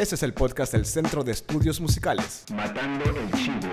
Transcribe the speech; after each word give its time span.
Este 0.00 0.14
es 0.14 0.22
el 0.22 0.32
podcast 0.32 0.72
del 0.72 0.86
Centro 0.86 1.22
de 1.24 1.32
Estudios 1.32 1.78
Musicales. 1.78 2.46
Matando 2.54 3.04
el 3.04 3.30
Chivo. 3.32 3.68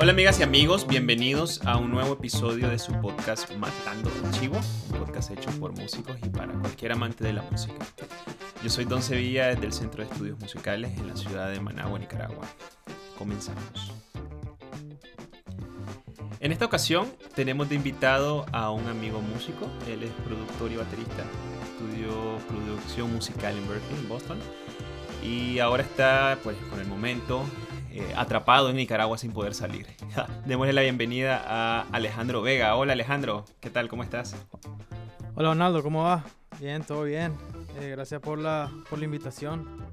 Hola 0.00 0.10
amigas 0.10 0.40
y 0.40 0.42
amigos, 0.42 0.88
bienvenidos 0.88 1.60
a 1.64 1.76
un 1.76 1.92
nuevo 1.92 2.14
episodio 2.14 2.68
de 2.68 2.80
su 2.80 2.92
podcast 3.00 3.48
Matando 3.52 4.10
el 4.24 4.32
Chivo, 4.32 4.58
un 4.90 4.98
podcast 4.98 5.30
hecho 5.30 5.50
por 5.60 5.70
músicos 5.78 6.16
y 6.24 6.28
para 6.28 6.52
cualquier 6.54 6.90
amante 6.90 7.22
de 7.22 7.34
la 7.34 7.42
música. 7.42 7.86
Yo 8.64 8.68
soy 8.68 8.84
Don 8.84 9.00
Sevilla 9.00 9.46
desde 9.46 9.66
el 9.66 9.72
Centro 9.72 10.04
de 10.04 10.10
Estudios 10.10 10.40
Musicales 10.40 10.98
en 10.98 11.06
la 11.06 11.16
ciudad 11.16 11.52
de 11.52 11.60
Managua, 11.60 12.00
Nicaragua. 12.00 12.48
Comenzamos. 13.16 13.92
En 16.46 16.52
esta 16.52 16.64
ocasión 16.64 17.12
tenemos 17.34 17.68
de 17.68 17.74
invitado 17.74 18.46
a 18.52 18.70
un 18.70 18.86
amigo 18.86 19.20
músico, 19.20 19.66
él 19.88 20.04
es 20.04 20.12
productor 20.24 20.70
y 20.70 20.76
baterista, 20.76 21.24
estudió 21.64 22.38
producción 22.46 23.12
musical 23.12 23.56
en 23.56 23.68
Berkeley, 23.68 24.06
Boston, 24.06 24.38
y 25.24 25.58
ahora 25.58 25.82
está 25.82 26.38
pues 26.44 26.56
con 26.70 26.78
el 26.78 26.86
momento 26.86 27.42
eh, 27.90 28.14
atrapado 28.16 28.70
en 28.70 28.76
Nicaragua 28.76 29.18
sin 29.18 29.32
poder 29.32 29.54
salir. 29.54 29.88
Démosle 30.46 30.72
la 30.72 30.82
bienvenida 30.82 31.42
a 31.44 31.84
Alejandro 31.90 32.42
Vega. 32.42 32.76
Hola 32.76 32.92
Alejandro, 32.92 33.44
¿qué 33.58 33.68
tal? 33.68 33.88
¿Cómo 33.88 34.04
estás? 34.04 34.36
Hola 35.34 35.48
Donaldo, 35.48 35.82
¿cómo 35.82 36.04
va? 36.04 36.22
Bien, 36.60 36.84
todo 36.84 37.02
bien. 37.02 37.34
Eh, 37.80 37.88
gracias 37.90 38.20
por 38.20 38.38
la, 38.38 38.70
por 38.88 39.00
la 39.00 39.04
invitación. 39.06 39.84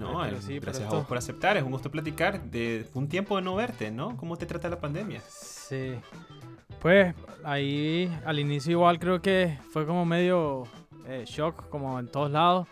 No, 0.00 0.40
sí, 0.40 0.58
gracias 0.58 0.88
a 0.88 0.96
vos 0.96 1.06
por 1.06 1.18
aceptar. 1.18 1.56
Es 1.56 1.62
un 1.62 1.70
gusto 1.70 1.90
platicar 1.90 2.40
de 2.42 2.86
un 2.94 3.08
tiempo 3.08 3.36
de 3.36 3.42
no 3.42 3.54
verte, 3.54 3.90
¿no? 3.90 4.16
¿Cómo 4.16 4.36
te 4.36 4.46
trata 4.46 4.68
la 4.68 4.80
pandemia? 4.80 5.20
Sí. 5.28 5.94
Pues 6.80 7.14
ahí 7.44 8.10
al 8.24 8.38
inicio 8.38 8.72
igual 8.72 8.98
creo 8.98 9.20
que 9.20 9.58
fue 9.72 9.86
como 9.86 10.04
medio 10.04 10.64
eh, 11.06 11.24
shock, 11.26 11.68
como 11.68 11.98
en 11.98 12.08
todos 12.08 12.30
lados. 12.30 12.66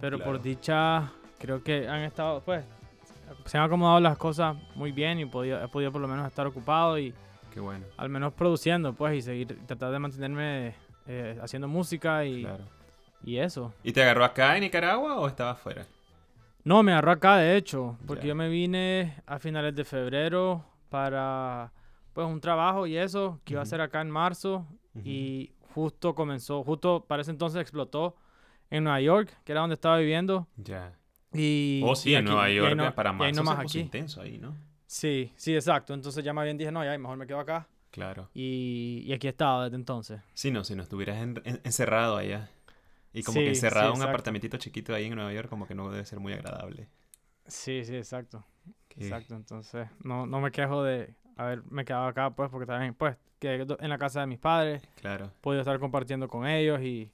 Pero 0.00 0.16
Claro. 0.18 0.32
por 0.32 0.42
dicha 0.42 1.10
creo 1.38 1.62
que 1.62 1.88
han 1.88 2.00
estado, 2.02 2.40
pues, 2.42 2.64
se 3.46 3.58
han 3.58 3.64
acomodado 3.64 4.00
las 4.00 4.16
cosas 4.18 4.56
muy 4.74 4.92
bien 4.92 5.18
y 5.20 5.26
podido, 5.26 5.62
he 5.62 5.68
podido 5.68 5.90
por 5.92 6.00
lo 6.00 6.08
menos 6.08 6.26
estar 6.26 6.46
ocupado 6.46 6.98
y 6.98 7.14
Qué 7.52 7.60
bueno. 7.60 7.84
al 7.96 8.08
menos 8.08 8.32
produciendo, 8.34 8.92
pues, 8.94 9.14
y 9.16 9.22
seguir, 9.22 9.58
tratar 9.66 9.90
de 9.92 9.98
mantenerme 9.98 10.74
eh, 11.06 11.38
haciendo 11.42 11.66
música 11.68 12.24
y, 12.24 12.42
Claro. 12.44 12.64
y 13.24 13.38
eso. 13.38 13.72
¿Y 13.82 13.92
te 13.92 14.02
agarró 14.02 14.24
acá 14.24 14.54
en 14.56 14.62
Nicaragua 14.62 15.18
o 15.18 15.26
estabas 15.26 15.58
fuera? 15.60 15.86
No, 16.64 16.82
me 16.82 16.92
agarró 16.92 17.12
acá, 17.12 17.36
de 17.38 17.56
hecho, 17.56 17.96
porque 18.06 18.26
yo 18.28 18.34
me 18.34 18.48
vine 18.48 19.14
a 19.26 19.38
finales 19.38 19.74
de 19.74 19.84
febrero 19.84 20.64
para 20.88 21.72
pues 22.12 22.26
un 22.26 22.40
trabajo 22.40 22.86
y 22.86 22.96
eso 22.96 23.40
que 23.44 23.54
iba 23.54 23.62
a 23.62 23.66
ser 23.66 23.80
acá 23.80 24.00
en 24.00 24.10
marzo 24.10 24.66
y 25.04 25.52
justo 25.74 26.14
comenzó, 26.14 26.62
justo 26.64 27.04
para 27.06 27.22
ese 27.22 27.30
entonces 27.30 27.60
explotó 27.60 28.16
en 28.68 28.84
Nueva 28.84 29.00
York, 29.00 29.36
que 29.44 29.52
era 29.52 29.60
donde 29.62 29.74
estaba 29.74 29.98
viviendo 29.98 30.46
Ya. 30.56 30.92
y 31.32 31.80
Oh, 31.84 31.94
sí, 31.94 32.10
y 32.10 32.14
en 32.14 32.20
aquí- 32.24 32.30
Nueva 32.30 32.50
York, 32.50 32.74
no- 32.76 32.86
eh, 32.88 32.92
para 32.92 33.12
marzo 33.12 33.42
puso 33.42 33.52
aquí. 33.52 33.78
intenso 33.80 34.20
ahí, 34.20 34.38
¿no? 34.38 34.54
Sí, 34.86 35.32
sí, 35.36 35.54
exacto. 35.54 35.94
Entonces 35.94 36.22
ya 36.24 36.32
más 36.32 36.44
bien 36.44 36.58
dije, 36.58 36.72
no, 36.72 36.84
ya 36.84 36.96
mejor 36.98 37.16
me 37.16 37.26
quedo 37.26 37.38
acá 37.40 37.68
Claro. 37.92 38.28
y, 38.34 39.02
y 39.06 39.12
aquí 39.12 39.28
he 39.28 39.30
estado 39.30 39.62
desde 39.64 39.76
entonces. 39.76 40.20
Sí, 40.34 40.50
no, 40.50 40.64
si 40.64 40.74
no 40.74 40.82
estuvieras 40.82 41.18
en- 41.22 41.40
en- 41.44 41.60
encerrado 41.64 42.16
allá. 42.16 42.50
Y 43.12 43.22
como 43.22 43.38
Sí, 43.40 43.44
que 43.44 43.50
encerrado 43.50 43.92
en 43.92 43.96
un 43.96 44.02
apartamentito 44.02 44.56
chiquito 44.56 44.94
ahí 44.94 45.06
en 45.06 45.14
Nueva 45.16 45.32
York, 45.32 45.48
como 45.48 45.66
que 45.66 45.74
no 45.74 45.90
debe 45.90 46.04
ser 46.04 46.20
muy 46.20 46.32
agradable. 46.32 46.88
Sí, 47.46 47.84
sí, 47.84 47.96
exacto. 47.96 48.44
Exacto, 48.96 49.34
entonces 49.34 49.88
no, 50.04 50.26
no 50.26 50.40
me 50.40 50.50
quejo 50.50 50.82
de 50.82 51.14
haberme 51.36 51.84
quedado 51.84 52.06
acá, 52.06 52.30
pues, 52.30 52.50
porque 52.50 52.66
también, 52.66 52.92
pues, 52.94 53.16
que 53.38 53.54
en 53.78 53.88
la 53.88 53.98
casa 53.98 54.20
de 54.20 54.26
mis 54.26 54.38
padres, 54.38 54.82
Claro, 54.96 55.32
podido 55.40 55.62
estar 55.62 55.78
compartiendo 55.80 56.28
con 56.28 56.46
ellos 56.46 56.80
y, 56.82 57.10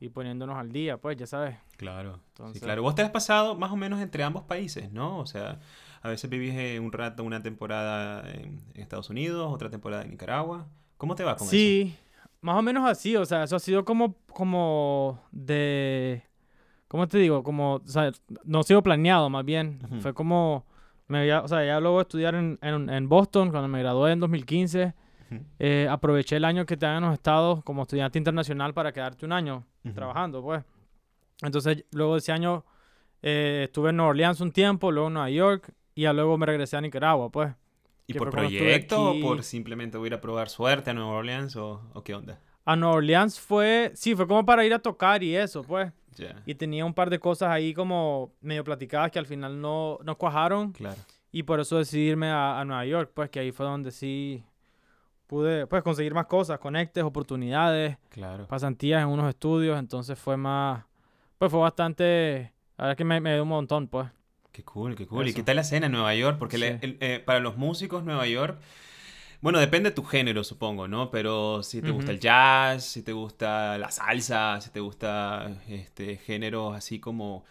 y 0.00 0.08
poniéndonos 0.08 0.56
al 0.56 0.72
día, 0.72 0.96
pues, 0.96 1.16
ya 1.18 1.26
sabes. 1.26 1.56
claro. 1.76 2.14
Sí, 2.16 2.22
Entonces- 2.28 2.62
claro. 2.62 2.82
Vos 2.82 2.94
te 2.94 3.02
has 3.02 3.10
pasado 3.10 3.54
más 3.56 3.70
o 3.70 3.76
menos 3.76 4.00
entre 4.00 4.22
ambos 4.24 4.44
países, 4.44 4.90
¿no? 4.90 5.18
O 5.18 5.26
sea, 5.26 5.60
a 6.00 6.08
veces 6.08 6.30
vivís 6.30 6.54
eh, 6.54 6.80
un 6.80 6.90
rato, 6.92 7.22
una 7.24 7.42
temporada 7.42 8.22
en, 8.32 8.60
en 8.74 8.80
Estados 8.80 9.10
Unidos, 9.10 9.52
otra 9.52 9.68
temporada 9.70 10.02
en 10.02 10.10
Nicaragua. 10.10 10.66
¿Cómo 10.96 11.14
te 11.14 11.24
va 11.24 11.36
con 11.36 11.46
eso? 11.46 11.50
Sí, 11.56 11.94
más 12.42 12.56
o 12.56 12.62
menos 12.62 12.88
así, 12.88 13.16
o 13.16 13.24
sea, 13.24 13.44
eso 13.44 13.56
ha 13.56 13.60
sido 13.60 13.84
como, 13.84 14.16
como 14.32 15.20
de, 15.30 16.22
¿cómo 16.88 17.08
te 17.08 17.18
digo? 17.18 17.42
Como, 17.42 17.76
o 17.76 17.86
sea, 17.86 18.12
no 18.44 18.60
ha 18.60 18.62
sido 18.64 18.82
planeado, 18.82 19.30
más 19.30 19.44
bien. 19.44 19.78
Fue 20.00 20.12
como, 20.12 20.66
me 21.06 21.20
había, 21.20 21.40
o 21.42 21.48
sea, 21.48 21.64
ya 21.64 21.80
luego 21.80 22.00
estudiar 22.00 22.34
en, 22.34 22.58
en, 22.60 22.90
en 22.90 23.08
Boston, 23.08 23.50
cuando 23.50 23.68
me 23.68 23.78
gradué 23.78 24.12
en 24.12 24.20
2015, 24.20 24.94
Ujú, 25.30 25.40
eh, 25.60 25.86
aproveché 25.88 26.36
el 26.36 26.44
año 26.44 26.66
que 26.66 26.76
te 26.76 26.84
en 26.84 27.00
los 27.00 27.14
estados 27.14 27.62
como 27.64 27.82
estudiante 27.82 28.18
internacional 28.18 28.74
para 28.74 28.92
quedarte 28.92 29.24
un 29.24 29.32
año 29.32 29.64
trabajando, 29.94 30.42
pues. 30.42 30.64
Entonces, 31.42 31.84
luego 31.92 32.14
de 32.14 32.18
ese 32.18 32.32
año 32.32 32.64
eh, 33.22 33.62
estuve 33.66 33.90
en 33.90 33.96
Nueva 33.96 34.10
Orleans 34.10 34.40
un 34.40 34.52
tiempo, 34.52 34.90
luego 34.90 35.08
en 35.08 35.14
Nueva 35.14 35.30
York 35.30 35.72
y 35.94 36.02
ya 36.02 36.12
luego 36.12 36.36
me 36.38 36.46
regresé 36.46 36.76
a 36.76 36.80
Nicaragua, 36.80 37.30
pues. 37.30 37.54
¿Y 38.06 38.14
por 38.14 38.30
proyecto 38.30 39.08
aquí. 39.10 39.22
o 39.22 39.26
por 39.26 39.42
simplemente 39.42 39.96
voy 39.98 40.06
a 40.06 40.08
ir 40.08 40.14
a 40.14 40.20
probar 40.20 40.48
suerte 40.48 40.90
a 40.90 40.94
Nueva 40.94 41.10
Orleans 41.12 41.56
o, 41.56 41.80
o 41.94 42.02
qué 42.04 42.14
onda? 42.14 42.40
A 42.64 42.76
Nueva 42.76 42.96
Orleans 42.96 43.40
fue, 43.40 43.90
sí, 43.94 44.14
fue 44.14 44.26
como 44.26 44.44
para 44.44 44.64
ir 44.64 44.72
a 44.74 44.78
tocar 44.78 45.22
y 45.22 45.34
eso, 45.36 45.62
pues. 45.62 45.92
Ya, 46.16 46.42
Y 46.44 46.54
tenía 46.54 46.84
un 46.84 46.92
par 46.92 47.08
de 47.08 47.18
cosas 47.18 47.48
ahí 47.48 47.72
como 47.72 48.34
medio 48.42 48.62
platicadas 48.64 49.10
que 49.10 49.18
al 49.18 49.24
final 49.26 49.58
no, 49.60 49.98
no 50.04 50.18
cuajaron 50.18 50.72
claro. 50.72 51.00
y 51.30 51.42
por 51.44 51.58
eso 51.58 51.78
decidí 51.78 52.08
irme 52.10 52.28
a, 52.28 52.60
a 52.60 52.64
Nueva 52.66 52.84
York, 52.84 53.12
pues 53.14 53.30
que 53.30 53.40
ahí 53.40 53.50
fue 53.50 53.64
donde 53.64 53.90
sí 53.90 54.44
pude 55.26 55.66
pues 55.66 55.82
conseguir 55.82 56.12
más 56.12 56.26
cosas, 56.26 56.58
conectes, 56.58 57.02
oportunidades, 57.02 57.96
Claro. 58.10 58.46
pasantías 58.46 59.00
en 59.02 59.08
unos 59.08 59.26
estudios, 59.30 59.78
entonces 59.78 60.18
fue 60.18 60.36
más, 60.36 60.84
pues 61.38 61.50
fue 61.50 61.60
bastante, 61.60 62.52
la 62.76 62.84
verdad 62.84 62.96
que 62.98 63.04
me, 63.04 63.18
me 63.20 63.32
dio 63.32 63.42
un 63.44 63.48
montón, 63.48 63.88
pues. 63.88 64.10
Qué 64.52 64.62
cool, 64.64 64.94
qué 64.94 65.06
cool. 65.06 65.28
¿Y 65.28 65.32
qué 65.34 65.42
tal 65.42 65.56
la 65.56 65.62
escena 65.62 65.86
en 65.86 65.92
Nueva 65.92 66.14
York? 66.14 66.38
Porque 66.38 66.58
le- 66.58 66.72
Sí. 66.72 66.78
el- 66.82 66.98
eh, 67.00 67.22
para 67.24 67.40
los 67.40 67.56
músicos 67.56 68.04
Nueva 68.04 68.26
York, 68.26 68.60
bueno, 69.40 69.58
depende 69.58 69.90
de 69.90 69.94
tu 69.96 70.04
género, 70.04 70.44
supongo, 70.44 70.88
¿no? 70.88 71.10
Pero 71.10 71.62
si 71.62 71.80
te 71.82 71.90
gusta 71.90 72.12
el 72.12 72.20
jazz, 72.20 72.84
si 72.84 73.02
te 73.02 73.12
gusta 73.12 73.78
la 73.78 73.90
salsa, 73.90 74.60
si 74.60 74.70
te 74.70 74.80
gusta 74.80 75.50
este 75.68 76.16
géneros 76.18 76.76
así 76.76 77.00
como, 77.00 77.44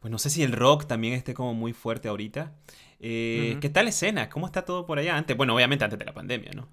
pues 0.00 0.10
no 0.10 0.18
sé 0.18 0.30
si 0.30 0.42
el 0.44 0.52
rock 0.52 0.86
también 0.86 1.14
esté 1.14 1.34
como 1.34 1.52
muy 1.52 1.72
fuerte 1.72 2.08
ahorita. 2.08 2.52
Eh. 3.00 3.58
¿Qué 3.60 3.68
tal 3.68 3.84
la 3.84 3.90
escena? 3.90 4.30
¿Cómo 4.30 4.46
está 4.46 4.64
todo 4.64 4.86
por 4.86 4.98
allá? 4.98 5.16
Antes, 5.16 5.36
bueno, 5.36 5.54
obviamente 5.54 5.84
antes 5.84 5.98
de 5.98 6.04
la 6.06 6.14
pandemia, 6.14 6.52
¿no? 6.54 6.68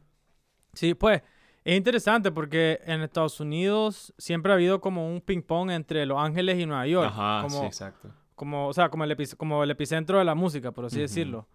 Sí, 0.73 0.93
pues 0.93 1.21
es 1.65 1.75
interesante 1.75 2.31
porque 2.31 2.79
en 2.85 3.01
Estados 3.01 3.39
Unidos 3.39 4.13
siempre 4.17 4.51
ha 4.51 4.55
habido 4.55 4.79
como 4.79 5.11
un 5.11 5.19
ping 5.19 5.41
pong 5.41 5.71
entre 5.71 6.05
Los 6.05 6.19
Ángeles 6.19 6.59
y 6.59 6.65
Nueva 6.65 6.87
York, 6.87 7.11
Ajá, 7.11 7.41
como, 7.41 7.59
sí, 7.59 7.65
exacto. 7.65 8.13
Como, 8.35 8.67
o 8.67 8.73
sea, 8.73 8.89
como 8.89 9.03
el, 9.03 9.11
epic- 9.17 9.35
como 9.37 9.63
el 9.63 9.71
epicentro 9.71 10.19
de 10.19 10.25
la 10.25 10.35
música, 10.35 10.71
por 10.71 10.85
así 10.85 10.95
Ujú. 10.97 11.01
decirlo. 11.01 11.47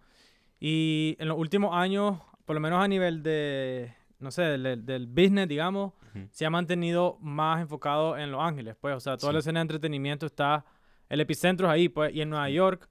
Y 0.59 1.15
en 1.19 1.27
los 1.27 1.37
últimos 1.37 1.75
años, 1.75 2.19
por 2.45 2.55
lo 2.55 2.59
menos 2.59 2.83
a 2.83 2.87
nivel 2.87 3.23
de, 3.23 3.93
no 4.19 4.31
sé, 4.31 4.41
del, 4.43 4.85
del 4.85 5.07
business, 5.07 5.47
digamos, 5.47 5.93
Ujú. 6.15 6.27
se 6.31 6.45
ha 6.45 6.49
mantenido 6.49 7.17
más 7.21 7.61
enfocado 7.61 8.17
en 8.17 8.31
Los 8.31 8.41
Ángeles, 8.41 8.75
pues, 8.79 8.95
o 8.95 8.99
sea, 8.99 9.17
toda 9.17 9.33
la 9.33 9.39
Sí. 9.39 9.43
escena 9.45 9.59
de 9.59 9.63
entretenimiento 9.63 10.25
está, 10.25 10.65
el 11.07 11.21
epicentro 11.21 11.67
es 11.67 11.73
ahí, 11.73 11.89
pues, 11.89 12.13
y 12.13 12.21
en 12.21 12.29
Nueva 12.29 12.49
York, 12.49 12.89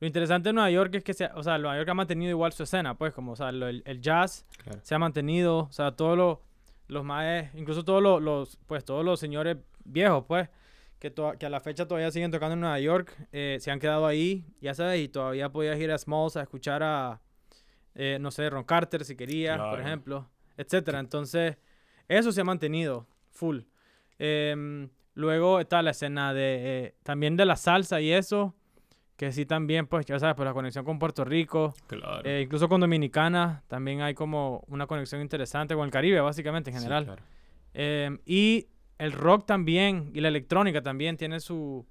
lo 0.00 0.06
interesante 0.06 0.50
de 0.50 0.52
Nueva 0.52 0.70
York 0.70 0.94
es 0.94 1.02
que, 1.02 1.12
se, 1.12 1.26
o 1.34 1.42
sea, 1.42 1.58
Nueva 1.58 1.76
York 1.76 1.88
ha 1.88 1.94
mantenido 1.94 2.30
igual 2.30 2.52
su 2.52 2.62
escena, 2.62 2.94
pues, 2.94 3.12
como, 3.12 3.32
o 3.32 3.36
sea, 3.36 3.50
lo- 3.50 3.66
el, 3.68 3.82
el 3.84 4.00
jazz 4.00 4.46
Claro. 4.62 4.78
se 4.82 4.94
ha 4.94 4.98
mantenido, 4.98 5.58
o 5.60 5.72
sea, 5.72 5.90
todos 5.92 6.16
los, 6.16 6.38
los 6.86 7.04
más, 7.04 7.52
incluso 7.54 7.84
todos 7.84 8.00
los, 8.02 8.22
los, 8.22 8.56
pues, 8.66 8.84
todos 8.84 9.04
los 9.04 9.18
señores 9.18 9.56
viejos, 9.84 10.24
pues, 10.28 10.48
que, 10.98 11.12
a 11.46 11.48
la 11.48 11.60
fecha 11.60 11.86
todavía 11.86 12.10
siguen 12.10 12.30
tocando 12.30 12.54
en 12.54 12.60
Nueva 12.60 12.80
York, 12.80 13.14
eh, 13.32 13.58
se 13.60 13.70
han 13.70 13.78
quedado 13.78 14.06
ahí, 14.06 14.44
ya 14.60 14.74
sabes, 14.74 15.00
y 15.00 15.08
todavía 15.08 15.48
podías 15.50 15.78
ir 15.78 15.90
a 15.92 15.98
Smalls 15.98 16.36
a 16.36 16.42
escuchar 16.42 16.82
a, 16.82 17.20
eh, 17.94 18.18
no 18.20 18.30
sé, 18.30 18.48
Ron 18.50 18.64
Carter 18.64 19.04
si 19.04 19.16
querías, 19.16 19.60
por 19.60 19.80
ejemplo, 19.80 20.28
etcétera. 20.56 20.98
Entonces, 21.00 21.56
eso 22.08 22.32
se 22.32 22.40
ha 22.40 22.44
mantenido 22.44 23.06
full. 23.30 23.60
Em, 24.18 24.88
luego 25.14 25.60
está 25.60 25.82
la 25.82 25.90
escena 25.90 26.34
de, 26.34 26.56
eh, 26.86 26.94
también 27.04 27.36
de 27.36 27.44
la 27.44 27.56
salsa 27.56 28.00
y 28.00 28.10
eso, 28.12 28.54
que 29.16 29.30
sí 29.32 29.46
también, 29.46 29.86
pues, 29.86 30.06
ya 30.06 30.18
sabes, 30.18 30.34
por 30.36 30.46
la 30.46 30.52
conexión 30.52 30.84
con 30.84 30.98
Puerto 30.98 31.24
Rico, 31.24 31.74
Claro. 31.86 32.38
incluso 32.40 32.68
con 32.68 32.80
Dominicana 32.80 33.62
también 33.68 34.00
hay 34.00 34.14
como 34.14 34.64
una 34.68 34.86
conexión 34.86 35.20
interesante 35.20 35.74
con 35.74 35.84
el 35.84 35.90
Caribe, 35.90 36.20
básicamente, 36.20 36.70
en 36.70 36.76
Sí, 36.76 36.82
general. 36.82 37.04
claro. 37.04 37.22
Em, 37.74 38.18
y 38.26 38.66
el 38.98 39.12
rock 39.12 39.46
también, 39.46 40.10
y 40.14 40.20
la 40.20 40.28
electrónica 40.28 40.82
también 40.82 41.16
tiene 41.16 41.40
su, 41.40 41.86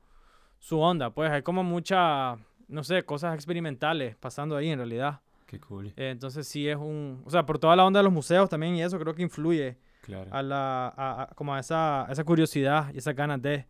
su 0.59 0.80
onda, 0.80 1.09
pues 1.12 1.31
hay 1.31 1.42
como 1.42 1.63
mucha, 1.63 2.38
no 2.68 2.83
sé, 2.83 3.04
cosas 3.04 3.33
experimentales 3.36 4.15
pasando 4.18 4.56
ahí 4.57 4.69
en 4.69 4.80
realidad. 4.80 5.21
Qué 5.45 5.59
cool. 5.59 5.88
Eh, 5.95 6.09
entonces 6.09 6.48
sí 6.48 6.68
es 6.68 6.75
un, 6.75 7.21
o 7.25 7.30
sea, 7.30 7.45
por 7.45 7.57
toda 7.59 7.75
la 7.75 7.86
onda 7.86 8.00
de 8.00 8.04
los 8.04 8.12
museos 8.13 8.50
también 8.50 8.75
y 8.75 8.83
eso 8.83 9.00
creo 9.00 9.13
que 9.15 9.21
influye 9.21 9.77
Claro. 10.01 10.30
a 10.33 10.42
la, 10.42 10.88
a- 10.89 11.21
a- 11.24 11.27
como 11.36 11.54
a 11.54 11.59
esa, 11.59 12.06
a 12.06 12.12
esa 12.12 12.24
curiosidad 12.25 12.94
y 12.94 12.98
esas 12.98 13.15
ganas 13.15 13.42
de 13.42 13.65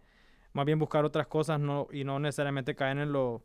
más 0.54 0.66
bien 0.66 0.80
buscar 0.80 1.06
otras 1.06 1.28
cosas 1.28 1.60
no, 1.60 1.88
y 1.92 2.04
no 2.04 2.20
necesariamente 2.20 2.74
caer 2.76 2.98
en 2.98 3.12
lo, 3.12 3.44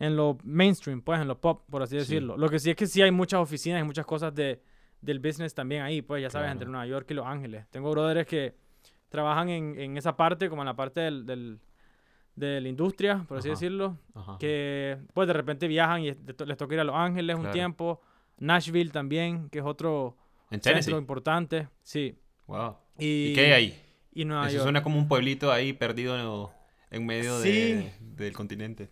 en 0.00 0.16
lo 0.16 0.36
mainstream, 0.42 1.02
pues, 1.02 1.20
en 1.20 1.28
lo 1.28 1.40
pop, 1.40 1.62
por 1.70 1.82
así 1.82 1.92
Sí. 1.92 1.98
decirlo. 1.98 2.36
Lo 2.36 2.48
que 2.48 2.58
sí 2.58 2.70
es 2.70 2.76
que 2.76 2.86
sí 2.88 3.00
hay 3.02 3.12
muchas 3.12 3.38
oficinas 3.40 3.80
y 3.80 3.84
muchas 3.84 4.06
cosas 4.06 4.34
de, 4.34 4.60
del 5.00 5.20
business 5.20 5.54
también 5.54 5.82
ahí, 5.82 6.02
pues 6.02 6.20
ya 6.22 6.30
sabes, 6.30 6.46
Claro. 6.46 6.52
entre 6.54 6.68
Nueva 6.68 6.86
York 6.86 7.06
y 7.10 7.14
Los 7.14 7.26
Ángeles. 7.26 7.66
Tengo 7.70 7.90
brothers 7.92 8.26
que 8.28 8.56
trabajan 9.12 9.48
en, 9.48 9.78
en 9.78 9.96
esa 9.96 10.16
parte, 10.16 10.48
como 10.48 10.62
en 10.62 10.66
la 10.66 10.74
parte 10.74 11.00
del, 11.00 11.24
del- 11.26 11.60
de 12.34 12.60
la 12.62 12.68
industria, 12.68 13.24
por 13.28 13.38
así 13.38 13.48
Ajá. 13.48 13.54
decirlo, 13.54 13.98
Ajá. 14.14 14.38
que 14.40 14.96
pues 15.12 15.28
de 15.28 15.34
repente 15.34 15.68
viajan 15.68 16.02
y 16.02 16.10
de- 16.12 16.46
les 16.46 16.56
toca 16.56 16.74
ir 16.74 16.80
a 16.80 16.84
Los 16.84 16.96
Ángeles 16.96 17.36
un 17.36 17.50
tiempo. 17.52 18.00
Nashville 18.38 18.90
también, 18.90 19.48
que 19.50 19.58
es 19.60 19.64
otro 19.64 20.16
En 20.50 20.60
centro 20.60 20.72
Tennessee. 20.72 20.94
importante. 20.96 21.68
Sí. 21.82 22.16
Wow. 22.46 22.76
Y, 22.98 23.26
¿Y 23.26 23.34
qué 23.34 23.40
hay 23.46 23.52
ahí? 23.52 23.82
Y 24.14 24.24
Nueva 24.24 24.46
Eso 24.46 24.54
York. 24.54 24.62
suena 24.64 24.82
como 24.82 24.98
un 24.98 25.06
pueblito 25.08 25.52
ahí 25.52 25.72
perdido 25.74 26.50
en 26.90 27.06
medio 27.06 27.38
de- 27.38 27.92
Sí. 27.98 28.04
del 28.16 28.32
continente. 28.32 28.90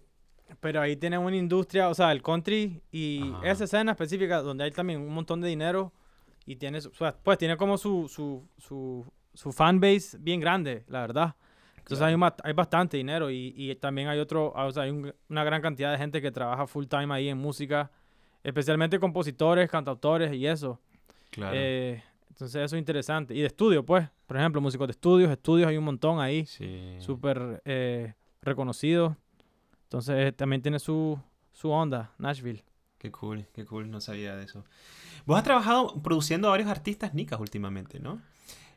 Pero 0.60 0.80
ahí 0.82 0.96
tienen 0.96 1.20
una 1.20 1.36
industria, 1.36 1.88
o 1.88 1.94
sea, 1.94 2.12
el 2.12 2.22
country 2.22 2.82
y 2.92 3.22
Ajá. 3.32 3.50
esa 3.50 3.64
escena 3.64 3.92
específica 3.92 4.42
donde 4.42 4.64
hay 4.64 4.70
también 4.70 5.00
un 5.00 5.14
montón 5.14 5.40
de 5.40 5.48
dinero 5.48 5.92
y 6.44 6.56
tiene, 6.56 6.80
pues 7.22 7.38
tiene 7.38 7.56
como 7.56 7.78
su, 7.78 8.08
su, 8.08 8.46
su, 8.58 9.06
su 9.40 9.52
fan 9.52 9.80
base 9.80 10.18
bien 10.18 10.38
grande, 10.40 10.84
la 10.88 11.00
verdad. 11.00 11.34
Entonces 11.78 12.02
hay, 12.02 12.14
hay 12.44 12.52
bastante 12.52 12.96
dinero 12.98 13.30
y, 13.30 13.54
y 13.56 13.74
también 13.76 14.08
hay 14.08 14.18
otro, 14.18 14.52
o 14.54 14.70
sea, 14.70 14.82
hay 14.82 14.90
un- 14.90 15.14
una 15.28 15.44
gran 15.44 15.62
cantidad 15.62 15.90
de 15.92 15.98
gente 15.98 16.20
que 16.20 16.30
trabaja 16.30 16.66
full 16.66 16.84
time 16.86 17.12
ahí 17.14 17.28
en 17.28 17.38
música, 17.38 17.90
especialmente 18.44 19.00
compositores, 19.00 19.70
cantautores 19.70 20.32
y 20.34 20.46
eso. 20.46 20.78
Claro. 21.30 21.52
Eh, 21.56 22.02
entonces 22.28 22.62
eso 22.62 22.76
es 22.76 22.78
interesante. 22.80 23.34
Y 23.34 23.40
de 23.40 23.46
estudio, 23.46 23.84
pues, 23.84 24.06
por 24.26 24.36
ejemplo, 24.36 24.60
músicos 24.60 24.86
de 24.88 24.92
estudios, 24.92 25.30
estudios 25.30 25.68
hay 25.68 25.78
un 25.78 25.84
montón 25.84 26.20
ahí 26.20 26.44
sí. 26.46 26.96
súper 27.00 27.62
eh, 27.64 28.12
reconocido. 28.42 29.16
Entonces 29.84 30.26
eh, 30.28 30.32
también 30.32 30.60
tiene 30.62 30.78
su, 30.78 31.18
su 31.50 31.70
onda, 31.70 32.12
Nashville. 32.18 32.62
Qué 32.98 33.10
cool, 33.10 33.46
qué 33.54 33.64
cool, 33.64 33.90
no 33.90 34.00
sabía 34.02 34.36
de 34.36 34.44
eso. 34.44 34.64
Vos 35.24 35.38
has 35.38 35.44
trabajado 35.44 35.94
produciendo 36.02 36.48
a 36.48 36.50
varios 36.50 36.68
artistas 36.68 37.14
nicas 37.14 37.40
últimamente, 37.40 37.98
¿no? 37.98 38.20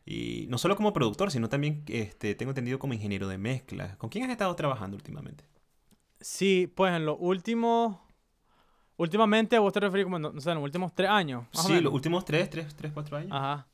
Y 0.05 0.47
no 0.49 0.57
solo 0.57 0.75
como 0.75 0.91
productor, 0.93 1.31
sino 1.31 1.47
también, 1.49 1.83
este, 1.87 2.35
tengo 2.35 2.51
entendido, 2.51 2.77
como 2.79 2.93
ingeniero 2.93 3.27
de 3.27 3.37
mezcla. 3.37 3.97
¿Con 3.97 4.09
quién 4.09 4.25
has 4.25 4.31
estado 4.31 4.53
trabajando 4.55 4.97
últimamente? 4.97 5.45
Sí, 6.19 6.71
pues 6.73 6.93
en 6.93 7.05
los 7.05 7.17
últimos... 7.19 7.97
Últimamente, 8.97 9.57
vos 9.57 9.73
te 9.73 9.79
referís 9.79 10.03
como, 10.05 10.19
no, 10.19 10.31
no 10.31 10.39
sé, 10.39 10.49
en 10.51 10.55
los 10.55 10.63
últimos 10.63 10.93
tres 10.93 11.09
años. 11.09 11.45
más 11.53 11.65
o 11.65 11.67
Sí, 11.67 11.73
menos? 11.73 11.83
los 11.85 11.93
últimos 11.93 12.25
tres, 12.25 12.49
tres, 12.49 12.75
tres, 12.75 12.91
cuatro 12.93 13.17
años. 13.17 13.31
Ajá. 13.31 13.67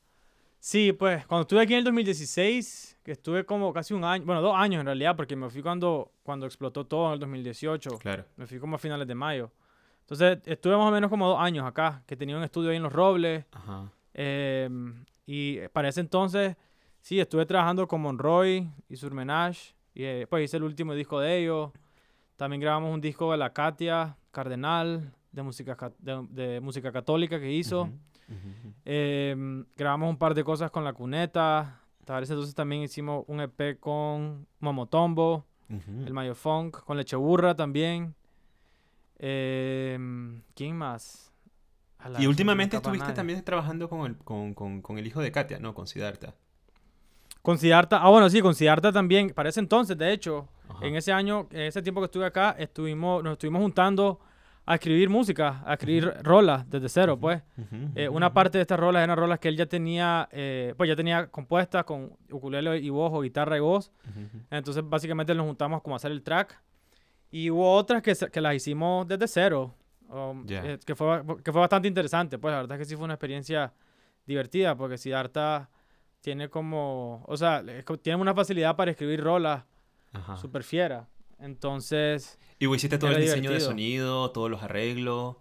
Sí, 0.60 0.92
pues 0.94 1.26
cuando 1.26 1.42
estuve 1.42 1.62
aquí 1.62 1.74
en 1.74 1.80
el 1.80 1.84
2016, 1.86 3.00
que 3.04 3.12
estuve 3.14 3.46
como 3.46 3.72
casi 3.74 3.94
un 3.94 4.04
año, 4.04 4.26
bueno, 4.26 4.42
dos 4.42 4.56
años 4.56 4.80
en 4.82 4.86
realidad, 4.86 5.16
porque 5.16 5.36
me 5.36 5.50
fui 5.50 5.62
cuando, 5.62 6.12
cuando 6.24 6.46
explotó 6.46 6.86
todo 6.86 7.08
en 7.08 7.14
el 7.14 7.20
2018. 7.20 7.92
Claro. 8.00 8.26
Me 8.38 8.46
fui 8.48 8.60
como 8.60 8.76
a 8.76 8.80
finales 8.80 9.08
de 9.08 9.16
mayo. 9.16 9.52
Entonces 10.02 10.40
estuve 10.46 10.76
más 10.78 10.88
o 10.88 10.92
menos 10.92 11.10
como 11.10 11.28
dos 11.28 11.40
años 11.40 11.66
acá, 11.66 12.04
que 12.06 12.16
tenía 12.16 12.36
un 12.38 12.44
estudio 12.44 12.70
ahí 12.72 12.78
en 12.78 12.84
Los 12.84 12.94
Robles. 12.94 13.46
Ajá. 13.52 13.92
Em, 14.14 15.06
y 15.32 15.68
para 15.70 15.90
ese 15.90 16.00
entonces, 16.02 16.56
sí, 17.02 17.20
estuve 17.20 17.46
trabajando 17.46 17.88
con 17.88 18.02
Monroy 18.02 18.68
y 18.90 18.96
Surmenage. 18.96 19.76
Y 19.94 20.04
eh, 20.04 20.28
pues 20.30 20.46
hice 20.46 20.58
el 20.58 20.64
último 20.64 20.94
disco 20.96 21.20
de 21.20 21.38
ellos. 21.38 21.72
También 22.36 22.62
grabamos 22.62 22.94
un 22.94 23.02
disco 23.02 23.32
de 23.32 23.38
la 23.38 23.52
Katia 23.54 24.18
Cardenal, 24.32 25.14
de 25.32 25.44
música, 25.44 25.76
ca- 25.76 25.94
de, 26.00 26.26
de 26.32 26.60
música 26.62 26.92
católica 26.92 27.40
que 27.40 27.52
hizo. 27.52 27.90
Em, 28.86 29.66
grabamos 29.76 30.10
un 30.10 30.18
par 30.18 30.34
de 30.34 30.44
cosas 30.44 30.72
con 30.72 30.84
La 30.84 30.94
Cuneta. 30.94 31.80
Para 32.06 32.24
ese 32.24 32.34
entonces 32.34 32.56
también 32.56 32.82
hicimos 32.82 33.24
un 33.28 33.40
EP 33.42 33.78
con 33.80 34.48
Momotombo, 34.60 35.46
Ujú. 35.70 36.06
el 36.08 36.14
Mayo 36.14 36.34
Funk, 36.34 36.84
con 36.84 36.98
Leche 36.98 37.16
Burra 37.16 37.56
también. 37.56 38.16
Em, 39.20 40.42
¿Quién 40.56 40.76
más? 40.78 41.29
Y 42.18 42.22
me 42.22 42.28
últimamente 42.28 42.78
estuviste 42.78 43.04
nadie. 43.04 43.16
también 43.16 43.44
trabajando 43.44 43.90
con 43.90 44.06
el, 44.06 44.18
con, 44.18 44.54
con, 44.54 44.82
con 44.82 44.98
el 44.98 45.06
hijo 45.08 45.22
de 45.22 45.32
Katia, 45.32 45.60
¿no? 45.60 45.74
Con 45.74 45.86
Siddhartha. 45.88 46.34
Con 47.42 47.58
Siddhartha, 47.58 47.98
ah 48.02 48.10
bueno, 48.10 48.30
sí, 48.30 48.42
con 48.42 48.54
Siddhartha 48.56 48.92
también, 48.92 49.30
para 49.32 49.50
ese 49.50 49.60
entonces, 49.60 49.98
de 49.98 50.12
hecho, 50.12 50.48
Ajá. 50.70 50.86
en 50.86 50.96
ese 50.96 51.12
año, 51.12 51.48
en 51.52 51.62
ese 51.62 51.82
tiempo 51.82 52.02
que 52.02 52.06
estuve 52.06 52.26
acá, 52.26 52.56
estuvimos, 52.58 53.24
nos 53.24 53.34
estuvimos 53.34 53.62
juntando 53.62 54.20
a 54.66 54.76
escribir 54.76 55.10
música, 55.10 55.64
a 55.66 55.74
escribir 55.74 56.14
rolas 56.22 56.70
desde 56.70 56.90
cero, 56.90 57.18
pues. 57.20 57.42
Eh, 57.96 58.08
una 58.08 58.32
parte 58.34 58.60
de 58.60 58.62
estas 58.62 58.80
rolas 58.80 59.04
eran 59.04 59.18
rolas 59.18 59.40
que 59.40 59.48
él 59.48 59.58
ya 59.58 59.66
tenía, 59.66 60.30
eh, 60.32 60.74
pues 60.78 60.88
ya 60.88 60.96
tenía 60.96 61.28
compuestas 61.28 61.86
con 61.86 62.12
ukulele 62.30 62.78
y 62.78 62.90
voz 62.90 63.12
o 63.14 63.22
guitarra 63.22 63.58
y 63.58 63.62
voz. 63.62 63.92
Entonces, 64.52 64.84
básicamente 64.88 65.34
nos 65.34 65.48
juntamos 65.48 65.82
como 65.82 65.96
a 65.96 65.98
hacer 65.98 66.12
el 66.12 66.22
track. 66.22 66.62
Y 67.32 67.50
hubo 67.50 67.74
otras 67.74 68.04
que, 68.04 68.14
se- 68.14 68.30
que 68.30 68.42
las 68.42 68.54
hicimos 68.56 69.08
desde 69.08 69.28
cero, 69.28 69.74
um, 70.10 70.46
Ya. 70.46 70.64
eh, 70.66 70.80
que, 70.86 70.96
fue, 70.96 71.24
que 71.44 71.52
fue 71.52 71.62
bastante 71.62 71.88
interesante. 71.88 72.38
Pues 72.38 72.52
la 72.52 72.58
verdad 72.62 72.78
es 72.80 72.86
que 72.88 72.90
sí 72.90 72.96
fue 72.96 73.06
una 73.06 73.14
experiencia 73.16 73.74
divertida, 74.26 74.76
porque 74.76 74.98
Siddhartha 74.98 75.70
tiene 76.22 76.50
como, 76.50 77.24
o 77.28 77.38
sea, 77.38 77.64
tiene 78.02 78.22
una 78.22 78.34
facilidad 78.34 78.76
para 78.76 78.92
escribir 78.92 79.22
rolas 79.24 79.64
súper 80.42 80.64
fiera. 80.64 81.08
Entonces, 81.40 82.38
Y 82.60 82.66
vos 82.66 82.78
hiciste 82.78 82.98
todo 82.98 83.12
el 83.12 83.18
diseño 83.22 83.50
de 83.50 83.58
divertido. 83.58 83.70
sonido, 83.70 84.32
todos 84.32 84.50
los 84.52 84.62
arreglos. 84.62 85.38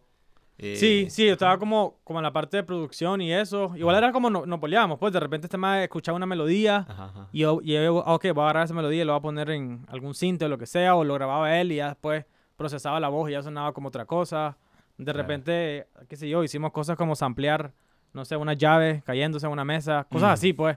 eh, 0.59 0.77
sí, 0.77 1.07
sí, 1.11 1.27
yo 1.27 1.33
estaba 1.33 1.59
como, 1.59 1.99
como 2.05 2.19
en 2.21 2.23
la 2.23 2.33
parte 2.33 2.57
de 2.59 2.63
producción 2.63 3.21
y 3.21 3.33
eso. 3.33 3.73
Igual 3.77 3.97
Ajá. 3.97 4.05
era 4.07 4.13
como 4.13 4.31
no, 4.31 4.47
nos 4.47 4.61
peleábamos, 4.61 4.99
pues 4.99 5.13
de 5.13 5.21
repente 5.21 5.47
este 5.47 5.57
más 5.59 5.83
escuchaba 5.83 6.17
una 6.17 6.27
melodía. 6.27 6.87
Ajá, 6.89 7.05
ajá. 7.07 7.29
Y 7.33 7.41
yo, 7.41 7.61
y 7.63 7.73
yo, 7.75 8.03
ah, 8.07 8.15
ok, 8.15 8.27
voy 8.33 8.43
a 8.43 8.45
agarrar 8.45 8.65
esa 8.65 8.75
melodía 8.75 9.03
y 9.03 9.05
lo 9.05 9.13
voy 9.13 9.19
a 9.19 9.23
poner 9.23 9.51
en 9.51 9.85
algún 9.89 10.15
synth 10.15 10.43
o 10.43 10.49
lo 10.49 10.59
que 10.59 10.67
sea, 10.67 10.95
o 10.95 11.05
lo 11.05 11.15
grababa 11.15 11.59
él 11.61 11.73
y 11.73 11.77
ya 11.77 11.89
después 11.89 12.25
procesaba 12.59 13.01
la 13.01 13.09
voz 13.09 13.31
y 13.31 13.33
ya 13.33 13.43
sonaba 13.43 13.73
como 13.73 13.89
otra 13.89 14.05
cosa. 14.05 14.59
De 14.99 15.05
Claro. 15.05 15.21
repente, 15.21 15.87
qué 16.09 16.17
sé 16.17 16.29
yo, 16.29 16.43
hicimos 16.45 16.73
cosas 16.73 16.97
como 16.99 17.15
samplear, 17.17 17.73
no 18.13 18.27
sé, 18.27 18.37
una 18.37 18.53
llave 18.53 19.03
cayéndose 19.07 19.47
en 19.47 19.53
una 19.53 19.65
mesa, 19.65 20.07
cosas 20.11 20.29
Mm. 20.29 20.33
así, 20.33 20.53
pues. 20.53 20.77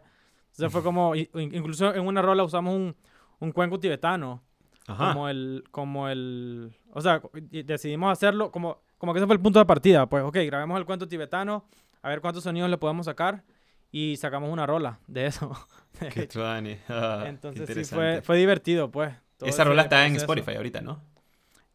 Entonces 0.52 0.72
fue 0.72 0.84
como, 0.84 1.16
incluso 1.16 1.94
en 1.94 2.06
una 2.06 2.22
rola 2.22 2.44
usamos 2.44 2.74
un, 2.76 2.96
un 3.40 3.52
cuenco 3.52 3.80
tibetano, 3.80 4.42
Ajá. 4.88 5.10
como 5.14 5.28
el, 5.28 5.64
como 5.72 6.08
el, 6.08 6.72
o 6.94 7.02
sea, 7.02 7.22
decidimos 7.50 8.12
hacerlo 8.12 8.52
como, 8.52 8.78
como 8.98 9.14
que 9.14 9.20
ese 9.20 9.26
fue 9.26 9.36
el 9.36 9.42
punto 9.42 9.58
de 9.60 9.66
partida, 9.66 10.06
pues, 10.08 10.24
ok, 10.24 10.38
grabemos 10.46 10.78
el 10.78 10.86
cuento 10.86 11.08
tibetano, 11.08 11.66
a 12.04 12.10
ver 12.10 12.22
cuántos 12.22 12.44
sonidos 12.44 12.70
le 12.70 12.78
podemos 12.78 13.06
sacar 13.08 13.44
y 13.92 14.18
sacamos 14.18 14.52
una 14.52 14.66
rola 14.68 15.00
de 15.08 15.26
eso. 15.26 15.52
Qué 16.14 16.28
tuani. 16.28 16.78
Ah, 16.90 17.20
qué 17.24 17.30
Entonces 17.30 17.88
sí 17.88 17.96
fue, 17.96 18.22
fue 18.22 18.38
divertido, 18.38 18.92
pues. 18.92 19.14
Esa 19.42 19.64
rola 19.64 19.84
está 19.84 20.06
en. 20.06 20.16
Spotify 20.18 20.56
ahorita, 20.56 20.82
¿no? 20.82 21.02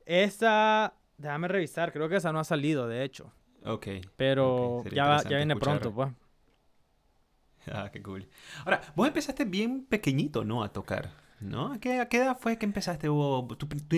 Esa, 0.06 0.94
déjame 1.18 1.48
revisar, 1.48 1.92
creo 1.92 2.08
que 2.08 2.16
esa 2.16 2.32
no 2.32 2.38
ha 2.38 2.44
salido, 2.44 2.88
de 2.88 3.04
hecho. 3.04 3.32
Ok. 3.64 3.88
Pero 4.16 4.76
Ok, 4.78 4.82
sería 4.84 5.04
ya, 5.22 5.28
ya 5.28 5.36
viene 5.36 5.54
escuchar. 5.54 5.80
pronto, 5.80 5.94
pues. 5.94 6.10
Ah, 7.72 7.90
qué 7.92 8.00
cool. 8.00 8.28
Ahora, 8.64 8.80
vos 8.94 9.08
empezaste 9.08 9.44
bien 9.44 9.86
pequeñito, 9.86 10.44
¿no? 10.44 10.62
A 10.62 10.72
tocar, 10.72 11.10
¿no? 11.40 11.72
¿A 11.72 11.78
qué, 11.80 11.98
a 11.98 12.08
qué 12.08 12.18
edad 12.18 12.38
fue 12.38 12.58
que 12.58 12.64
empezaste? 12.64 13.08
O, 13.10 13.44
tu 13.58 13.66
tu 13.66 13.96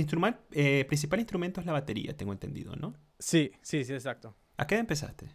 eh, 0.53 0.85
principal 0.89 1.21
instrumento 1.21 1.61
es 1.61 1.67
la 1.67 1.73
batería, 1.73 2.17
tengo 2.17 2.33
entendido, 2.33 2.75
¿no? 2.77 2.95
Sí, 3.19 3.53
sí, 3.61 3.85
sí, 3.85 3.93
exacto. 3.93 4.35
¿A 4.57 4.67
qué 4.67 4.77
edad 4.77 4.81
empezaste? 4.81 5.29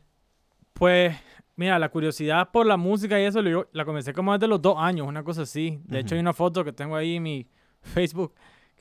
Pues, 0.73 1.15
mira, 1.55 1.77
la 1.77 1.89
curiosidad 1.89 2.49
por 2.51 2.65
la 2.65 2.75
música 2.77 3.19
y 3.21 3.25
eso 3.25 3.41
yo- 3.43 3.69
la 3.71 3.85
comencé 3.85 4.13
como 4.13 4.33
desde 4.33 4.47
los 4.47 4.59
dos 4.61 4.77
años, 4.79 5.05
una 5.07 5.23
cosa 5.23 5.43
así. 5.43 5.79
De 5.83 5.99
hecho, 5.99 6.15
hay 6.15 6.21
una 6.21 6.33
foto 6.33 6.63
que 6.63 6.73
tengo 6.73 6.95
ahí 6.95 7.17
en 7.17 7.23
mi 7.23 7.47
Facebook 7.81 8.33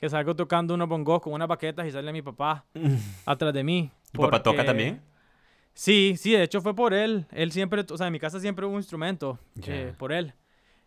que 0.03 0.09
salgo 0.09 0.35
tocando 0.35 0.73
unos 0.73 0.89
bongos 0.89 1.21
con 1.21 1.31
unas 1.31 1.47
baquetas 1.47 1.87
y 1.87 1.91
sale 1.91 2.11
mi 2.11 2.21
papá 2.21 2.65
atrás 3.25 3.53
de 3.53 3.63
mí. 3.63 3.89
¿Tu 4.11 4.19
papá 4.19 4.43
toca 4.43 4.65
también? 4.65 5.01
Sí, 5.73 6.15
sí, 6.17 6.33
de 6.33 6.43
hecho 6.43 6.59
fue 6.59 6.75
por 6.75 6.93
él. 6.93 7.25
Él 7.31 7.53
siempre, 7.53 7.85
o 7.89 7.97
sea, 7.97 8.07
en 8.07 8.11
mi 8.11 8.19
casa 8.19 8.37
siempre 8.41 8.65
hubo 8.65 8.73
un 8.73 8.81
instrumento 8.81 9.39
eh, 9.65 9.93
por 9.97 10.11
él. 10.11 10.33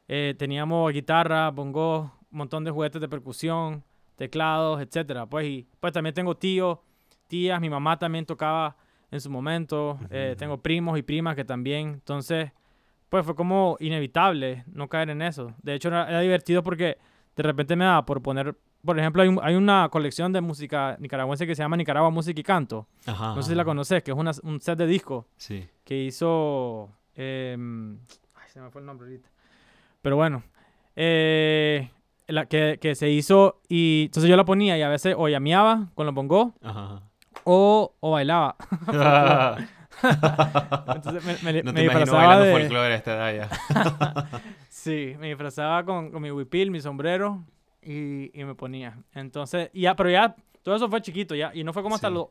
Eh, 0.06 0.35
teníamos 0.37 0.92
guitarra, 0.92 1.50
bongo, 1.50 2.12
un 2.30 2.38
montón 2.38 2.62
de 2.62 2.70
juguetes 2.70 3.00
de 3.00 3.08
percusión, 3.08 3.82
teclados, 4.16 4.82
etcétera. 4.82 5.25
Pues, 5.25 5.46
y, 5.46 5.66
pues 5.80 5.94
también 5.94 6.14
tengo 6.14 6.37
tíos, 6.37 6.80
tías, 7.26 7.58
mi 7.58 7.70
mamá 7.70 7.99
también 7.99 8.26
tocaba 8.26 8.76
en 9.11 9.23
su 9.23 9.30
momento. 9.30 9.99
eh, 10.11 10.37
tengo 10.38 10.61
primos 10.61 10.99
y 10.99 11.02
primas 11.02 11.37
que 11.37 11.44
también. 11.46 11.88
Entonces, 11.88 12.52
pues 13.08 13.25
fue 13.25 13.35
como 13.35 13.78
inevitable 13.80 14.64
no 14.66 14.90
caer 14.90 15.08
en 15.08 15.23
eso. 15.23 15.54
De 15.62 15.73
hecho, 15.73 15.88
era, 15.88 16.06
era 16.06 16.20
divertido 16.20 16.62
porque 16.62 16.99
de 17.35 17.42
repente 17.42 17.76
me 17.76 17.87
daba 17.87 18.04
por 18.04 18.20
poner, 18.23 18.54
por 18.87 18.99
ejemplo, 18.99 19.23
hay, 19.23 19.28
un- 19.28 19.40
hay 19.43 19.55
una 19.57 19.88
colección 19.90 20.33
de 20.33 20.40
música 20.40 20.97
nicaragüense 21.00 21.47
que 21.47 21.55
se 21.55 21.62
llama 21.62 21.76
Nicaragua 21.76 22.09
Música 22.11 22.40
y 22.40 22.43
Canto. 22.43 22.87
Ajá. 23.07 23.35
No 23.35 23.43
sé 23.43 23.50
si 23.50 23.55
la 23.55 23.64
conoces, 23.64 24.02
que 24.02 24.12
es 24.12 24.16
una- 24.16 24.31
un 24.45 24.61
set 24.61 24.78
de 24.78 24.87
discos 24.87 25.26
Sí. 25.37 25.69
que 25.85 26.05
hizo. 26.05 26.88
em, 27.14 27.99
ay, 28.35 28.49
se 28.52 28.61
me 28.61 28.71
fue 28.71 28.81
el 28.83 28.87
nombre 28.87 29.07
ahorita. 29.09 29.28
Pero 30.02 30.16
bueno. 30.16 30.43
eh, 30.95 31.90
la, 32.28 32.47
que, 32.47 32.78
que 32.81 32.95
se 32.95 33.09
hizo 33.11 33.61
y 33.69 34.05
entonces 34.07 34.28
yo 34.31 34.37
la 34.37 34.45
ponía 34.45 34.76
y 34.78 34.83
a 34.83 34.88
veces 34.88 35.14
o 35.16 35.28
llameaba 35.28 35.88
con 35.95 36.07
los 36.07 36.14
bongos 36.14 36.52
o, 37.45 37.95
o 38.00 38.11
bailaba. 38.11 38.57
Entonces 40.95 41.25
me, 41.25 41.52
me, 41.52 41.62
no 41.62 41.73
me 41.73 41.76
te 41.81 41.83
disfrazaba 41.83 42.19
bailando 42.19 42.45
de. 42.45 42.52
folclore 42.52 42.93
a 42.95 42.97
esta 42.97 43.33
edad 43.33 43.49
ya. 43.49 44.40
Sí, 44.69 45.14
me 45.19 45.28
disfrazaba 45.28 45.85
con, 45.85 46.11
con 46.11 46.23
mi 46.23 46.31
huipil, 46.31 46.71
mi 46.71 46.81
sombrero 46.81 47.45
y, 47.87 48.31
y 48.38 48.45
me 48.45 48.55
ponía. 48.55 48.99
Entonces, 49.14 49.71
y 49.73 49.83
ya, 49.83 49.95
pero 49.97 50.11
ya 50.11 50.35
todo 50.62 50.75
eso 50.76 50.88
fue 50.88 51.00
chiquito 51.00 51.35
ya. 51.35 51.52
Y 51.55 51.62
no 51.64 51.73
fue 51.73 51.83
como 51.83 51.95
hasta 51.95 52.09
Sí. 52.09 52.14
los 52.14 52.26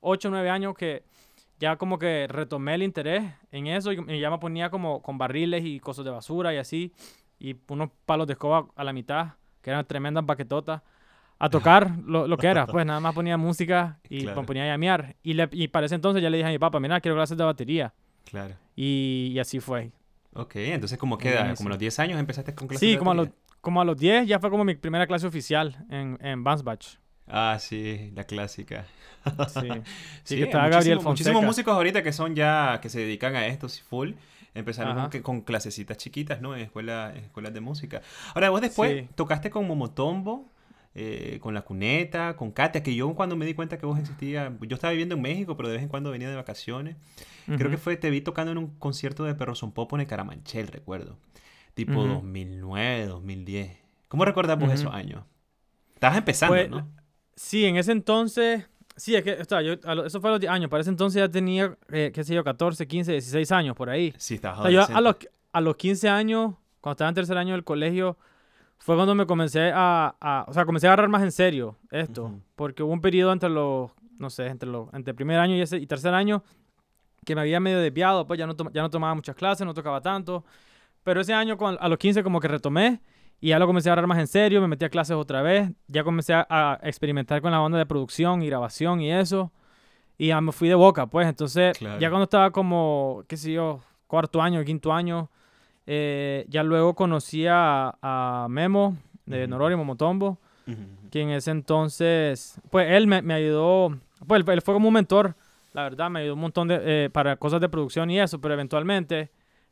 8 0.00 0.28
o 0.28 0.30
9 0.30 0.48
años 0.50 0.74
que 0.74 1.02
ya 1.58 1.76
como 1.76 1.98
que 1.98 2.26
retomé 2.28 2.74
el 2.76 2.82
interés 2.82 3.22
en 3.52 3.66
eso 3.66 3.92
y 3.92 4.20
ya 4.20 4.30
me 4.30 4.38
ponía 4.38 4.70
como 4.70 5.02
con 5.02 5.18
barriles 5.18 5.62
y 5.64 5.78
cosas 5.80 6.04
de 6.06 6.10
basura 6.10 6.54
y 6.54 6.56
así, 6.56 6.92
y 7.38 7.54
unos 7.68 7.90
palos 8.06 8.26
de 8.26 8.32
escoba 8.34 8.66
a 8.76 8.84
la 8.84 8.92
mitad, 8.94 9.34
que 9.60 9.70
eran 9.70 9.84
tremendas 9.86 10.24
baquetotas, 10.24 10.80
a 11.38 11.48
tocar 11.50 11.90
lo, 12.04 12.26
lo 12.26 12.36
que 12.38 12.46
era. 12.46 12.66
Pues 12.70 12.86
nada 12.86 13.00
más 13.00 13.12
ponía 13.14 13.36
música 13.36 13.98
y 14.08 14.22
Claro. 14.22 14.40
me 14.42 14.46
ponía 14.46 14.62
a 14.64 14.66
llamear. 14.68 15.16
Y, 15.22 15.34
le, 15.34 15.48
y 15.52 15.68
para 15.68 15.86
ese 15.86 15.94
entonces 15.96 16.22
ya 16.22 16.30
le 16.30 16.36
dije 16.38 16.48
a 16.48 16.52
mi 16.52 16.58
papá, 16.58 16.80
mira, 16.80 17.00
quiero 17.00 17.16
clases 17.16 17.36
de 17.36 17.44
batería. 17.44 17.92
Claro. 18.24 18.54
Y, 18.76 19.30
y 19.34 19.38
así 19.38 19.58
fue. 19.60 19.90
Ok, 20.34 20.56
entonces 20.56 20.96
como 20.98 21.18
queda, 21.18 21.54
como 21.56 21.68
a 21.68 21.70
los 21.70 21.78
10 21.78 21.98
años 21.98 22.18
empezaste 22.20 22.54
con 22.54 22.68
clases 22.68 22.80
Sí, 22.86 22.92
de 22.92 22.98
como 22.98 23.10
a, 23.10 23.14
los? 23.14 23.28
Como 23.60 23.80
a 23.80 23.84
los 23.84 23.96
10 23.96 24.26
ya 24.26 24.38
fue 24.38 24.50
como 24.50 24.64
mi 24.64 24.74
primera 24.74 25.06
clase 25.06 25.26
oficial 25.26 25.84
en, 25.90 26.18
en 26.20 26.42
Bandsbach. 26.44 26.98
Ah, 27.26 27.56
sí, 27.60 28.10
la 28.14 28.24
clásica. 28.24 28.86
Sí. 29.48 29.68
Sí, 30.24 30.36
que 30.36 30.44
estaba 30.44 30.64
muchísimo- 30.64 30.70
Gabriel 30.70 30.96
Muchísimos 30.96 31.04
Fonseca. 31.04 31.40
músicos 31.46 31.74
ahorita 31.74 32.02
que 32.02 32.12
son 32.12 32.34
ya, 32.34 32.78
que 32.80 32.88
se 32.88 33.00
dedican 33.00 33.36
a 33.36 33.46
esto 33.46 33.68
full, 33.68 34.12
empezaron 34.54 34.98
Ajá. 34.98 35.10
con, 35.22 35.42
clasecitas 35.42 35.96
chiquitas, 35.98 36.40
¿no? 36.40 36.54
En, 36.56 36.62
escuela, 36.62 37.12
en 37.14 37.24
escuelas 37.24 37.52
de 37.54 37.60
música. 37.60 38.00
Ahora, 38.34 38.50
vos 38.50 38.60
después 38.60 39.02
Sí. 39.02 39.08
tocaste 39.14 39.50
con 39.50 39.66
Momotombo, 39.68 40.48
eh, 40.94 41.38
con 41.40 41.54
La 41.54 41.62
Cuneta, 41.62 42.34
con 42.36 42.50
Katia, 42.50 42.82
que 42.82 42.94
yo 42.96 43.14
cuando 43.14 43.36
me 43.36 43.46
di 43.46 43.54
cuenta 43.54 43.78
que 43.78 43.86
vos 43.86 43.98
existías, 43.98 44.50
yo 44.62 44.74
estaba 44.74 44.90
viviendo 44.90 45.14
en 45.14 45.22
México, 45.22 45.56
pero 45.56 45.68
de 45.68 45.74
vez 45.74 45.82
en 45.84 45.88
cuando 45.88 46.10
venía 46.10 46.28
de 46.28 46.34
vacaciones. 46.36 46.96
Creo 47.46 47.70
que 47.70 47.76
fue, 47.78 47.96
te 47.96 48.10
vi 48.10 48.20
tocando 48.20 48.50
en 48.52 48.58
un 48.58 48.68
concierto 48.78 49.24
de 49.24 49.34
Perro 49.34 49.54
Son 49.54 49.70
Popo 49.72 49.96
en 49.96 50.00
el 50.02 50.06
Caramanchel, 50.06 50.68
recuerdo. 50.68 51.16
Tipo 51.74 52.00
Ujú. 52.00 52.08
2009, 52.14 53.06
2010. 53.06 53.78
¿Cómo 54.08 54.24
recuerdas 54.24 54.56
vos 54.58 54.68
Ujú. 54.68 54.74
esos 54.74 54.92
años? 54.92 55.24
Estabas 55.94 56.18
empezando, 56.18 56.54
Pues, 56.54 56.70
¿no? 56.70 56.88
Sí, 57.36 57.64
en 57.64 57.76
ese 57.76 57.92
entonces, 57.92 58.68
sí, 58.96 59.14
es 59.14 59.22
que, 59.22 59.32
o 59.34 59.44
sea, 59.44 59.62
yo, 59.62 59.74
lo- 59.94 60.04
eso 60.04 60.20
fue 60.20 60.30
a 60.30 60.32
los 60.32 60.40
10 60.40 60.52
años, 60.52 60.68
para 60.68 60.80
ese 60.82 60.90
entonces 60.90 61.20
ya 61.20 61.28
tenía, 61.28 61.76
eh, 61.90 62.10
qué 62.12 62.22
sé 62.24 62.34
yo, 62.34 62.44
14, 62.44 62.86
15, 62.86 63.12
16 63.12 63.50
años, 63.52 63.76
por 63.76 63.88
ahí. 63.88 64.12
Sí, 64.18 64.34
estabas 64.34 64.60
O 64.60 64.62
sea, 64.62 64.70
yo 64.70 64.82
a 64.94 65.00
los, 65.00 65.16
a 65.52 65.60
los 65.60 65.76
15 65.76 66.08
años, 66.08 66.54
cuando 66.80 66.92
estaba 66.94 67.08
en 67.08 67.14
tercer 67.14 67.38
año 67.38 67.52
del 67.54 67.64
colegio, 67.64 68.18
fue 68.78 68.96
cuando 68.96 69.14
me 69.14 69.26
comencé 69.26 69.70
a, 69.72 70.14
a- 70.20 70.44
o 70.48 70.52
sea, 70.52 70.64
comencé 70.64 70.86
a 70.86 70.90
agarrar 70.90 71.08
más 71.08 71.22
en 71.22 71.32
serio 71.32 71.76
esto, 71.90 72.24
Ujú. 72.24 72.40
porque 72.56 72.82
hubo 72.82 72.92
un 72.92 73.00
periodo 73.00 73.32
entre 73.32 73.48
los, 73.48 73.90
no 74.18 74.28
sé, 74.28 74.46
entre 74.46 74.68
los, 74.68 74.92
entre 74.92 75.14
primer 75.14 75.38
año 75.38 75.54
y, 75.56 75.60
ese, 75.62 75.76
y 75.78 75.86
tercer 75.86 76.12
año, 76.12 76.42
que 77.24 77.34
me 77.34 77.40
había 77.42 77.60
medio 77.60 77.78
desviado, 77.78 78.26
pues 78.26 78.38
ya 78.38 78.46
no, 78.46 78.54
toma- 78.56 78.70
ya 78.72 78.82
no 78.82 78.90
tomaba 78.90 79.14
muchas 79.14 79.36
clases, 79.36 79.66
no 79.66 79.72
tocaba 79.74 80.00
tanto, 80.00 80.44
pero 81.02 81.20
ese 81.20 81.32
año 81.34 81.56
a 81.78 81.88
los 81.88 81.98
15 81.98 82.22
como 82.22 82.40
que 82.40 82.48
retomé 82.48 83.00
y 83.40 83.48
ya 83.48 83.58
lo 83.58 83.66
comencé 83.66 83.88
a 83.88 83.92
agarrar 83.92 84.06
más 84.08 84.18
en 84.18 84.26
serio, 84.26 84.60
me 84.60 84.68
metí 84.68 84.84
a 84.84 84.90
clases 84.90 85.16
otra 85.16 85.40
vez, 85.42 85.70
ya 85.88 86.04
comencé 86.04 86.34
a, 86.34 86.46
a 86.48 86.78
experimentar 86.82 87.40
con 87.40 87.50
la 87.52 87.58
banda 87.58 87.78
de 87.78 87.86
producción 87.86 88.42
y 88.42 88.46
grabación 88.48 89.00
y 89.00 89.10
eso, 89.12 89.50
y 90.18 90.28
ya 90.28 90.40
me 90.42 90.52
fui 90.52 90.68
de 90.68 90.74
boca, 90.74 91.06
pues, 91.06 91.26
entonces 91.26 91.78
Claro. 91.78 91.98
ya 91.98 92.10
cuando 92.10 92.24
estaba 92.24 92.50
como, 92.50 93.24
qué 93.28 93.36
sé 93.38 93.52
yo, 93.52 93.80
cuarto 94.06 94.42
año, 94.42 94.62
quinto 94.64 94.92
año, 94.92 95.30
eh, 95.86 96.44
ya 96.48 96.62
luego 96.62 96.94
conocí 96.94 97.46
a, 97.46 97.96
a 98.02 98.46
Memo 98.50 98.96
de 99.24 99.44
Ujú. 99.44 99.50
Norori 99.50 99.76
Momotombo, 99.76 100.38
Ujú. 100.66 101.08
que 101.10 101.22
en 101.22 101.30
ese 101.30 101.50
entonces, 101.50 102.60
pues 102.70 102.90
él 102.90 103.06
me, 103.06 103.22
me 103.22 103.32
ayudó, 103.34 103.96
pues 104.26 104.42
él, 104.46 104.50
él 104.52 104.60
fue 104.62 104.74
como 104.74 104.88
un 104.88 104.94
mentor, 104.94 105.34
la 105.72 105.84
verdad, 105.84 106.10
me 106.10 106.20
ayudó 106.20 106.34
un 106.34 106.40
montón 106.40 106.68
de, 106.68 106.78
eh, 107.06 107.10
para 107.10 107.36
cosas 107.36 107.60
de 107.62 107.68
producción 107.70 108.10
y 108.10 108.20
eso, 108.20 108.38
pero 108.40 108.52
eventualmente 108.54 109.30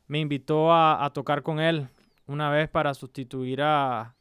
me 0.09 0.19
invitó 0.19 0.73
a, 0.73 1.05
a 1.05 1.09
tocar 1.11 1.41
con 1.43 1.59
él 1.61 1.87
una 2.27 2.49
vez 2.49 2.67
para 2.67 2.93
sustituir 2.93 3.61
a, 3.61 4.01
a, 4.01 4.13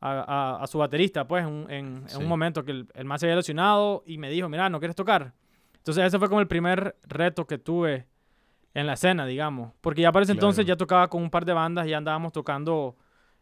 a- 0.00 0.58
a 0.62 0.66
su 0.68 0.78
baterista, 0.78 1.26
pues, 1.26 1.44
en, 1.44 1.66
en- 1.70 1.96
en 1.96 2.08
Sí. 2.08 2.16
un 2.18 2.28
momento 2.28 2.64
que 2.64 2.70
el, 2.70 2.88
el 2.94 3.04
más 3.06 3.20
se 3.20 3.26
había 3.26 3.36
lesionado 3.36 4.04
y 4.06 4.18
me 4.18 4.30
dijo, 4.30 4.48
mira, 4.48 4.68
¿no 4.68 4.78
quieres 4.78 4.94
tocar? 4.94 5.32
Entonces 5.78 6.04
ese 6.04 6.18
fue 6.18 6.28
como 6.28 6.40
el 6.40 6.46
primer 6.46 6.96
reto 7.08 7.46
que 7.46 7.58
tuve 7.58 8.06
en 8.74 8.86
la 8.86 8.94
escena, 8.94 9.26
digamos, 9.26 9.72
porque 9.80 10.02
ya 10.02 10.12
para 10.12 10.22
ese 10.24 10.32
entonces 10.32 10.64
ya 10.66 10.76
tocaba 10.76 11.08
con 11.08 11.22
un 11.22 11.30
par 11.30 11.44
de 11.44 11.52
bandas, 11.52 11.86
ya 11.86 11.96
andábamos 11.98 12.32
tocando 12.32 12.96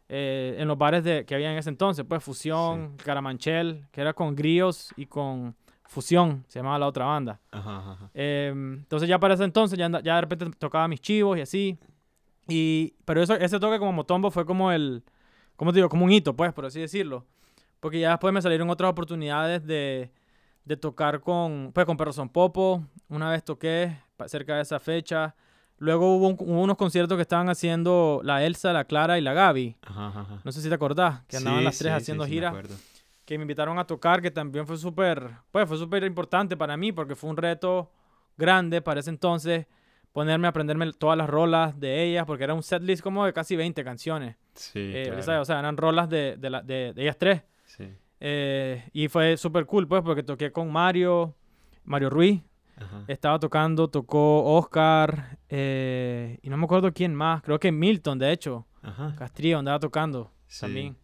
eh, 0.08 0.56
en 0.58 0.68
los 0.68 0.76
bares 0.76 1.02
de, 1.04 1.24
que 1.24 1.34
había 1.34 1.50
en 1.52 1.58
ese 1.58 1.70
entonces, 1.70 2.04
pues 2.08 2.22
Fusión, 2.22 2.96
Caramanchel, 3.04 3.86
que 3.92 4.00
era 4.02 4.12
con 4.12 4.36
Gríos 4.36 4.92
y 4.96 5.06
con 5.06 5.56
Fusión, 5.92 6.44
se 6.48 6.58
llamaba 6.58 6.78
la 6.78 6.86
otra 6.88 7.04
banda. 7.04 7.40
Ajá, 7.50 7.78
ajá. 7.78 8.10
Eh, 8.14 8.50
entonces 8.52 9.08
ya 9.08 9.18
para 9.18 9.34
ese 9.34 9.44
entonces 9.44 9.78
ya, 9.78 9.88
ya 10.02 10.14
de 10.16 10.20
repente 10.22 10.46
tocaba 10.58 10.88
mis 10.88 11.00
chivos 11.00 11.38
y 11.38 11.42
así. 11.42 11.78
Y, 12.48 12.94
pero 13.04 13.22
eso, 13.22 13.34
ese 13.34 13.60
toque 13.60 13.78
como 13.78 13.92
Motombo 13.92 14.30
fue 14.30 14.44
como 14.44 14.72
el, 14.72 15.04
¿cómo 15.56 15.72
te 15.72 15.76
digo? 15.78 15.88
Como 15.88 16.04
un 16.04 16.12
hito, 16.12 16.34
pues, 16.34 16.52
por 16.52 16.64
así 16.66 16.80
decirlo. 16.80 17.24
Porque 17.80 18.00
ya 18.00 18.10
después 18.10 18.32
me 18.34 18.42
salieron 18.42 18.68
otras 18.70 18.90
oportunidades 18.90 19.64
de, 19.66 20.10
de 20.64 20.76
tocar 20.76 21.20
con, 21.20 21.70
pues, 21.74 21.86
con 21.86 21.96
Perro 21.96 22.12
Son 22.12 22.28
Popo. 22.28 22.82
Una 23.08 23.30
vez 23.30 23.44
toqué 23.44 23.96
cerca 24.26 24.56
de 24.56 24.62
esa 24.62 24.78
fecha. 24.80 25.34
Luego 25.78 26.14
hubo, 26.16 26.28
un- 26.28 26.36
hubo 26.38 26.60
unos 26.62 26.76
conciertos 26.76 27.16
que 27.16 27.22
estaban 27.22 27.48
haciendo 27.48 28.20
la 28.22 28.44
Elsa, 28.44 28.72
la 28.72 28.84
Clara 28.84 29.18
y 29.18 29.20
la 29.20 29.32
Gaby. 29.34 29.76
Ajá, 29.82 30.08
ajá. 30.08 30.40
No 30.44 30.52
sé 30.52 30.60
si 30.62 30.68
te 30.68 30.74
acordás, 30.74 31.22
que 31.26 31.36
andaban 31.36 31.60
Sí, 31.60 31.64
las 31.64 31.78
tres 31.78 31.92
sí, 31.92 31.96
haciendo 32.02 32.24
sí, 32.24 32.28
sí, 32.30 32.34
me 32.34 32.36
gira 32.40 32.48
acuerdo. 32.50 32.76
Que 33.32 33.38
me 33.38 33.42
invitaron 33.44 33.78
a 33.78 33.86
tocar, 33.86 34.20
que 34.22 34.30
también 34.30 34.66
fue 34.66 34.76
súper, 34.76 35.30
pues 35.50 35.66
fue 35.68 35.78
súper 35.78 36.04
importante 36.04 36.56
para 36.56 36.76
mí, 36.76 36.92
porque 36.92 37.14
fue 37.14 37.30
un 37.30 37.36
reto 37.36 37.90
grande 38.36 38.80
para 38.82 39.00
ese 39.00 39.10
entonces 39.10 39.66
ponerme 40.12 40.46
a 40.46 40.50
aprenderme 40.50 40.92
todas 40.92 41.16
las 41.16 41.28
rolas 41.30 41.78
de 41.80 42.02
ellas, 42.04 42.24
porque 42.26 42.44
era 42.44 42.52
un 42.54 42.62
setlist 42.62 43.02
como 43.02 43.24
de 43.24 43.32
casi 43.32 43.56
20 43.56 43.82
canciones. 43.84 44.36
Sí, 44.54 44.92
Eh. 44.94 45.10
O 45.40 45.44
sea, 45.44 45.58
eran 45.58 45.76
rolas 45.76 46.08
de, 46.10 46.36
de, 46.36 46.50
la- 46.50 46.60
de- 46.62 46.92
de 46.94 47.02
ellas 47.02 47.16
tres. 47.18 47.42
Sí. 47.64 47.88
Eh, 48.20 48.88
y 48.92 49.08
fue 49.08 49.36
súper 49.38 49.64
cool, 49.66 49.88
pues, 49.88 50.02
porque 50.02 50.22
toqué 50.22 50.52
con 50.52 50.70
Mario, 50.70 51.34
Mario 51.84 52.10
Ruiz, 52.10 52.42
Ajá. 52.76 53.04
estaba 53.08 53.38
tocando, 53.38 53.88
tocó 53.88 54.44
Oscar, 54.56 55.38
eh, 55.48 56.38
y 56.42 56.50
no 56.50 56.56
me 56.58 56.64
acuerdo 56.64 56.92
quién 56.92 57.14
más, 57.14 57.42
creo 57.42 57.58
que 57.58 57.72
Milton, 57.72 58.18
de 58.18 58.30
hecho, 58.32 58.66
Ajá. 58.82 59.14
Castrillo 59.16 59.58
andaba 59.58 59.78
tocando 59.80 60.30
Sí. 60.46 60.60
también. 60.60 60.96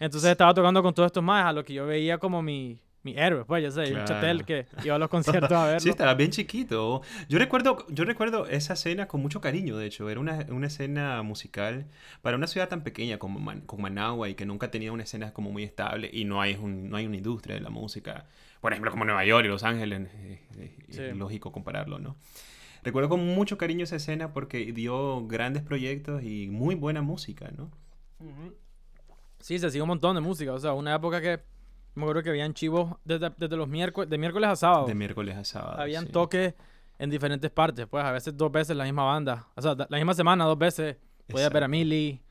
Entonces 0.00 0.30
estaba 0.30 0.52
tocando 0.54 0.82
con 0.82 0.92
todos 0.94 1.06
estos 1.06 1.22
más, 1.22 1.46
a 1.46 1.52
lo 1.52 1.64
que 1.64 1.72
yo 1.74 1.86
veía 1.86 2.18
como 2.18 2.42
mi, 2.42 2.78
mi 3.02 3.16
héroe, 3.16 3.44
pues 3.44 3.62
ya 3.62 3.70
sé, 3.70 3.82
un 3.82 3.90
Claro. 3.92 4.04
chatel 4.06 4.44
que 4.44 4.66
iba 4.84 4.94
a 4.94 4.98
los 4.98 5.08
conciertos 5.08 5.52
a 5.52 5.64
verlo. 5.66 5.80
Sí, 5.80 5.88
estaba 5.90 6.14
bien 6.14 6.30
chiquito. 6.30 7.02
Yo 7.28 7.38
recuerdo, 7.38 7.86
yo 7.88 8.04
recuerdo 8.04 8.46
esa 8.46 8.72
escena 8.74 9.06
con 9.08 9.20
mucho 9.22 9.40
cariño, 9.40 9.76
de 9.76 9.86
hecho. 9.86 10.08
Era 10.10 10.20
una, 10.20 10.46
una 10.48 10.66
escena 10.66 11.22
musical 11.22 11.86
para 12.22 12.36
una 12.36 12.46
ciudad 12.46 12.68
tan 12.68 12.82
pequeña 12.82 13.18
como 13.18 13.38
Man- 13.40 13.60
con 13.62 13.80
Managua 13.82 14.28
y 14.28 14.34
que 14.34 14.46
nunca 14.46 14.70
tenía 14.70 14.90
una 14.92 15.02
escena 15.04 15.32
como 15.32 15.50
muy 15.52 15.62
estable 15.64 16.10
y 16.12 16.24
no 16.24 16.40
hay, 16.40 16.54
un- 16.54 16.88
no 16.90 16.96
hay 16.96 17.06
una 17.06 17.16
industria 17.16 17.54
de 17.54 17.60
la 17.60 17.70
música. 17.70 18.26
Por 18.60 18.72
ejemplo, 18.72 18.90
como 18.90 19.04
Nueva 19.04 19.24
York 19.24 19.44
y 19.44 19.48
Los 19.48 19.62
Ángeles. 19.64 20.08
eh, 20.14 20.40
eh, 20.58 20.76
Sí. 20.90 21.02
Es 21.02 21.16
lógico 21.16 21.52
compararlo, 21.52 21.98
¿no? 21.98 22.16
Recuerdo 22.82 23.08
con 23.08 23.26
mucho 23.26 23.56
cariño 23.58 23.84
esa 23.84 23.96
escena 23.96 24.32
porque 24.32 24.72
dio 24.72 25.26
grandes 25.26 25.62
proyectos 25.62 26.22
y 26.22 26.48
muy 26.50 26.74
buena 26.74 27.00
música, 27.02 27.50
¿no? 27.56 27.70
Ujú. 28.20 28.54
Sí, 29.44 29.58
se 29.58 29.66
hacía 29.66 29.82
un 29.82 29.88
montón 29.88 30.14
de 30.14 30.22
música, 30.22 30.54
o 30.54 30.58
sea, 30.58 30.72
una 30.72 30.94
época 30.94 31.20
que 31.20 31.38
me 31.94 32.04
acuerdo 32.04 32.22
que 32.22 32.30
habían 32.30 32.54
chivos 32.54 32.96
desde, 33.04 33.28
desde 33.36 33.56
los 33.58 33.68
miércoles, 33.68 34.08
de 34.08 34.16
miércoles 34.16 34.48
a 34.48 34.56
sábado. 34.56 34.86
De 34.86 34.94
miércoles 34.94 35.36
a 35.36 35.44
sábado. 35.44 35.78
habían 35.82 36.06
sí. 36.06 36.12
toques 36.12 36.54
en 36.98 37.10
diferentes 37.10 37.50
partes, 37.50 37.86
pues 37.86 38.02
a 38.02 38.10
veces 38.10 38.34
dos 38.34 38.50
veces 38.50 38.74
la 38.74 38.84
misma 38.84 39.04
banda, 39.04 39.46
o 39.54 39.60
sea, 39.60 39.74
la 39.86 39.96
misma 39.98 40.14
semana 40.14 40.46
dos 40.46 40.56
veces 40.56 40.96
podías 41.28 41.52
ver 41.52 41.64
a. 41.64 41.68
Millie 41.68 42.22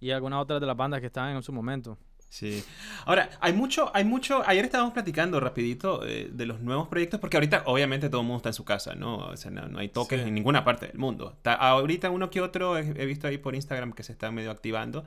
y 0.00 0.10
algunas 0.10 0.40
otras 0.42 0.60
de 0.60 0.66
las 0.66 0.76
bandas 0.76 0.98
que 1.00 1.06
estaban 1.06 1.36
en 1.36 1.42
su 1.44 1.52
momento. 1.52 1.98
Sí. 2.30 2.64
Ahora, 3.04 3.30
hay 3.40 3.52
mucho, 3.52 3.92
hay 3.94 4.04
mucho, 4.04 4.42
ayer 4.44 4.64
estábamos 4.64 4.92
platicando 4.92 5.38
rapidito 5.38 6.04
eh, 6.04 6.28
de 6.32 6.46
los 6.46 6.60
nuevos 6.62 6.88
proyectos, 6.88 7.20
porque 7.20 7.36
ahorita 7.36 7.62
obviamente 7.66 8.08
todo 8.08 8.22
el 8.22 8.26
mundo 8.26 8.38
está 8.38 8.48
en 8.48 8.54
su 8.54 8.64
casa, 8.64 8.96
¿no? 8.96 9.18
O 9.18 9.36
sea, 9.36 9.52
no, 9.52 9.68
no 9.68 9.78
hay 9.78 9.88
toques 9.90 10.20
Sí. 10.20 10.26
en 10.26 10.34
ninguna 10.34 10.64
parte 10.64 10.88
del 10.88 10.98
mundo. 10.98 11.30
Está- 11.36 11.54
ahorita 11.54 12.10
uno 12.10 12.28
que 12.28 12.40
otro 12.40 12.76
he, 12.76 12.80
he 13.00 13.06
visto 13.06 13.28
ahí 13.28 13.38
por 13.38 13.54
Instagram 13.54 13.92
que 13.92 14.02
se 14.02 14.10
están 14.10 14.34
medio 14.34 14.50
activando, 14.50 15.04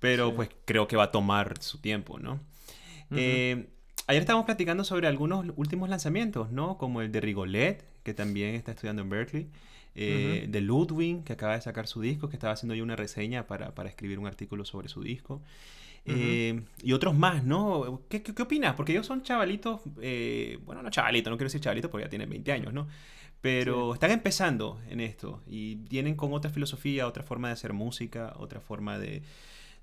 pero 0.00 0.30
Sí. 0.30 0.32
pues 0.36 0.48
creo 0.64 0.88
que 0.88 0.96
va 0.96 1.04
a 1.04 1.10
tomar 1.12 1.62
su 1.62 1.78
tiempo, 1.78 2.18
¿no? 2.18 2.40
Eh, 3.12 3.66
ayer 4.06 4.20
estábamos 4.22 4.46
platicando 4.46 4.84
sobre 4.84 5.06
algunos 5.06 5.46
últimos 5.56 5.88
lanzamientos, 5.88 6.50
¿no? 6.50 6.78
Como 6.78 7.02
el 7.02 7.12
de 7.12 7.20
Rigolet, 7.20 7.84
que 8.02 8.14
también 8.14 8.54
está 8.54 8.72
estudiando 8.72 9.02
en 9.02 9.10
Berkeley. 9.10 9.48
eh, 9.96 10.46
De 10.48 10.60
Ludwig, 10.60 11.24
que 11.24 11.32
acaba 11.32 11.54
de 11.54 11.60
sacar 11.60 11.86
su 11.88 12.00
disco, 12.00 12.28
que 12.28 12.36
estaba 12.36 12.52
haciendo 12.52 12.74
yo 12.76 12.84
una 12.84 12.94
reseña 12.96 13.46
para, 13.48 13.74
para 13.74 13.88
escribir 13.88 14.18
un 14.20 14.26
artículo 14.28 14.64
sobre 14.64 14.88
su 14.88 15.02
disco. 15.02 15.42
Eh, 16.06 16.62
y 16.82 16.92
otros 16.92 17.14
más, 17.14 17.44
¿no? 17.44 18.00
¿Qué, 18.08 18.22
qué, 18.22 18.32
qué 18.34 18.42
opinas? 18.42 18.74
Porque 18.74 18.92
ellos 18.92 19.04
son 19.06 19.22
chavalitos, 19.22 19.80
eh, 20.00 20.58
bueno, 20.64 20.82
no 20.82 20.90
chavalitos, 20.90 21.30
no 21.30 21.36
quiero 21.36 21.48
decir 21.48 21.60
chavalitos 21.60 21.90
porque 21.90 22.06
ya 22.06 22.08
tienen 22.10 22.30
20 22.30 22.52
años, 22.52 22.72
¿no? 22.72 22.86
Pero 23.40 23.92
están 23.94 24.10
empezando 24.12 24.80
en 24.88 25.00
esto 25.00 25.42
y 25.46 25.74
vienen 25.74 26.14
con 26.14 26.32
otra 26.32 26.50
filosofía, 26.50 27.06
otra 27.06 27.22
forma 27.22 27.48
de 27.48 27.54
hacer 27.54 27.72
música, 27.72 28.32
otra 28.38 28.60
forma 28.60 28.98
de, 28.98 29.22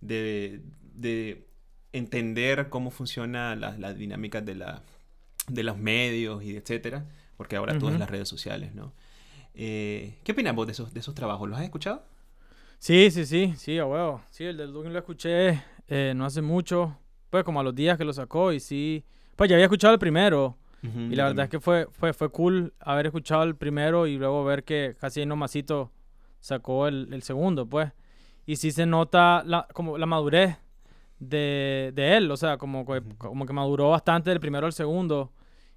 de, 0.01 0.61
de 0.93 1.47
entender 1.93 2.69
cómo 2.69 2.91
funciona 2.91 3.55
la, 3.55 3.77
la 3.77 3.93
dinámica 3.93 4.41
de, 4.41 4.55
la, 4.55 4.83
de 5.47 5.63
los 5.63 5.77
medios 5.77 6.43
y 6.43 6.55
etcétera, 6.55 7.05
porque 7.37 7.55
ahora 7.55 7.77
todo 7.77 7.89
es 7.89 7.93
Ujú. 7.93 7.99
las 7.99 8.09
redes 8.09 8.27
sociales, 8.29 8.73
¿no? 8.75 8.93
Eh, 9.53 10.19
¿Qué 10.23 10.33
opinas 10.33 10.55
vos 10.55 10.67
de 10.67 10.73
esos, 10.73 10.93
de 10.93 10.99
esos 10.99 11.15
trabajos? 11.15 11.49
¿Los 11.49 11.57
has 11.57 11.65
escuchado? 11.65 12.03
Sí, 12.79 13.09
sí, 13.09 13.25
sí, 13.25 13.53
sí, 13.57 13.77
a 13.79 13.85
huevo. 13.85 14.21
Sí, 14.29 14.43
el 14.43 14.57
del 14.57 14.71
Duggan 14.71 14.93
lo 14.93 14.99
escuché 14.99 15.63
eh, 15.87 16.13
no 16.15 16.25
hace 16.25 16.41
mucho, 16.41 16.97
pues 17.29 17.43
como 17.43 17.59
a 17.59 17.63
los 17.63 17.73
días 17.73 17.97
que 17.97 18.05
lo 18.05 18.13
sacó 18.13 18.53
y 18.53 18.59
sí, 18.59 19.03
pues 19.35 19.49
ya 19.49 19.55
había 19.55 19.65
escuchado 19.65 19.93
el 19.93 19.99
primero, 19.99 20.57
Y 20.83 21.15
la 21.15 21.23
verdad 21.23 21.27
también. 21.27 21.43
es 21.45 21.49
que 21.49 21.59
fue, 21.59 21.87
fue, 21.91 22.13
fue 22.13 22.29
cool 22.29 22.73
haber 22.79 23.07
escuchado 23.07 23.43
el 23.43 23.55
primero 23.55 24.05
y 24.07 24.17
luego 24.17 24.43
ver 24.43 24.63
que 24.63 24.95
casi 24.99 25.21
ahí 25.21 25.25
nomasito 25.25 25.91
sacó 26.39 26.87
el, 26.87 27.09
el 27.13 27.23
segundo, 27.23 27.65
pues. 27.65 27.91
Y 28.47 28.55
sí 28.55 28.71
se 28.71 28.87
nota 28.87 29.43
la, 29.45 29.67
como 29.73 29.97
la 29.99 30.07
madurez 30.07 30.57
de, 31.19 31.91
de 31.93 32.17
él, 32.17 32.31
o 32.31 32.37
sea, 32.37 32.57
como, 32.57 32.85
como 33.17 33.45
que 33.45 33.53
maduró 33.53 33.89
bastante 33.89 34.31
del 34.31 34.39
primero 34.39 34.65
al 34.65 34.73
segundo 34.73 35.33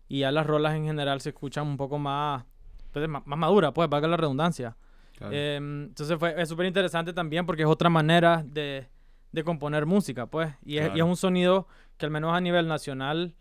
y 0.08 0.20
ya 0.20 0.32
las 0.32 0.46
rolas 0.46 0.74
en 0.74 0.84
general 0.84 1.20
se 1.20 1.30
escuchan 1.30 1.66
un 1.66 1.76
poco 1.76 1.98
más, 1.98 2.44
pues, 2.92 3.08
más, 3.08 3.26
más 3.26 3.38
maduras, 3.38 3.72
pues, 3.74 3.88
valga 3.88 4.08
la 4.08 4.16
redundancia. 4.16 4.76
Claro. 5.18 5.34
Em, 5.34 5.84
entonces 5.84 6.18
fue, 6.18 6.40
es 6.40 6.48
súper 6.48 6.66
interesante 6.66 7.12
también 7.12 7.44
porque 7.44 7.62
es 7.62 7.68
otra 7.68 7.90
manera 7.90 8.42
de, 8.46 8.88
de 9.32 9.44
componer 9.44 9.84
música, 9.84 10.26
pues. 10.26 10.54
Y 10.64 10.78
es, 10.78 10.90
y 10.94 10.98
es 10.98 11.04
un 11.04 11.16
sonido 11.16 11.66
que 11.96 12.06
al 12.06 12.12
menos 12.12 12.32
a 12.32 12.40
nivel 12.40 12.66
nacional 12.66 13.34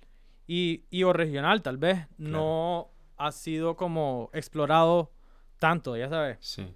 y, 0.48 0.86
y 0.89 1.03
o 1.03 1.13
regional 1.13 1.62
tal 1.62 1.77
vez 1.77 2.07
no 2.17 2.89
ha 3.17 3.31
sido 3.31 3.75
como 3.75 4.29
explorado 4.33 5.12
tanto, 5.59 5.95
ya 5.95 6.09
sabes. 6.09 6.38
Sí. 6.41 6.67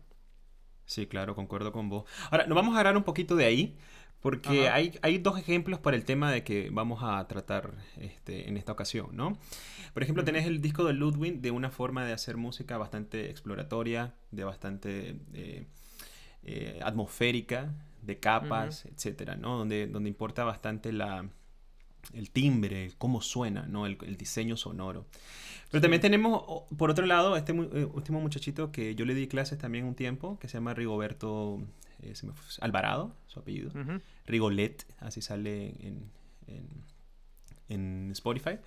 Sí, 0.86 1.08
claro, 1.08 1.36
concuerdo 1.36 1.72
con 1.72 1.90
vos. 1.90 2.06
Ahora, 2.30 2.46
nos 2.46 2.56
vamos 2.56 2.72
a 2.72 2.80
agarrar 2.80 2.98
un 2.98 3.04
poquito 3.04 3.36
de 3.36 3.46
ahí, 3.46 3.78
porque 4.22 4.70
hay, 4.70 4.98
hay 5.02 5.18
dos 5.18 5.38
ejemplos 5.38 5.80
para 5.80 5.98
el 5.98 6.06
tema 6.06 6.32
de 6.32 6.44
que 6.44 6.70
vamos 6.72 7.00
a 7.04 7.28
tratar 7.28 7.74
este, 7.98 8.48
en 8.48 8.56
esta 8.56 8.72
ocasión, 8.72 9.10
¿no? 9.12 9.38
Por 9.94 10.02
ejemplo, 10.02 10.24
tenés 10.24 10.46
el 10.46 10.62
disco 10.62 10.86
de 10.86 10.94
Ludwig 10.94 11.42
de 11.42 11.52
una 11.52 11.70
forma 11.70 12.06
de 12.06 12.14
hacer 12.14 12.38
música 12.38 12.78
bastante 12.78 13.30
exploratoria, 13.30 14.14
de 14.32 14.44
bastante 14.44 15.18
eh, 15.34 15.68
eh, 16.44 16.80
atmosférica, 16.84 17.74
de 18.02 18.20
capas, 18.20 18.86
etcétera, 18.86 19.36
¿no? 19.36 19.58
Donde, 19.58 19.88
donde 19.88 20.10
importa 20.10 20.44
bastante 20.44 20.92
la, 20.94 21.28
el 22.14 22.32
timbre, 22.32 22.92
cómo 22.98 23.22
suena, 23.22 23.68
¿no? 23.68 23.86
El, 23.86 23.98
el 24.04 24.18
diseño 24.18 24.58
sonoro. 24.58 25.06
Pero 25.74 25.82
también 25.82 26.02
tenemos, 26.02 26.44
por 26.78 26.92
otro 26.92 27.08
lado, 27.08 27.36
este 27.36 27.52
eh, 27.52 27.86
último 27.92 28.22
muchachito 28.22 28.72
que 28.72 28.94
yo 28.94 29.06
le 29.06 29.16
di 29.16 29.26
clases 29.28 29.58
también 29.58 29.86
un 29.86 29.96
tiempo, 29.96 30.38
que 30.38 30.48
se 30.48 30.54
llama 30.54 30.76
Rigoberto 30.76 31.60
eh, 32.04 32.14
se 32.14 32.28
me 32.28 32.34
fue- 32.34 32.46
Alvarado, 32.62 33.16
su 33.26 33.40
apellido. 33.40 33.70
Ujú. 33.70 34.00
Rigolet, 34.28 34.86
así 35.00 35.24
sale 35.24 35.70
en, 35.80 36.12
en, 36.46 36.68
en 37.70 38.10
Spotify. 38.12 38.58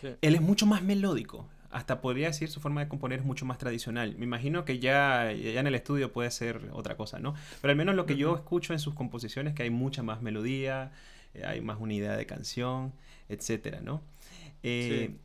Sí. 0.00 0.08
Él 0.20 0.34
es 0.34 0.40
mucho 0.40 0.66
más 0.66 0.82
melódico. 0.82 1.48
Hasta 1.70 2.00
podría 2.00 2.26
decir 2.26 2.48
su 2.50 2.58
forma 2.60 2.80
de 2.80 2.88
componer 2.88 3.20
es 3.20 3.24
mucho 3.24 3.46
más 3.46 3.56
tradicional. 3.58 4.16
Me 4.18 4.24
imagino 4.24 4.64
que 4.64 4.80
ya, 4.80 5.32
ya 5.32 5.60
en 5.60 5.66
el 5.68 5.74
estudio 5.76 6.12
puede 6.12 6.30
ser 6.32 6.70
otra 6.72 6.96
cosa, 6.96 7.20
¿no? 7.20 7.34
Pero 7.60 7.70
al 7.70 7.76
menos 7.76 7.94
lo 7.94 8.04
que 8.04 8.16
yo 8.16 8.34
escucho 8.34 8.72
en 8.72 8.80
sus 8.80 8.94
composiciones 8.94 9.54
que 9.54 9.62
hay 9.62 9.70
mucha 9.70 10.02
más 10.02 10.20
melodía, 10.22 10.90
eh, 11.34 11.44
hay 11.46 11.60
más 11.60 11.78
unidad 11.80 12.18
de 12.18 12.26
canción, 12.26 12.92
etcétera, 13.28 13.80
¿no? 13.80 14.02
Eh, 14.64 15.08
Sí. 15.12 15.18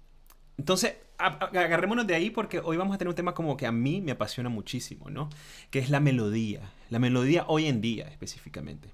Entonces, 0.57 0.95
agarrémonos 1.17 2.07
de 2.07 2.15
ahí 2.15 2.29
porque 2.29 2.59
hoy 2.59 2.77
vamos 2.77 2.95
a 2.95 2.97
tener 2.97 3.09
un 3.09 3.15
tema 3.15 3.33
como 3.33 3.57
que 3.57 3.65
a 3.65 3.71
mí 3.71 4.01
me 4.01 4.11
apasiona 4.11 4.49
muchísimo, 4.49 5.09
¿no? 5.09 5.29
Que 5.69 5.79
es 5.79 5.89
la 5.89 5.99
melodía. 5.99 6.61
La 6.89 6.99
melodía 6.99 7.45
hoy 7.47 7.67
en 7.67 7.81
día 7.81 8.07
específicamente. 8.07 8.89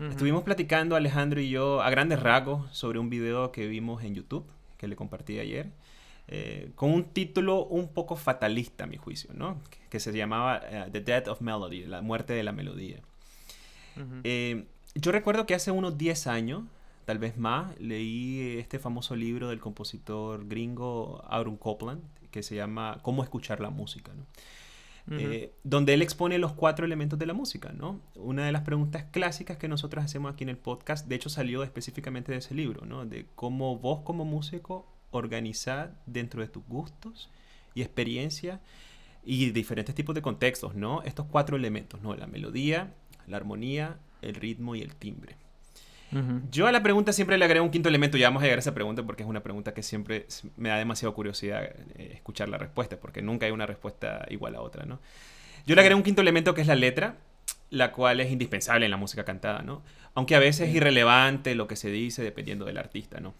Estuvimos 0.00 0.42
platicando 0.42 0.96
Alejandro 0.96 1.40
y 1.40 1.48
yo 1.48 1.80
a 1.80 1.90
grandes 1.90 2.20
rasgos 2.20 2.76
sobre 2.76 2.98
un 2.98 3.08
video 3.08 3.52
que 3.52 3.68
vimos 3.68 4.02
en 4.02 4.14
YouTube, 4.16 4.44
que 4.76 4.88
le 4.88 4.96
compartí 4.96 5.38
ayer, 5.38 5.70
eh, 6.26 6.72
con 6.74 6.90
un 6.90 7.04
título 7.04 7.66
un 7.66 7.88
poco 7.88 8.16
fatalista 8.16 8.84
a 8.84 8.86
mi 8.86 8.96
juicio, 8.96 9.30
¿no? 9.34 9.60
Que, 9.70 9.78
que 9.90 10.00
se 10.00 10.12
llamaba 10.12 10.60
eh, 10.64 10.88
The 10.90 11.00
Death 11.02 11.28
of 11.28 11.40
Melody, 11.40 11.84
la 11.84 12.02
muerte 12.02 12.32
de 12.32 12.42
la 12.42 12.52
melodía. 12.52 13.00
Eh, 14.24 14.64
yo 14.94 15.12
recuerdo 15.12 15.46
que 15.46 15.54
hace 15.54 15.70
unos 15.70 15.98
10 15.98 16.26
años, 16.26 16.62
tal 17.12 17.18
vez 17.18 17.36
más, 17.36 17.78
leí 17.78 18.56
este 18.58 18.78
famoso 18.78 19.14
libro 19.14 19.50
del 19.50 19.60
compositor 19.60 20.48
gringo 20.48 21.22
Aaron 21.28 21.58
Copland, 21.58 22.00
que 22.30 22.42
se 22.42 22.54
llama 22.54 23.00
Cómo 23.02 23.22
escuchar 23.22 23.60
la 23.60 23.68
música, 23.68 24.12
eh, 25.10 25.52
donde 25.62 25.92
él 25.92 26.00
expone 26.00 26.38
los 26.38 26.54
cuatro 26.54 26.86
elementos 26.86 27.18
de 27.18 27.26
la 27.26 27.34
música, 27.34 27.70
¿no? 27.70 28.00
Una 28.14 28.46
de 28.46 28.52
las 28.52 28.62
preguntas 28.62 29.04
clásicas 29.10 29.58
que 29.58 29.68
nosotros 29.68 30.02
hacemos 30.02 30.32
aquí 30.32 30.44
en 30.44 30.48
el 30.48 30.56
podcast, 30.56 31.06
de 31.06 31.16
hecho 31.16 31.28
salió 31.28 31.62
específicamente 31.62 32.32
de 32.32 32.38
ese 32.38 32.54
libro, 32.54 32.86
¿no? 32.86 33.04
De 33.04 33.26
cómo 33.34 33.76
vos 33.76 34.00
como 34.04 34.24
músico 34.24 34.86
organizar 35.10 36.00
dentro 36.06 36.40
de 36.40 36.48
tus 36.48 36.66
gustos 36.66 37.28
y 37.74 37.82
experiencias 37.82 38.58
y 39.22 39.50
diferentes 39.50 39.94
tipos 39.94 40.14
de 40.14 40.22
contextos, 40.22 40.74
¿no? 40.74 41.02
Estos 41.02 41.26
cuatro 41.26 41.58
elementos, 41.58 42.00
¿no? 42.00 42.16
La 42.16 42.26
melodía, 42.26 42.94
la 43.26 43.36
armonía, 43.36 43.98
el 44.22 44.34
ritmo 44.34 44.76
y 44.76 44.80
el 44.80 44.94
timbre. 44.94 45.41
Yo 46.50 46.66
a 46.66 46.72
la 46.72 46.82
pregunta 46.82 47.12
siempre 47.12 47.38
le 47.38 47.44
agrego 47.44 47.64
un 47.64 47.70
quinto 47.70 47.88
elemento. 47.88 48.18
Ya 48.18 48.28
vamos 48.28 48.42
a 48.42 48.44
llegar 48.44 48.58
a 48.58 48.60
esa 48.60 48.74
pregunta 48.74 49.02
porque 49.02 49.22
es 49.22 49.28
una 49.28 49.42
pregunta 49.42 49.72
que 49.72 49.82
siempre 49.82 50.26
me 50.56 50.68
da 50.68 50.76
demasiada 50.76 51.14
curiosidad 51.14 51.64
eh, 51.64 52.10
escuchar 52.14 52.48
la 52.48 52.58
respuesta, 52.58 52.98
porque 53.00 53.22
nunca 53.22 53.46
hay 53.46 53.52
una 53.52 53.66
respuesta 53.66 54.26
igual 54.28 54.54
a 54.56 54.60
otra, 54.60 54.84
¿no? 54.84 55.00
Yo 55.66 55.74
le 55.74 55.80
agrego 55.80 55.96
un 55.96 56.02
quinto 56.02 56.20
elemento 56.20 56.54
que 56.54 56.60
es 56.60 56.66
la 56.66 56.74
letra, 56.74 57.16
la 57.70 57.92
cual 57.92 58.20
es 58.20 58.30
indispensable 58.30 58.84
en 58.84 58.90
la 58.90 58.98
música 58.98 59.24
cantada, 59.24 59.62
¿no? 59.62 59.82
Aunque 60.14 60.34
a 60.34 60.38
veces 60.38 60.68
es 60.68 60.74
irrelevante 60.74 61.54
lo 61.54 61.66
que 61.66 61.76
se 61.76 61.90
dice 61.90 62.22
dependiendo 62.22 62.66
del 62.66 62.76
artista, 62.76 63.20
¿no? 63.20 63.34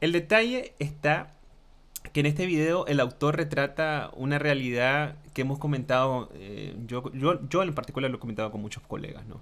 El 0.00 0.12
detalle 0.12 0.74
está 0.78 1.32
que 2.12 2.20
en 2.20 2.26
este 2.26 2.46
video 2.46 2.86
el 2.86 3.00
autor 3.00 3.36
retrata 3.36 4.10
una 4.14 4.38
realidad 4.38 5.16
que 5.34 5.42
hemos 5.42 5.58
comentado, 5.58 6.30
eh, 6.34 6.76
yo, 6.86 7.10
yo, 7.12 7.48
yo 7.48 7.62
en 7.62 7.74
particular 7.74 8.10
lo 8.10 8.18
he 8.18 8.20
comentado 8.20 8.52
con 8.52 8.60
muchos 8.60 8.82
colegas, 8.84 9.26
¿no? 9.26 9.40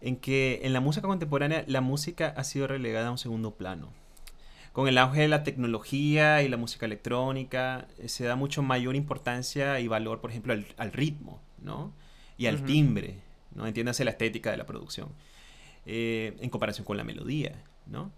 En 0.00 0.16
que 0.16 0.60
en 0.62 0.72
la 0.72 0.80
música 0.80 1.06
contemporánea 1.08 1.64
la 1.66 1.80
música 1.80 2.28
ha 2.36 2.44
sido 2.44 2.66
relegada 2.66 3.08
a 3.08 3.10
un 3.10 3.18
segundo 3.18 3.52
plano. 3.54 3.92
Con 4.72 4.88
el 4.88 4.98
auge 4.98 5.22
de 5.22 5.28
la 5.28 5.42
tecnología 5.42 6.42
y 6.42 6.48
la 6.48 6.58
música 6.58 6.84
electrónica, 6.86 7.88
eh, 7.98 8.08
se 8.08 8.24
da 8.24 8.36
mucho 8.36 8.62
mayor 8.62 8.94
importancia 8.94 9.80
y 9.80 9.88
valor, 9.88 10.20
por 10.20 10.30
ejemplo, 10.30 10.52
al, 10.52 10.66
al 10.76 10.92
ritmo, 10.92 11.40
¿no? 11.62 11.92
Y 12.36 12.46
al 12.46 12.62
timbre, 12.64 13.20
¿no? 13.54 13.66
Entiéndase 13.66 14.04
la 14.04 14.10
estética 14.10 14.50
de 14.50 14.56
la 14.58 14.66
producción. 14.66 15.08
eh, 15.86 16.36
en 16.40 16.50
comparación 16.50 16.84
con 16.84 16.96
la 16.96 17.04
melodía, 17.04 17.62
¿no? 17.86 18.10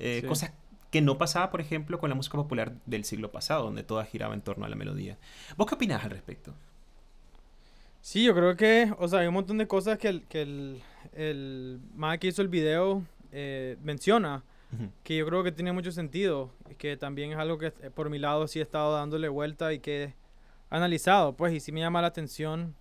Eh, 0.00 0.18
Sí. 0.22 0.26
Cosas 0.28 0.52
que 0.90 1.00
no 1.00 1.16
pasaba, 1.18 1.50
por 1.50 1.60
ejemplo, 1.60 1.98
con 2.00 2.10
la 2.10 2.16
música 2.16 2.36
popular 2.36 2.74
del 2.86 3.04
siglo 3.04 3.30
pasado, 3.32 3.64
donde 3.64 3.82
toda 3.84 4.04
giraba 4.04 4.34
en 4.34 4.42
torno 4.42 4.66
a 4.66 4.68
la 4.68 4.76
melodía. 4.76 5.16
¿Vos 5.56 5.66
qué 5.68 5.74
opinás 5.76 6.04
al 6.04 6.10
respecto? 6.10 6.54
Sí, 8.00 8.24
yo 8.24 8.34
creo 8.34 8.56
que, 8.56 8.92
o 8.98 9.08
sea, 9.08 9.20
hay 9.20 9.26
un 9.28 9.34
montón 9.34 9.58
de 9.58 9.66
cosas 9.66 9.98
que 9.98 10.08
el, 10.08 10.22
que 10.26 10.42
el, 10.42 10.82
el 11.14 11.80
man 11.94 12.18
que 12.18 12.28
hizo 12.28 12.42
el 12.42 12.48
video 12.48 13.02
eh, 13.32 13.76
menciona, 13.82 14.42
que 15.04 15.16
yo 15.16 15.24
creo 15.24 15.44
que 15.44 15.52
tiene 15.52 15.72
mucho 15.72 15.92
sentido, 15.92 16.50
y 16.68 16.74
que 16.74 16.96
también 16.96 17.30
es 17.30 17.38
algo 17.38 17.58
que 17.58 17.66
eh, 17.66 17.90
por 17.94 18.10
mi 18.10 18.18
lado 18.18 18.48
sí 18.48 18.58
he 18.58 18.62
estado 18.62 18.92
dándole 18.92 19.28
vuelta 19.28 19.72
y 19.72 19.78
que 19.78 20.02
he 20.04 20.14
analizado, 20.68 21.36
pues, 21.36 21.52
y 21.52 21.60
sí 21.60 21.70
me 21.70 21.80
llama 21.80 22.00
la 22.00 22.08
atención 22.08 22.74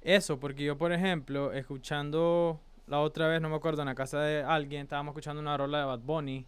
eso, 0.00 0.40
porque 0.40 0.64
yo, 0.64 0.78
por 0.78 0.92
ejemplo, 0.92 1.52
escuchando 1.52 2.60
la 2.86 3.00
otra 3.00 3.28
vez, 3.28 3.42
no 3.42 3.50
me 3.50 3.56
acuerdo, 3.56 3.82
en 3.82 3.88
la 3.88 3.94
casa 3.94 4.20
de 4.20 4.42
alguien, 4.42 4.82
estábamos 4.82 5.12
escuchando 5.12 5.42
una 5.42 5.56
rola 5.56 5.80
de 5.80 5.84
Bad 5.84 6.00
Bunny, 6.00 6.46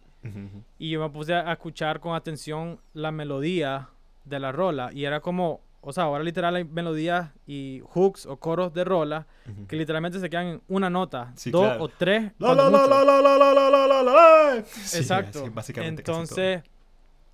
y 0.79 0.89
yo 0.89 1.01
me 1.01 1.09
puse 1.09 1.33
a 1.33 1.51
escuchar 1.51 1.99
con 1.99 2.15
atención 2.15 2.79
la 2.93 3.11
melodía 3.11 3.89
de 4.25 4.39
la 4.39 4.51
rola, 4.51 4.89
y 4.93 5.05
era 5.05 5.19
como, 5.19 5.61
o 5.81 5.91
sea, 5.91 6.03
ahora 6.03 6.23
literal 6.23 6.55
hay 6.55 6.63
melodías 6.63 7.31
y 7.47 7.81
hooks 7.85 8.25
o 8.27 8.37
coros 8.37 8.73
de 8.73 8.83
rola 8.83 9.25
que 9.67 9.75
literalmente 9.75 10.19
se 10.19 10.29
quedan 10.29 10.47
en 10.47 10.61
una 10.67 10.89
nota, 10.89 11.31
Sí, 11.35 11.49
dos 11.51 11.63
claro. 11.65 11.83
o 11.83 11.87
tres. 11.89 12.31
La, 12.37 12.53
la, 12.53 12.69
la, 12.69 12.69
mucho. 12.69 12.87
la, 12.87 13.03
la, 13.03 13.21
la, 13.21 13.37
la, 13.37 13.53
la, 13.53 13.69
la, 13.69 13.87
la, 13.87 14.03
la. 14.03 14.63
Sí, 14.63 14.97
Exacto. 14.99 15.45
básicamente. 15.51 16.01
Entonces, 16.01 16.63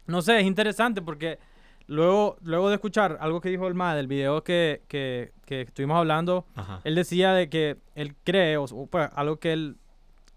no 0.05 0.21
sé, 0.21 0.39
es 0.39 0.45
interesante 0.45 1.01
porque 1.01 1.39
luego, 1.88 2.38
luego 2.41 2.69
de 2.69 2.75
escuchar 2.75 3.17
algo 3.19 3.41
que 3.41 3.49
dijo 3.49 3.67
el 3.67 3.73
MA 3.75 3.95
del 3.95 4.07
video 4.07 4.43
que, 4.43 4.81
que, 4.88 5.33
que 5.45 5.62
estuvimos 5.62 5.97
hablando, 5.97 6.45
Ajá. 6.55 6.79
él 6.86 6.95
decía 6.95 7.33
de 7.33 7.49
que 7.49 7.77
él 7.95 8.15
cree, 8.23 8.55
o, 8.57 8.65
pues, 8.89 9.10
algo 9.13 9.38
que 9.39 9.51
él 9.53 9.75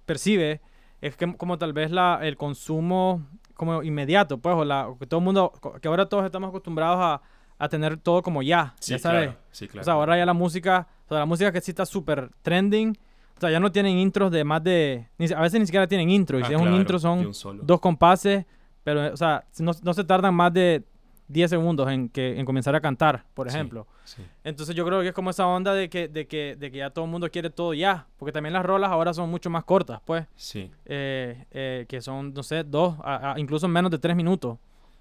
percibe, 0.07 0.61
es 1.01 1.17
que 1.17 1.37
como 1.37 1.59
tal 1.59 1.73
vez 1.73 1.91
la, 1.91 2.19
el 2.23 2.37
consumo 2.37 3.25
como 3.55 3.83
inmediato, 3.83 4.39
pues, 4.39 4.57
o, 4.57 4.65
la, 4.65 4.89
que 4.99 5.07
todo 5.07 5.21
el 5.21 5.25
mundo, 5.25 5.53
que 5.81 5.89
ahora 5.89 6.09
todos 6.09 6.25
estamos 6.25 6.49
acostumbrados 6.49 6.99
a, 7.01 7.23
a 7.61 7.69
tener 7.69 7.97
todo 7.99 8.23
como 8.23 8.43
ya, 8.43 8.75
Sí, 8.81 8.93
ya 8.93 8.99
sabes. 8.99 9.23
claro. 9.29 9.39
Sí, 9.53 9.69
claro. 9.69 9.83
O 9.83 9.85
sea, 9.85 9.95
ahora 9.95 10.17
ya 10.19 10.27
la 10.27 10.33
música, 10.33 10.89
o 11.07 11.09
sea, 11.11 11.19
la 11.21 11.27
música 11.27 11.53
que 11.53 11.61
sí 11.61 11.71
está 11.71 11.87
súper 11.87 12.31
trending, 12.43 12.97
o 13.37 13.41
sea, 13.41 13.51
ya 13.51 13.61
no 13.61 13.71
tienen 13.71 13.97
intros 13.99 14.31
de 14.33 14.43
más 14.45 14.63
de, 14.65 15.07
a 15.37 15.41
veces 15.43 15.61
ni 15.61 15.67
siquiera 15.67 15.87
tienen 15.87 16.11
intro, 16.11 16.39
y 16.39 16.43
Ah, 16.43 16.47
si 16.47 16.55
es 16.55 16.61
un 16.61 16.73
intro 16.75 16.99
son 16.99 17.19
un 17.27 17.33
dos 17.67 17.81
compases, 17.81 18.45
pero, 18.83 19.13
o 19.13 19.17
sea, 19.17 19.45
no, 19.61 19.73
no 19.83 19.95
se 19.95 20.05
tardan 20.05 20.35
más 20.35 20.53
de 20.53 20.83
10 21.29 21.49
segundos 21.51 21.89
en, 21.91 22.09
que, 22.09 22.39
en 22.41 22.45
comenzar 22.45 22.75
a 22.75 22.81
cantar, 22.81 23.25
por 23.35 23.47
ejemplo. 23.47 23.87
Sí. 24.05 24.21
Entonces 24.43 24.75
yo 24.75 24.85
creo 24.85 25.01
que 25.03 25.09
es 25.09 25.15
como 25.15 25.31
esa 25.31 25.47
onda 25.47 25.73
de 25.75 25.89
que, 25.89 26.09
de 26.09 26.27
que, 26.27 26.57
de 26.59 26.73
que 26.73 26.79
ya 26.79 26.91
todo 26.91 27.05
el 27.05 27.11
mundo 27.11 27.31
quiere 27.31 27.51
todo 27.51 27.73
ya, 27.73 28.07
porque 28.19 28.33
también 28.33 28.53
las 28.53 28.65
rolas 28.67 28.91
ahora 28.91 29.15
son 29.15 29.31
mucho 29.31 29.49
más 29.49 29.63
cortas, 29.65 30.01
pues, 30.05 30.27
Sí. 30.35 30.71
eh, 30.87 31.45
eh, 31.53 31.85
que 31.89 32.01
son, 32.01 32.35
no 32.35 32.43
sé, 32.43 32.65
dos, 32.65 32.97
a- 33.05 33.33
a- 33.35 33.39
incluso 33.39 33.69
menos 33.69 33.91
de 33.93 33.99
tres 33.99 34.17
minutos, 34.17 34.59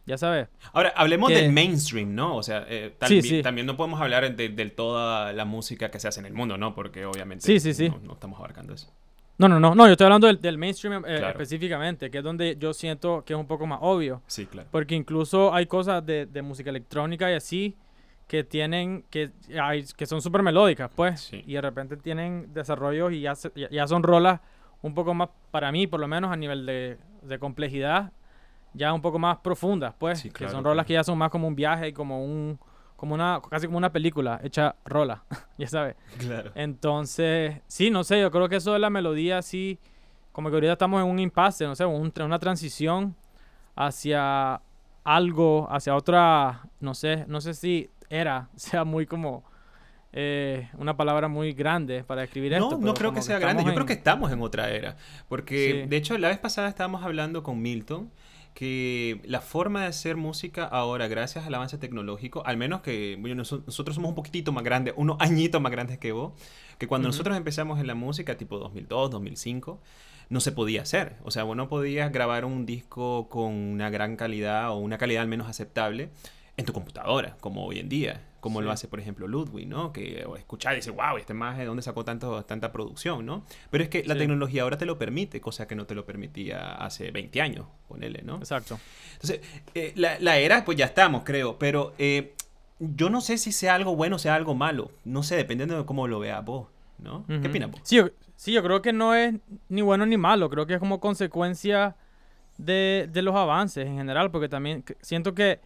ya 0.09 0.17
sabes. 0.17 0.49
Ahora, 0.73 0.91
hablemos 0.97 1.29
Que- 1.29 1.35
del 1.35 1.51
mainstream, 1.53 2.13
¿no? 2.15 2.35
O 2.35 2.43
sea, 2.43 2.65
eh, 2.67 2.95
Sí, 3.07 3.15
tambi- 3.15 3.21
sí. 3.21 3.41
también 3.43 3.65
no 3.67 3.77
podemos 3.77 4.01
hablar 4.01 4.35
de, 4.35 4.49
de 4.49 4.65
toda 4.69 5.31
la 5.33 5.45
música 5.45 5.89
que 5.91 5.99
se 5.99 6.07
hace 6.07 6.19
en 6.19 6.25
el 6.25 6.33
mundo, 6.33 6.57
¿no? 6.57 6.73
Porque 6.75 7.05
obviamente 7.05 7.45
Sí, 7.45 7.59
sí, 7.59 7.73
sí. 7.73 7.89
No, 7.89 7.99
no 7.99 8.13
estamos 8.13 8.37
abarcando 8.39 8.73
eso. 8.73 8.91
No, 9.37 9.47
no, 9.47 9.57
no, 9.59 9.73
no, 9.73 9.85
yo 9.85 9.93
estoy 9.93 10.03
hablando 10.05 10.27
del, 10.27 10.41
del 10.41 10.57
mainstream 10.57 11.05
eh, 11.05 11.17
Claro. 11.19 11.29
específicamente, 11.29 12.11
que 12.11 12.17
es 12.17 12.23
donde 12.23 12.57
yo 12.59 12.73
siento 12.73 13.23
que 13.23 13.31
es 13.33 13.39
un 13.39 13.47
poco 13.47 13.65
más 13.65 13.79
obvio. 13.81 14.21
Sí, 14.27 14.45
claro. 14.45 14.67
Porque 14.71 14.95
incluso 14.95 15.53
hay 15.53 15.65
cosas 15.65 16.05
de, 16.05 16.25
de 16.25 16.41
música 16.41 16.69
electrónica 16.71 17.31
y 17.31 17.35
así 17.35 17.77
que 18.27 18.43
tienen, 18.43 19.05
que, 19.09 19.31
hay, 19.61 19.85
que 19.95 20.05
son 20.05 20.21
súper 20.21 20.43
melódicas, 20.43 20.91
pues. 20.93 21.21
Sí. 21.21 21.43
Y 21.47 21.53
de 21.53 21.61
repente 21.61 21.95
tienen 21.97 22.53
desarrollos 22.53 23.13
y 23.13 23.21
ya, 23.21 23.33
se- 23.35 23.51
ya, 23.55 23.69
ya 23.69 23.87
son 23.87 24.03
rolas 24.03 24.41
un 24.81 24.93
poco 24.93 25.13
más, 25.13 25.29
para 25.51 25.71
mí 25.71 25.87
por 25.87 25.99
lo 25.99 26.07
menos 26.07 26.31
a 26.31 26.35
nivel 26.35 26.65
de, 26.65 26.97
de 27.21 27.39
complejidad, 27.39 28.11
ya 28.73 28.93
un 28.93 29.01
poco 29.01 29.19
más 29.19 29.37
profundas, 29.37 29.93
pues. 29.97 30.19
Sí, 30.19 30.29
que 30.31 30.47
son 30.49 30.63
rolas 30.63 30.85
claro. 30.85 30.87
que 30.87 30.93
ya 30.93 31.03
son 31.03 31.17
más 31.17 31.29
como 31.29 31.47
un 31.47 31.55
viaje 31.55 31.87
y 31.89 31.93
como 31.93 32.23
un, 32.23 32.59
como 32.95 33.13
una, 33.15 33.41
casi 33.49 33.65
como 33.67 33.77
una 33.77 33.91
película 33.91 34.39
hecha 34.43 34.75
rola, 34.85 35.23
ya 35.57 35.67
sabes. 35.67 35.95
Claro. 36.17 36.51
Entonces, 36.55 37.61
sí, 37.67 37.89
no 37.89 38.03
sé, 38.03 38.19
yo 38.21 38.29
creo 38.31 38.47
que 38.49 38.57
eso 38.57 38.73
de 38.73 38.79
la 38.79 38.89
melodía, 38.89 39.41
sí, 39.41 39.79
como 40.31 40.49
que 40.49 40.55
ahorita 40.55 40.73
estamos 40.73 41.01
en 41.01 41.07
un 41.09 41.19
impasse, 41.19 41.65
no 41.65 41.75
sé, 41.75 41.85
un- 41.85 42.13
una 42.21 42.39
transición 42.39 43.15
hacia 43.75 44.61
algo, 45.03 45.67
hacia 45.71 45.95
otra, 45.95 46.63
no 46.79 46.93
sé, 46.93 47.25
no 47.27 47.41
sé 47.41 47.53
si 47.53 47.89
era, 48.09 48.49
sea 48.55 48.83
muy 48.83 49.05
como 49.05 49.43
eh, 50.11 50.67
una 50.77 50.97
palabra 50.97 51.27
muy 51.27 51.53
grande 51.53 52.03
para 52.03 52.21
describir 52.21 52.51
No, 52.57 52.57
esto. 52.65 52.77
no 52.77 52.81
pero 52.81 52.93
creo 52.95 53.13
que 53.13 53.21
sea 53.21 53.39
grande. 53.39 53.63
Yo 53.63 53.73
creo 53.73 53.85
que 53.85 53.93
estamos 53.93 54.31
en 54.31 54.41
otra 54.41 54.69
era. 54.71 54.95
Porque, 55.27 55.81
Sí. 55.83 55.89
de 55.89 55.97
hecho, 55.97 56.17
la 56.17 56.29
vez 56.29 56.39
pasada 56.39 56.67
estábamos 56.67 57.03
hablando 57.03 57.43
con 57.43 57.61
Milton 57.61 58.11
que 58.59 59.21
la 59.23 59.39
forma 59.39 59.83
de 59.83 59.87
hacer 59.87 60.17
música 60.17 60.65
ahora, 60.65 61.07
gracias 61.07 61.47
al 61.47 61.55
avance 61.55 61.77
tecnológico, 61.77 62.45
al 62.45 62.57
menos 62.57 62.81
que 62.81 63.15
bueno, 63.17 63.41
noso- 63.41 63.63
nosotros 63.65 63.95
somos 63.95 64.09
un 64.09 64.15
poquitito 64.15 64.51
más 64.51 64.65
grandes, 64.65 64.93
unos 64.97 65.15
añitos 65.21 65.61
más 65.61 65.71
grandes 65.71 65.97
que 65.97 66.11
vos, 66.11 66.33
que 66.77 66.85
cuando 66.85 67.07
nosotros 67.07 67.37
empezamos 67.37 67.79
en 67.79 67.87
la 67.87 67.95
música, 67.95 68.35
tipo 68.35 68.59
2002, 68.59 69.11
2005, 69.11 69.79
no 70.27 70.41
se 70.41 70.51
podía 70.51 70.81
hacer. 70.81 71.15
O 71.23 71.31
sea, 71.31 71.43
vos 71.43 71.55
no 71.55 71.69
podías 71.69 72.11
grabar 72.11 72.43
un 72.43 72.65
disco 72.65 73.29
con 73.29 73.53
una 73.53 73.89
gran 73.89 74.17
calidad 74.17 74.71
o 74.71 74.75
una 74.75 74.97
calidad 74.97 75.21
al 75.21 75.29
menos 75.29 75.47
aceptable 75.47 76.09
en 76.57 76.65
tu 76.65 76.73
computadora, 76.73 77.37
como 77.39 77.65
hoy 77.65 77.79
en 77.79 77.87
día, 77.87 78.27
como 78.39 78.61
lo 78.61 78.71
hace, 78.71 78.87
por 78.87 78.99
ejemplo, 78.99 79.27
Ludwig, 79.27 79.67
¿no? 79.67 79.91
Que 79.93 80.25
escuchar 80.37 80.73
y 80.73 80.77
decir, 80.77 80.93
wow, 80.93 81.17
este 81.17 81.33
más 81.33 81.57
de 81.57 81.65
dónde 81.65 81.81
sacó 81.83 82.03
tanto, 82.05 82.43
tanta 82.45 82.71
producción, 82.71 83.25
¿no? 83.25 83.43
Pero 83.69 83.83
es 83.83 83.89
que 83.89 84.03
la 84.05 84.13
Sí. 84.15 84.19
tecnología 84.19 84.63
ahora 84.63 84.77
te 84.77 84.85
lo 84.85 84.97
permite, 84.97 85.41
cosa 85.41 85.67
que 85.67 85.75
no 85.75 85.85
te 85.85 85.95
lo 85.95 86.05
permitía 86.05 86.75
hace 86.75 87.11
20 87.11 87.41
años, 87.41 87.65
ponele, 87.87 88.21
¿no? 88.23 88.37
Exacto. 88.37 88.79
Entonces, 89.13 89.41
eh, 89.75 89.93
la, 89.95 90.19
la 90.19 90.37
era, 90.37 90.63
pues 90.65 90.77
ya 90.77 90.85
estamos, 90.85 91.23
creo, 91.23 91.57
pero 91.59 91.93
eh, 91.97 92.33
yo 92.79 93.09
no 93.09 93.21
sé 93.21 93.37
si 93.37 93.51
sea 93.51 93.75
algo 93.75 93.95
bueno 93.95 94.15
o 94.15 94.19
sea 94.19 94.35
algo 94.35 94.55
malo. 94.55 94.91
No 95.05 95.21
sé, 95.23 95.35
dependiendo 95.35 95.77
de 95.77 95.85
cómo 95.85 96.07
lo 96.07 96.19
veas 96.19 96.43
vos, 96.45 96.67
¿no? 96.97 97.25
¿Qué 97.27 97.47
opinas 97.47 97.71
vos? 97.71 97.81
Sí 97.83 97.97
yo, 97.97 98.09
sí, 98.35 98.51
yo 98.53 98.63
creo 98.63 98.81
que 98.81 98.93
no 98.93 99.13
es 99.15 99.35
ni 99.67 99.81
bueno 99.81 100.05
ni 100.05 100.15
malo, 100.17 100.49
creo 100.49 100.65
que 100.65 100.75
es 100.75 100.79
como 100.79 100.99
consecuencia 101.01 101.95
de, 102.57 103.09
de 103.11 103.21
los 103.21 103.35
avances 103.35 103.85
en 103.85 103.97
general, 103.97 104.31
porque 104.31 104.47
también 104.49 104.83
siento 105.01 105.33
que, 105.33 105.59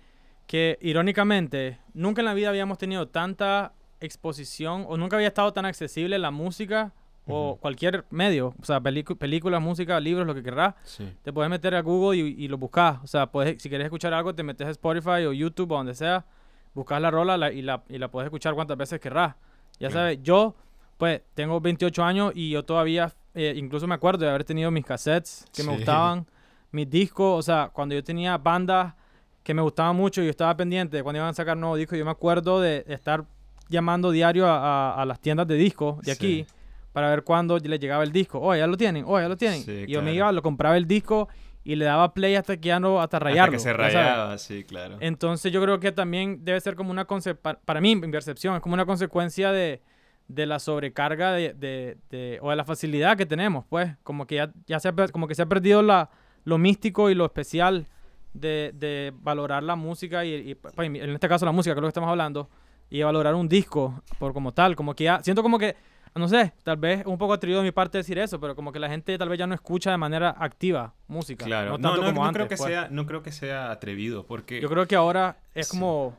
que 0.48 0.78
irónicamente 0.82 1.78
nunca 1.94 2.22
en 2.22 2.26
la 2.26 2.34
vida 2.34 2.50
habíamos 2.50 2.78
tenido 2.78 3.08
tanta 3.08 3.74
exposición 4.00 4.86
o 4.88 4.98
nunca 4.98 5.16
había 5.16 5.28
estado 5.30 5.52
tan 5.54 5.66
accesible 5.66 6.18
la 6.20 6.32
música 6.32 6.92
o 7.26 7.56
cualquier 7.62 8.04
medio, 8.10 8.54
o 8.62 8.66
sea, 8.66 8.82
películas, 8.82 9.62
música, 9.62 9.98
libros, 10.02 10.28
lo 10.28 10.36
que 10.36 10.44
querrás, 10.44 10.76
Sí. 10.84 11.10
te 11.24 11.32
puedes 11.32 11.50
meter 11.50 11.74
a 11.74 11.82
Google 11.82 12.18
y, 12.20 12.36
y 12.44 12.48
lo 12.50 12.58
buscas, 12.58 13.00
o 13.02 13.08
sea, 13.08 13.28
puedes, 13.28 13.62
si 13.64 13.70
quieres 13.70 13.86
escuchar 13.86 14.14
algo, 14.14 14.36
te 14.36 14.44
metes 14.44 14.68
a 14.68 14.72
Spotify 14.72 15.24
o 15.26 15.32
YouTube 15.32 15.72
o 15.72 15.78
donde 15.78 15.96
sea, 15.96 16.26
buscas 16.74 17.02
la 17.02 17.10
rola 17.12 17.38
la- 17.38 17.52
y, 17.54 17.62
la, 17.62 17.82
y 17.88 17.98
la 17.98 18.10
puedes 18.12 18.26
escuchar 18.28 18.54
cuantas 18.56 18.78
veces 18.78 19.00
querrás. 19.00 19.36
Ya 19.80 19.88
Claro. 19.88 19.94
sabes, 19.94 20.20
yo, 20.22 20.54
pues, 20.98 21.22
tengo 21.34 21.62
28 21.62 22.04
años 22.04 22.34
y 22.36 22.50
yo 22.50 22.64
todavía, 22.66 23.10
eh, 23.36 23.54
incluso 23.56 23.88
me 23.88 23.96
acuerdo 23.96 24.26
de 24.26 24.30
haber 24.30 24.44
tenido 24.44 24.70
mis 24.70 24.84
cassettes 24.86 25.46
que 25.56 25.64
me 25.64 25.72
gustaban, 25.78 26.26
mis 26.72 26.90
discos, 26.90 27.40
o 27.40 27.42
sea, 27.42 27.70
cuando 27.72 27.96
yo 27.96 28.04
tenía 28.04 28.38
bandas 28.38 28.96
que 29.44 29.54
me 29.54 29.62
gustaban 29.62 29.96
mucho 29.96 30.22
y 30.22 30.26
yo 30.26 30.30
estaba 30.32 30.56
pendiente 30.56 30.98
de 30.98 31.04
cuando 31.04 31.18
iban 31.20 31.30
a 31.30 31.34
sacar 31.34 31.58
nuevos 31.58 31.78
discos, 31.78 31.98
yo 31.98 32.06
me 32.06 32.12
acuerdo 32.12 32.62
de 32.62 32.86
estar 32.88 33.26
llamando 33.70 34.12
diario 34.12 34.48
a, 34.48 34.58
a- 34.94 35.02
a 35.02 35.06
las 35.06 35.20
tiendas 35.20 35.48
de 35.48 35.56
discos 35.56 36.02
de 36.02 36.12
aquí 36.12 36.46
Sí. 36.48 36.56
para 36.94 37.10
ver 37.10 37.24
cuándo 37.24 37.58
le 37.58 37.80
llegaba 37.80 38.04
el 38.04 38.12
disco. 38.12 38.40
Oh, 38.42 38.56
ya 38.56 38.68
lo 38.68 38.78
tienen, 38.78 39.04
oh, 39.08 39.20
ya 39.20 39.28
lo 39.28 39.36
tienen. 39.38 39.62
Sí, 39.64 39.86
y 39.88 39.92
yo 39.92 40.02
me 40.02 40.14
iba, 40.14 40.32
lo 40.32 40.42
compraba 40.42 40.78
el 40.78 40.88
disco 40.88 41.28
y 41.66 41.76
le 41.76 41.86
daba 41.86 42.14
play 42.14 42.36
hasta 42.36 42.58
que 42.58 42.68
ya 42.68 42.80
no, 42.80 43.02
hasta 43.02 43.18
Hasta 43.18 43.20
rayarlo. 43.20 43.54
que 43.54 43.60
se 43.60 43.74
rayaba, 43.74 44.38
sí, 44.38 44.64
claro. 44.64 44.98
Entonces 45.00 45.52
yo 45.52 45.62
creo 45.62 45.80
que 45.80 45.92
también 45.92 46.44
debe 46.44 46.60
ser 46.62 46.76
como 46.76 46.92
una 46.92 47.08
conse- 47.08 47.36
pa- 47.36 47.60
para 47.66 47.80
mí, 47.82 47.96
mi 47.96 48.08
percepción, 48.12 48.56
es 48.56 48.62
como 48.62 48.74
una 48.76 48.86
consecuencia 48.86 49.52
de, 49.52 49.82
de 50.28 50.46
la 50.46 50.60
sobrecarga 50.60 51.32
de, 51.34 51.54
de- 51.54 51.98
de- 52.10 52.40
o 52.42 52.50
de 52.50 52.56
la 52.58 52.66
facilidad 52.66 53.18
que 53.18 53.26
tenemos, 53.26 53.66
pues, 53.70 53.96
como 54.04 54.28
que 54.28 54.36
ya, 54.36 54.52
ya 54.68 54.80
se, 54.80 54.90
ha, 54.90 54.94
como 55.12 55.28
que 55.28 55.36
se 55.36 55.42
ha 55.42 55.46
perdido 55.48 55.82
la, 55.82 56.10
lo 56.44 56.58
místico 56.58 57.10
y 57.10 57.16
lo 57.16 57.26
especial 57.26 57.88
de, 58.34 58.72
de 58.74 59.14
valorar 59.22 59.64
la 59.64 59.76
música 59.76 60.26
y, 60.26 60.34
y, 60.52 60.56
pues, 60.56 60.74
en 60.88 60.96
este 61.12 61.28
caso 61.30 61.46
la 61.46 61.52
música, 61.52 61.74
que 61.74 61.80
es 61.80 61.82
lo 61.82 61.88
que 61.88 61.90
estamos 61.90 62.10
hablando, 62.10 62.50
y 62.90 62.98
de 63.00 63.04
valorar 63.04 63.36
un 63.36 63.48
disco 63.48 64.02
por 64.20 64.34
como 64.34 64.52
tal, 64.54 64.76
como 64.76 64.96
que 64.96 65.06
ya, 65.06 65.22
siento 65.24 65.42
como 65.44 65.58
que, 65.60 65.76
no 66.16 66.28
sé, 66.28 66.54
tal 66.64 66.78
vez 66.78 67.04
un 67.06 67.18
poco 67.18 67.34
atrevido 67.34 67.60
de 67.62 67.66
mi 67.66 67.72
parte 67.72 67.98
decir 67.98 68.20
eso, 68.20 68.40
pero 68.40 68.56
como 68.56 68.72
que 68.72 68.80
la 68.80 68.90
gente 68.90 69.18
tal 69.18 69.30
vez 69.30 69.40
ya 69.40 69.48
no 69.48 69.56
escucha 69.56 69.90
de 69.92 69.98
manera 69.98 70.36
activa 70.38 70.94
música, 71.08 71.46
Claro, 71.46 71.72
no 71.72 71.78
no, 71.78 71.90
tanto 71.90 72.02
no, 72.02 72.08
como 72.10 72.22
no 72.22 72.28
antes. 72.28 72.38
creo 72.38 72.48
que 72.50 72.58
pues. 72.58 72.70
sea, 72.70 72.88
no 72.92 73.06
creo 73.08 73.24
que 73.24 73.32
sea 73.32 73.72
atrevido, 73.72 74.26
porque 74.26 74.62
Yo 74.62 74.70
creo 74.70 74.86
que 74.88 74.96
ahora 74.96 75.38
es 75.56 75.68
Sí. 75.68 75.78
como 75.78 76.16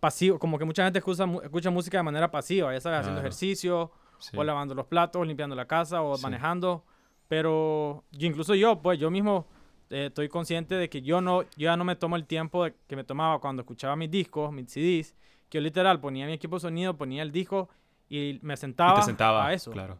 pasivo, 0.00 0.38
como 0.38 0.58
que 0.58 0.64
mucha 0.64 0.84
gente 0.84 0.98
escucha, 1.00 1.24
escucha 1.42 1.70
música 1.70 1.98
de 1.98 2.02
manera 2.04 2.30
pasiva, 2.30 2.72
ya 2.72 2.80
sabes, 2.80 3.00
haciendo 3.00 3.20
Claro. 3.20 3.28
ejercicio, 3.28 3.92
sí. 4.18 4.36
o 4.36 4.42
lavando 4.44 4.74
los 4.74 4.86
platos, 4.86 5.24
limpiando 5.26 5.54
la 5.56 5.66
casa, 5.66 6.02
o 6.02 6.16
Sí. 6.16 6.22
manejando. 6.22 6.84
Pero 7.28 8.04
yo, 8.12 8.26
incluso 8.26 8.54
yo, 8.54 8.80
pues 8.80 8.98
yo 8.98 9.10
mismo 9.10 9.46
eh, 9.90 10.06
estoy 10.06 10.28
consciente 10.28 10.74
de 10.74 10.88
que 10.88 11.02
yo 11.02 11.20
no, 11.20 11.42
yo 11.42 11.48
ya 11.56 11.76
no 11.76 11.84
me 11.84 11.96
tomo 11.96 12.16
el 12.16 12.24
tiempo 12.26 12.64
de- 12.64 12.74
que 12.86 12.96
me 12.96 13.04
tomaba 13.04 13.38
cuando 13.40 13.62
escuchaba 13.62 13.96
mis 13.96 14.10
discos, 14.10 14.52
mis 14.52 14.70
CDs, 14.70 15.14
que 15.48 15.58
yo 15.58 15.62
literal 15.62 16.00
ponía 16.00 16.26
mi 16.26 16.32
equipo 16.34 16.56
de 16.56 16.60
sonido, 16.60 16.96
ponía 16.96 17.22
el 17.22 17.32
disco 17.32 17.68
y 18.08 18.38
me 18.42 18.56
sentaba, 18.56 19.46
a 19.46 19.52
eso, 19.52 19.70
claro. 19.70 19.98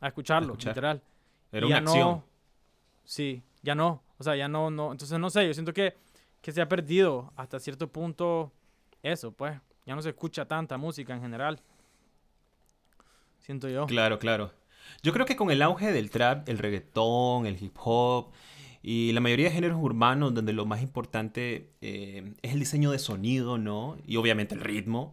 a 0.00 0.08
escucharlo, 0.08 0.48
a 0.48 0.52
escuchar. 0.52 0.70
literal. 0.72 1.02
Era 1.52 1.66
Y 1.66 1.68
una 1.70 1.78
acción. 1.78 2.08
No, 2.08 2.24
sí, 3.04 3.42
ya 3.62 3.74
no. 3.74 4.02
O 4.18 4.22
sea, 4.24 4.34
ya 4.36 4.48
no, 4.48 4.70
no. 4.70 4.92
Entonces, 4.92 5.18
no 5.18 5.30
sé, 5.30 5.46
yo 5.46 5.54
siento 5.54 5.72
que, 5.72 5.94
que 6.40 6.52
se 6.52 6.60
ha 6.60 6.68
perdido 6.68 7.32
hasta 7.36 7.58
cierto 7.60 7.88
punto 7.88 8.52
eso, 9.02 9.32
pues. 9.32 9.58
Ya 9.86 9.94
no 9.94 10.02
se 10.02 10.10
escucha 10.10 10.44
tanta 10.46 10.76
música 10.76 11.14
en 11.14 11.20
general. 11.22 11.60
Siento 13.38 13.68
yo. 13.68 13.86
Claro, 13.86 14.18
claro. 14.18 14.52
Yo 15.02 15.12
creo 15.12 15.26
que 15.26 15.36
con 15.36 15.50
el 15.50 15.62
auge 15.62 15.92
del 15.92 16.10
trap, 16.10 16.48
el 16.48 16.58
reggaetón, 16.58 17.46
el 17.46 17.62
hip 17.62 17.76
hop 17.82 18.28
y 18.90 19.12
la 19.12 19.20
mayoría 19.20 19.48
de 19.48 19.52
géneros 19.52 19.76
urbanos, 19.82 20.32
donde 20.32 20.54
lo 20.54 20.64
más 20.64 20.80
importante 20.80 21.74
eh, 21.82 22.32
es 22.40 22.54
el 22.54 22.58
diseño 22.58 22.90
de 22.90 22.98
sonido, 22.98 23.58
¿no? 23.58 23.98
Y 24.06 24.16
obviamente 24.16 24.54
el 24.54 24.62
ritmo. 24.62 25.12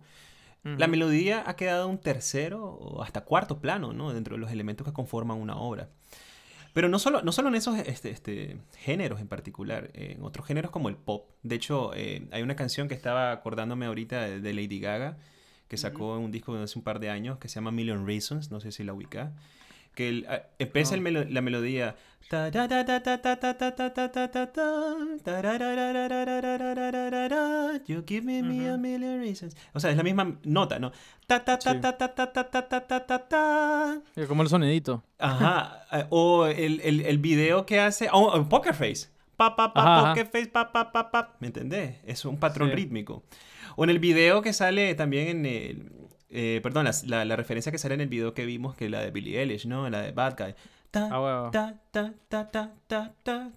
La 0.64 0.88
melodía 0.88 1.44
ha 1.46 1.58
quedado 1.58 1.90
un 1.90 1.98
tercero 1.98 2.64
o 2.64 3.04
hasta 3.04 3.26
cuarto 3.26 3.60
plano, 3.60 3.92
¿no? 3.92 4.14
Dentro 4.14 4.36
de 4.36 4.40
los 4.40 4.50
elementos 4.50 4.88
que 4.88 4.94
conforman 4.94 5.38
una 5.38 5.58
obra. 5.58 5.90
Pero 6.72 6.88
no 6.88 7.00
solo, 7.00 7.22
no 7.22 7.34
solo 7.34 7.50
en 7.50 7.56
esos 7.56 7.78
este, 7.78 8.12
este, 8.12 8.58
géneros 8.78 9.20
en 9.20 9.28
particular, 9.28 9.92
en 9.94 10.24
otros 10.24 10.48
géneros 10.48 10.72
como 10.72 10.88
el 10.88 10.96
pop. 10.96 11.32
De 11.44 11.56
hecho, 11.56 11.92
eh, 11.96 12.30
hay 12.32 12.44
una 12.44 12.56
canción 12.56 12.88
que 12.88 12.94
estaba 12.94 13.34
acordándome 13.34 13.88
ahorita 13.88 14.22
de, 14.22 14.40
de 14.40 14.54
Lady 14.54 14.80
Gaga, 14.80 15.18
que 15.68 15.76
sacó 15.76 16.18
un 16.18 16.32
disco 16.32 16.56
hace 16.56 16.80
un 16.80 16.84
par 16.86 17.02
de 17.02 17.10
años 17.10 17.40
que 17.40 17.50
se 17.50 17.56
llama 17.56 17.72
Million 17.72 18.08
Reasons, 18.08 18.52
no 18.52 18.62
sé 18.62 18.72
si 18.72 18.86
la 18.86 18.94
ubica 18.94 19.34
que 19.96 20.10
el, 20.10 20.26
ah, 20.30 20.44
a, 20.60 21.26
la 21.30 21.42
melodía. 21.42 21.96
You 27.88 28.04
give 28.08 28.22
me, 28.24 28.40
a 28.68 28.78
million 28.78 29.20
reasons. 29.22 29.56
O 29.74 29.80
sea, 29.80 29.92
es 29.92 29.98
la 29.98 30.04
misma 30.04 30.38
nota, 30.44 30.80
¿no? 30.80 30.92
Sí. 34.16 34.22
Como 34.28 34.44
el 34.44 34.50
sonidito. 34.50 35.04
Ajá. 35.20 35.86
o 36.10 36.48
el, 36.48 36.82
el, 36.82 37.02
el, 37.02 37.18
video 37.20 37.66
que 37.66 37.80
hace. 37.80 38.10
Oh, 38.12 38.44
Poker 38.50 38.74
Face. 38.74 39.10
Pa, 39.38 39.56
pa, 39.56 39.74
pa, 39.74 41.36
¿Me 41.40 41.48
entendés? 41.48 41.98
Es 42.06 42.26
un 42.26 42.38
patrón 42.38 42.72
rítmico. 42.72 43.24
O 43.76 43.84
en 43.84 43.90
el 43.90 44.00
video 44.00 44.42
que 44.42 44.54
sale 44.54 44.96
también 44.96 45.28
en 45.28 45.46
el, 45.46 45.92
eh, 46.30 46.60
perdón, 46.64 46.86
la, 46.86 46.92
la, 47.06 47.26
la 47.26 47.36
referencia 47.36 47.72
que 47.72 47.78
sale 47.78 47.94
en 47.96 48.02
el 48.02 48.08
video 48.10 48.34
que 48.34 48.46
vimos, 48.46 48.76
que 48.76 48.86
es 48.86 48.92
la 48.92 49.02
de 49.02 49.12
Billie 49.12 49.40
Eilish, 49.40 49.66
¿no? 49.68 49.90
La 49.90 50.02
de 50.02 50.12
Bad 50.12 50.36
Guy. 50.38 50.56
Ta, 50.92 51.10
Ah, 51.12 51.52
ta, 51.92 52.12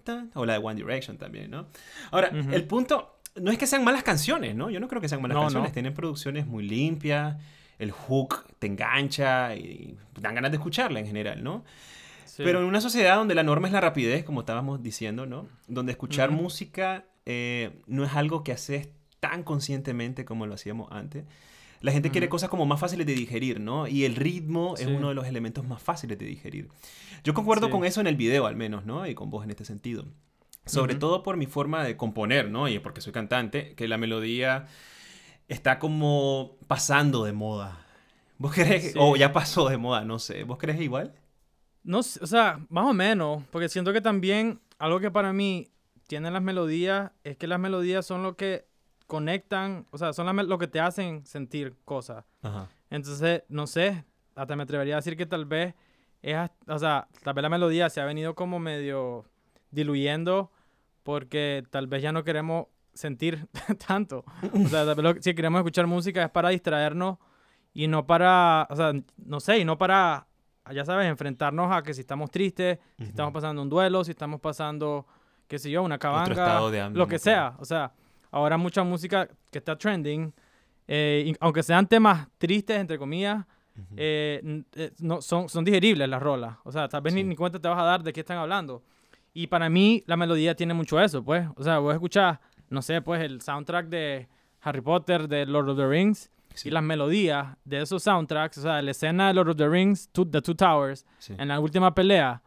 ta. 0.03 0.25
O 0.33 0.45
la 0.45 0.53
de 0.53 0.59
One 0.59 0.75
Direction 0.75 1.17
también, 1.17 1.51
¿no? 1.51 1.67
Ahora, 2.11 2.29
el 2.29 2.65
punto. 2.65 3.15
No 3.35 3.51
es 3.51 3.57
que 3.57 3.67
sean 3.67 3.83
malas 3.85 4.03
canciones, 4.03 4.55
¿no? 4.55 4.69
Yo 4.69 4.79
no 4.79 4.87
creo 4.89 5.01
que 5.01 5.07
sean 5.07 5.21
malas 5.21 5.35
No, 5.35 5.41
canciones. 5.43 5.69
no. 5.69 5.73
Tienen 5.73 5.93
producciones 5.93 6.45
muy 6.47 6.67
limpias. 6.67 7.37
El 7.77 7.91
hook 7.91 8.45
te 8.59 8.67
engancha 8.67 9.55
y 9.55 9.95
dan 10.19 10.35
ganas 10.35 10.51
de 10.51 10.57
escucharla 10.57 10.99
en 10.99 11.05
general, 11.05 11.41
¿no? 11.43 11.63
Sí. 12.25 12.43
Pero 12.43 12.59
en 12.59 12.65
una 12.65 12.81
sociedad 12.81 13.15
donde 13.15 13.35
la 13.35 13.43
norma 13.43 13.67
es 13.67 13.73
la 13.73 13.79
rapidez, 13.81 14.25
como 14.25 14.41
estábamos 14.41 14.83
diciendo, 14.83 15.25
¿no? 15.25 15.47
Donde 15.67 15.93
escuchar 15.93 16.31
música 16.31 17.05
eh, 17.25 17.79
no 17.87 18.03
es 18.03 18.13
algo 18.15 18.43
que 18.43 18.51
haces 18.51 18.89
tan 19.21 19.43
conscientemente 19.43 20.25
como 20.25 20.45
lo 20.45 20.55
hacíamos 20.55 20.91
antes. 20.91 21.23
La 21.81 21.91
gente 21.91 22.09
quiere 22.11 22.27
cosas 22.29 22.49
como 22.49 22.65
más 22.65 22.79
fáciles 22.79 23.07
de 23.07 23.13
digerir, 23.13 23.59
¿no? 23.59 23.87
Y 23.87 24.03
el 24.05 24.15
ritmo 24.15 24.73
es 24.77 24.81
Sí. 24.85 24.91
uno 24.93 25.09
de 25.09 25.15
los 25.15 25.25
elementos 25.27 25.65
más 25.67 25.81
fáciles 25.81 26.17
de 26.19 26.25
digerir. 26.25 26.69
Yo 27.23 27.33
concuerdo 27.33 27.67
Sí. 27.67 27.71
con 27.71 27.85
eso 27.85 28.01
en 28.01 28.07
el 28.07 28.15
video 28.17 28.45
al 28.47 28.55
menos, 28.55 28.85
¿no? 28.85 29.07
Y 29.07 29.15
con 29.15 29.29
vos 29.29 29.43
en 29.43 29.49
este 29.51 29.63
sentido. 29.65 30.05
Sobre 30.65 30.95
todo 30.95 31.23
por 31.23 31.37
mi 31.37 31.45
forma 31.47 31.83
de 31.83 31.95
componer, 31.97 32.49
¿no? 32.51 32.67
Y 32.67 32.79
porque 32.79 33.01
soy 33.01 33.13
cantante, 33.13 33.73
que 33.75 33.87
la 33.87 33.97
melodía 33.97 34.67
está 35.47 35.79
como 35.79 36.57
pasando 36.67 37.23
de 37.23 37.31
moda. 37.33 37.85
¿Vos 38.37 38.53
crees? 38.53 38.91
Sí. 38.91 38.97
O 38.99 39.15
ya 39.15 39.33
pasó 39.33 39.67
de 39.69 39.77
moda, 39.77 40.05
no 40.05 40.19
sé. 40.19 40.43
¿Vos 40.43 40.57
crees 40.59 40.79
igual? 40.81 41.13
No 41.83 42.03
sé, 42.03 42.19
o 42.23 42.27
sea, 42.27 42.59
más 42.69 42.85
o 42.85 42.93
menos, 42.93 43.43
porque 43.51 43.69
siento 43.69 43.93
que 43.93 44.01
también 44.01 44.59
algo 44.77 44.99
que 44.99 45.09
para 45.11 45.33
mí 45.33 45.69
tienen 46.07 46.33
las 46.33 46.41
melodías 46.41 47.11
es 47.23 47.37
que 47.37 47.47
las 47.47 47.59
melodías 47.59 48.05
son 48.05 48.21
lo 48.21 48.35
que 48.35 48.65
conectan, 49.09 49.87
o 49.89 49.97
sea, 49.97 50.13
son 50.13 50.47
lo 50.47 50.57
que 50.59 50.67
te 50.67 50.79
hacen 50.79 51.25
sentir 51.25 51.75
cosas. 51.83 52.25
Ajá. 52.43 52.69
Entonces, 52.91 53.41
no 53.49 53.65
sé, 53.65 54.05
hasta 54.35 54.55
me 54.55 54.61
atrevería 54.61 54.93
a 54.93 54.97
decir 54.97 55.17
que 55.17 55.25
tal 55.25 55.45
vez 55.45 55.73
es, 56.21 56.37
o 56.67 56.77
sea, 56.77 57.07
tal 57.23 57.33
vez 57.33 57.41
la 57.41 57.49
melodía 57.49 57.89
se 57.89 58.01
ha 58.01 58.05
venido 58.05 58.35
como 58.35 58.59
medio 58.59 59.25
diluyendo 59.71 60.51
porque 61.01 61.63
tal 61.71 61.87
vez 61.87 62.03
ya 62.03 62.11
no 62.11 62.23
queremos 62.23 62.67
sentir 62.93 63.47
tanto. 63.87 64.23
O 64.53 64.67
sea, 64.67 64.85
tal 64.85 64.93
vez 64.93 65.03
lo 65.03 65.21
si 65.23 65.33
queremos 65.33 65.57
escuchar 65.57 65.87
música 65.87 66.23
es 66.23 66.29
para 66.29 66.49
distraernos 66.49 67.17
y 67.73 67.87
no 67.87 68.05
para, 68.05 68.67
o 68.69 68.75
sea, 68.75 68.93
no 69.17 69.39
sé, 69.39 69.57
y 69.57 69.65
no 69.65 69.79
para, 69.79 70.27
ya 70.71 70.85
sabes, 70.85 71.07
enfrentarnos 71.07 71.75
a 71.75 71.81
que 71.81 71.95
si 71.95 72.01
estamos 72.01 72.29
tristes, 72.29 72.77
si 72.99 73.05
estamos 73.05 73.33
pasando 73.33 73.59
un 73.63 73.69
duelo, 73.69 74.03
si 74.03 74.11
estamos 74.11 74.39
pasando, 74.39 75.07
qué 75.47 75.57
sé 75.57 75.71
yo, 75.71 75.81
una 75.81 75.97
cabanga, 75.97 76.61
lo 76.91 77.07
que 77.07 77.17
sea. 77.17 77.55
O 77.57 77.65
sea, 77.65 77.91
ahora 78.31 78.57
mucha 78.57 78.83
música 78.83 79.27
que 79.51 79.57
está 79.59 79.77
trending, 79.77 80.33
eh, 80.87 81.23
y 81.27 81.35
aunque 81.39 81.63
sean 81.63 81.87
temas 81.87 82.27
tristes, 82.37 82.77
entre 82.77 82.97
comillas, 82.97 83.45
Ujú. 83.77 83.95
eh, 83.97 84.41
n- 84.43 84.63
eh, 84.75 84.91
no, 84.99 85.21
son, 85.21 85.47
son 85.49 85.63
digeribles 85.63 86.07
las 86.09 86.21
rolas. 86.21 86.57
O 86.63 86.71
sea, 86.71 86.87
tal 86.89 87.01
vez 87.01 87.13
ni, 87.13 87.21
Sí. 87.21 87.27
ni 87.27 87.35
cuenta 87.35 87.59
te 87.59 87.67
vas 87.67 87.79
a 87.79 87.83
dar 87.83 88.03
de 88.03 88.11
qué 88.11 88.21
están 88.21 88.37
hablando. 88.37 88.83
Y 89.33 89.47
para 89.47 89.69
mí 89.69 90.03
la 90.07 90.17
melodía 90.17 90.55
tiene 90.55 90.73
mucho 90.73 90.99
eso, 90.99 91.23
pues. 91.23 91.47
O 91.55 91.63
sea, 91.63 91.77
vos 91.79 91.93
escuchás, 91.93 92.39
no 92.69 92.81
sé, 92.81 93.01
pues 93.01 93.21
el 93.21 93.41
soundtrack 93.41 93.87
de 93.87 94.27
Harry 94.61 94.81
Potter, 94.81 95.27
de 95.27 95.45
Lord 95.45 95.69
of 95.69 95.77
the 95.77 95.87
Rings, 95.87 96.31
Sí, 96.55 96.67
y 96.67 96.71
las 96.71 96.83
melodías 96.83 97.55
de 97.63 97.81
esos 97.81 98.01
soundtracks, 98.03 98.57
o 98.57 98.61
sea, 98.63 98.81
la 98.81 98.91
escena 98.91 99.27
de 99.27 99.33
Lord 99.35 99.49
of 99.51 99.55
the 99.57 99.69
Rings, 99.69 100.09
Two- 100.11 100.29
The 100.29 100.41
Two 100.41 100.55
Towers, 100.55 101.05
sí. 101.19 101.35
en 101.37 101.47
la 101.47 101.59
última 101.59 101.93
pelea, 101.93 102.41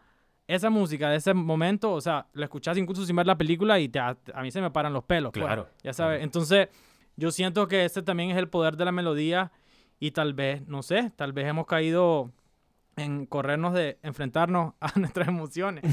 esa 0.47 0.71
música 0.71 1.09
de 1.11 1.17
ese 1.17 1.35
momento, 1.35 1.93
o 1.93 2.01
sea, 2.01 2.27
la 2.35 2.45
escuchás 2.45 2.77
incluso 2.77 3.05
sin 3.07 3.17
ver 3.17 3.27
la 3.27 3.39
película 3.39 3.79
y 3.79 3.89
te, 3.89 3.99
a, 3.99 4.17
a 4.35 4.43
mí 4.43 4.51
se 4.51 4.61
me 4.61 4.71
paran 4.71 4.93
los 4.93 5.05
pelos. 5.05 5.33
pues, 5.33 5.45
Claro, 5.45 5.69
ya 5.83 5.93
sabes. 5.93 6.17
claro. 6.17 6.25
Entonces, 6.25 6.69
yo 7.17 7.31
siento 7.31 7.69
que 7.69 7.85
ese 7.85 8.03
también 8.03 8.31
es 8.31 8.37
el 8.37 8.49
poder 8.49 8.77
de 8.77 8.85
la 8.85 8.93
melodía 8.93 9.53
y 10.01 10.11
tal 10.11 10.35
vez, 10.35 10.67
no 10.67 10.83
sé, 10.83 11.13
tal 11.17 11.33
vez 11.33 11.47
hemos 11.47 11.67
caído 11.67 12.33
en 12.97 13.25
corrernos 13.27 13.73
de 13.73 13.99
enfrentarnos 14.03 14.75
a 14.81 14.99
nuestras 14.99 15.29
emociones, 15.29 15.85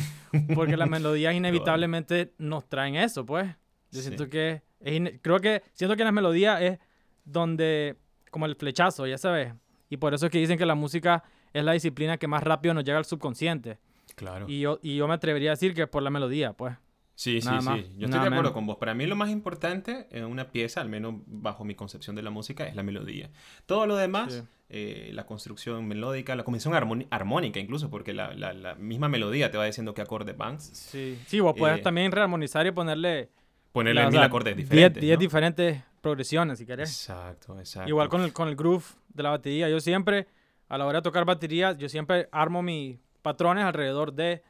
porque 0.56 0.76
las 0.78 0.90
melodías 0.90 1.34
inevitablemente 1.36 2.34
nos 2.38 2.68
traen 2.68 2.96
eso, 2.96 3.26
pues. 3.26 3.48
Yo 3.92 4.02
Sí. 4.02 4.08
siento 4.08 4.30
que, 4.30 4.62
es 4.82 5.20
creo 5.22 5.40
que, 5.40 5.64
siento 5.74 5.96
que 5.96 6.04
las 6.04 6.14
melodías 6.14 6.62
es 6.62 6.80
donde, 7.26 7.98
como 8.32 8.46
el 8.46 8.56
flechazo, 8.56 9.06
ya 9.08 9.18
sabes. 9.18 9.54
Y 9.90 9.98
por 9.98 10.14
eso 10.14 10.26
es 10.26 10.32
que 10.32 10.38
dicen 10.40 10.58
que 10.58 10.66
la 10.66 10.76
música 10.76 11.24
es 11.54 11.64
la 11.64 11.72
disciplina 11.72 12.18
que 12.18 12.28
más 12.28 12.44
rápido 12.44 12.74
nos 12.74 12.84
llega 12.84 12.98
al 12.98 13.06
subconsciente. 13.06 13.80
Claro. 14.16 14.46
Y 14.50 14.60
yo, 14.62 14.80
y 14.82 14.96
yo 14.98 15.08
me 15.08 15.14
atrevería 15.14 15.52
a 15.52 15.54
decir 15.54 15.74
que 15.74 15.84
es 15.84 15.88
por 15.90 16.04
la 16.04 16.10
melodía, 16.10 16.54
pues. 16.54 16.76
Sí, 17.16 17.42
sí, 17.42 17.48
Nada 17.48 17.60
sí. 17.62 17.66
más, 17.68 17.78
Yo 17.80 17.84
estoy 17.86 18.08
nada 18.08 18.22
de 18.24 18.28
acuerdo 18.28 18.42
menos. 18.44 18.52
con 18.54 18.66
vos. 18.66 18.78
Para 18.78 18.94
mí 18.94 19.06
lo 19.06 19.16
más 19.18 19.30
importante 19.30 20.08
en 20.12 20.24
una 20.24 20.52
pieza, 20.52 20.80
al 20.80 20.88
menos 20.88 21.16
bajo 21.28 21.66
mi 21.66 21.76
concepción 21.76 22.16
de 22.16 22.22
la 22.22 22.30
música, 22.30 22.66
es 22.66 22.76
la 22.78 22.84
melodía. 22.84 23.30
Todo 23.66 23.86
lo 23.88 23.98
demás, 23.98 24.34
Sí. 24.34 24.42
eh, 24.70 25.10
la 25.14 25.26
construcción 25.26 25.86
melódica, 25.86 26.34
la 26.38 26.46
armoni- 26.46 27.08
armónica 27.10 27.60
incluso, 27.60 27.90
porque 27.90 28.14
la, 28.14 28.34
la- 28.36 28.54
la 28.54 28.76
misma 28.76 29.10
melodía 29.10 29.52
te 29.52 29.58
va 29.58 29.66
diciendo 29.66 29.94
qué 29.94 30.02
acorde 30.02 30.32
van. 30.32 30.62
Sí. 30.62 31.20
Sí, 31.28 31.42
vos 31.42 31.56
puedes 31.58 31.80
Eh, 31.80 31.82
también 31.82 32.12
rearmonizar 32.14 32.66
y 32.68 32.72
ponerle 32.72 33.30
Ponerle 33.74 34.06
o 34.06 34.12
sea, 34.12 34.24
acordes 34.24 34.56
10 34.56 34.70
diferentes. 34.70 35.02
10 35.02 35.18
¿no? 35.18 35.20
diferentes 35.20 35.84
progresiones, 36.02 36.58
si 36.58 36.66
querés. 36.66 36.90
Exacto, 36.90 37.60
exacto. 37.60 37.90
Igual 37.90 38.08
con 38.08 38.22
el, 38.22 38.32
con 38.32 38.48
el 38.48 38.56
groove 38.56 38.86
de 39.10 39.24
la 39.24 39.32
batería. 39.32 39.68
Yo 39.70 39.80
siempre, 39.82 40.28
a 40.70 40.78
la 40.78 40.86
hora 40.86 41.00
de 41.00 41.04
tocar 41.04 41.26
batería, 41.26 41.74
yo 41.78 41.90
siempre 41.90 42.30
armo 42.32 42.64
mis 42.64 42.98
patrones 43.22 43.64
alrededor 43.66 44.14
de 44.14 44.44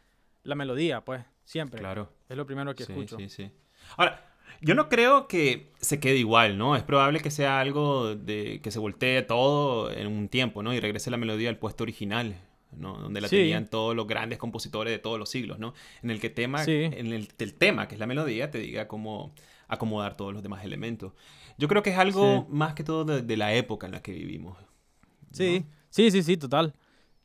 la 0.44 0.56
melodía, 0.56 1.04
pues. 1.06 1.24
Siempre. 1.46 1.80
Claro. 1.80 2.12
Es 2.30 2.38
lo 2.38 2.46
primero 2.46 2.76
que 2.76 2.84
sí, 2.86 2.92
escucho. 2.92 3.18
sí, 3.18 3.28
sí. 3.30 3.52
Ahora, 3.98 4.24
yo 4.62 4.76
no 4.76 4.88
creo 4.90 5.28
que 5.28 5.72
se 5.80 6.00
quede 6.00 6.18
igual, 6.18 6.58
¿no? 6.58 6.76
Es 6.76 6.84
probable 6.84 7.22
que 7.22 7.32
sea 7.32 7.60
algo 7.60 8.16
de 8.16 8.60
que 8.62 8.70
se 8.72 8.78
voltee 8.80 9.24
todo 9.24 9.92
en 9.92 10.06
un 10.08 10.30
tiempo, 10.30 10.62
¿no? 10.62 10.74
Y 10.74 10.80
regrese 10.80 11.10
la 11.10 11.18
melodía 11.18 11.50
al 11.50 11.58
puesto 11.58 11.84
original, 11.84 12.36
¿no? 12.72 12.98
Donde 13.00 13.20
la 13.22 13.28
Sí. 13.30 13.38
tenían 13.38 13.68
todos 13.68 13.96
los 13.96 14.06
grandes 14.06 14.38
compositores 14.38 14.92
de 14.92 15.00
todos 15.00 15.18
los 15.18 15.30
siglos, 15.30 15.58
¿no? 15.60 15.74
En 16.04 16.12
el 16.12 16.20
que 16.20 16.30
tema, 16.30 16.64
Sí. 16.66 16.84
en 16.84 17.08
el, 17.14 17.30
el 17.40 17.54
tema, 17.56 17.88
que 17.88 17.96
es 17.96 18.00
la 18.00 18.06
melodía, 18.08 18.52
te 18.52 18.60
diga 18.60 18.88
cómo 18.88 19.34
acomodar 19.68 20.16
todos 20.18 20.34
los 20.34 20.44
demás 20.44 20.64
elementos. 20.64 21.14
Yo 21.58 21.68
creo 21.68 21.82
que 21.82 21.90
es 21.92 21.98
algo 21.98 22.46
Sí. 22.48 22.54
más 22.54 22.74
que 22.76 22.84
todo 22.84 23.06
de, 23.06 23.22
de 23.24 23.38
la 23.38 23.54
época 23.54 23.88
en 23.88 23.94
la 23.94 24.02
que 24.04 24.12
vivimos. 24.12 24.58
¿no? 24.60 24.68
Sí, 25.32 25.66
sí, 25.90 26.12
sí, 26.12 26.22
sí, 26.22 26.38
total. 26.38 26.74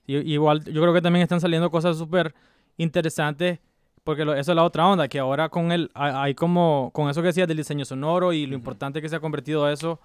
Igual, 0.06 0.64
yo 0.64 0.80
creo 0.82 0.92
que 0.92 1.00
también 1.00 1.22
están 1.22 1.40
saliendo 1.40 1.70
cosas 1.70 1.96
súper 1.96 2.34
interesantes, 2.76 3.58
porque 4.02 4.24
lo- 4.24 4.34
eso 4.34 4.52
es 4.52 4.56
la 4.56 4.64
otra 4.64 4.86
onda, 4.86 5.08
que 5.08 5.18
ahora 5.18 5.48
con 5.48 5.72
el, 5.72 5.90
hay, 5.94 6.34
como, 6.34 6.90
con 6.92 7.08
eso 7.08 7.22
que 7.22 7.28
decías 7.28 7.48
del 7.48 7.56
diseño 7.56 7.84
sonoro 7.84 8.32
y 8.32 8.46
lo 8.46 8.50
Ujú. 8.54 8.60
importante 8.60 9.00
que 9.00 9.08
se 9.08 9.16
ha 9.16 9.20
convertido 9.20 9.68
eso 9.70 10.00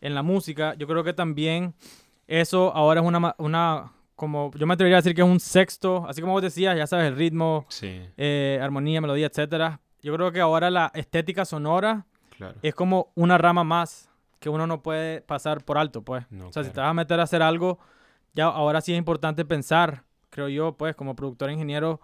en 0.00 0.14
la 0.14 0.22
música, 0.22 0.74
yo 0.74 0.86
creo 0.86 1.02
que 1.04 1.12
también 1.12 1.74
eso 2.28 2.72
ahora 2.74 3.00
es 3.00 3.06
una, 3.06 3.34
una 3.38 3.92
como, 4.14 4.52
yo 4.54 4.66
me 4.66 4.74
atrevería 4.74 4.98
a 4.98 5.00
decir 5.00 5.14
que 5.14 5.22
es 5.22 5.26
un 5.28 5.40
sexto, 5.40 6.04
así 6.08 6.20
como 6.20 6.32
vos 6.34 6.42
decías, 6.42 6.76
ya 6.76 6.86
sabes, 6.86 7.06
el 7.08 7.16
ritmo, 7.16 7.66
Sí, 7.68 8.00
eh, 8.16 8.60
armonía, 8.62 9.00
melodía, 9.00 9.26
etcétera. 9.26 9.80
Yo 10.02 10.14
creo 10.14 10.30
que 10.32 10.40
ahora 10.40 10.70
la 10.70 10.90
estética 10.94 11.44
sonora 11.44 12.06
claro. 12.36 12.56
es 12.62 12.74
como 12.74 13.10
una 13.16 13.38
rama 13.38 13.64
más 13.64 14.08
que 14.38 14.48
uno 14.48 14.66
no 14.66 14.82
puede 14.82 15.20
pasar 15.22 15.64
por 15.64 15.78
alto, 15.78 16.02
pues. 16.02 16.24
No, 16.30 16.48
o 16.48 16.52
sea, 16.52 16.62
si 16.64 16.70
te 16.70 16.74
claro. 16.74 16.86
vas 16.86 16.90
a 16.90 16.94
meter 16.94 17.20
a 17.20 17.22
hacer 17.24 17.42
algo, 17.42 17.78
ya 18.34 18.46
ahora 18.46 18.80
sí 18.80 18.92
es 18.92 18.98
importante 18.98 19.44
pensar, 19.44 20.04
creo 20.30 20.48
yo, 20.48 20.76
pues, 20.76 20.94
como 20.96 21.14
productor 21.16 21.50
ingeniero 21.50 22.00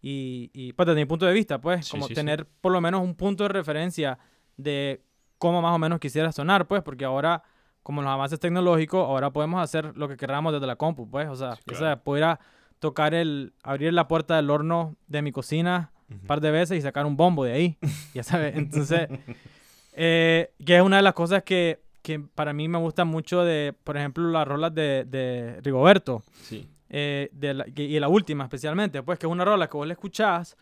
y, 0.00 0.50
y 0.52 0.72
pues, 0.72 0.86
desde 0.86 1.00
mi 1.00 1.06
punto 1.06 1.26
de 1.26 1.32
vista, 1.32 1.60
pues, 1.60 1.86
Sí, 1.86 1.92
como 1.92 2.06
sí, 2.06 2.14
sí. 2.14 2.20
tener 2.20 2.46
por 2.60 2.72
lo 2.72 2.80
menos 2.80 3.02
un 3.02 3.14
punto 3.14 3.44
de 3.44 3.48
referencia 3.48 4.18
de 4.56 5.02
cómo 5.38 5.60
más 5.62 5.74
o 5.74 5.78
menos 5.78 5.98
quisiera 5.98 6.30
sonar, 6.32 6.66
pues, 6.68 6.82
porque 6.82 7.04
ahora, 7.04 7.42
como 7.82 8.00
los 8.02 8.10
avances 8.10 8.38
tecnológicos, 8.38 9.00
ahora 9.06 9.32
podemos 9.32 9.60
hacer 9.62 9.96
lo 9.96 10.08
que 10.08 10.16
queramos 10.16 10.52
desde 10.52 10.66
la 10.66 10.76
compu, 10.76 11.08
pues, 11.10 11.28
o 11.28 11.36
sea, 11.36 11.56
Sí, 11.56 11.62
claro. 11.66 11.84
sabes, 11.84 11.98
poder 12.04 12.24
a 12.24 12.40
tocar 12.78 13.14
el, 13.14 13.52
abrir 13.62 13.92
la 13.92 14.08
puerta 14.08 14.36
del 14.36 14.50
horno 14.50 14.96
de 15.06 15.22
mi 15.22 15.32
cocina 15.32 15.90
un 16.10 16.18
Ujú. 16.18 16.26
par 16.26 16.40
de 16.40 16.50
veces 16.50 16.76
y 16.78 16.82
sacar 16.82 17.06
un 17.06 17.16
bombo 17.16 17.44
de 17.44 17.52
ahí, 17.52 17.78
ya 18.12 18.22
sabes, 18.22 18.54
entonces, 18.56 19.08
eh, 19.94 20.52
que 20.64 20.76
es 20.76 20.82
una 20.82 20.96
de 20.96 21.02
las 21.02 21.14
cosas 21.14 21.42
que, 21.42 21.81
que 22.02 22.20
para 22.20 22.52
mí 22.52 22.68
me 22.68 22.78
gusta 22.78 23.04
mucho 23.04 23.44
de, 23.44 23.74
por 23.84 23.96
ejemplo, 23.96 24.28
las 24.30 24.46
rolas 24.46 24.74
de, 24.74 25.04
de 25.04 25.60
Rigoberto, 25.62 26.22
Sí, 26.42 26.68
eh, 26.90 27.30
de 27.32 27.54
la- 27.54 27.66
y 27.74 27.98
la 28.00 28.08
última 28.08 28.44
especialmente, 28.44 29.02
pues 29.02 29.18
que 29.18 29.26
es 29.26 29.32
una 29.32 29.44
rola 29.44 29.68
que 29.68 29.76
vos 29.76 29.86
la 29.86 29.94
escuchás 29.94 30.56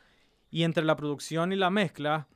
y 0.51 0.63
entre 0.65 0.85
la 0.85 0.95
producción 0.97 1.53
y 1.53 1.57
la 1.57 1.71
mezcla 1.71 2.29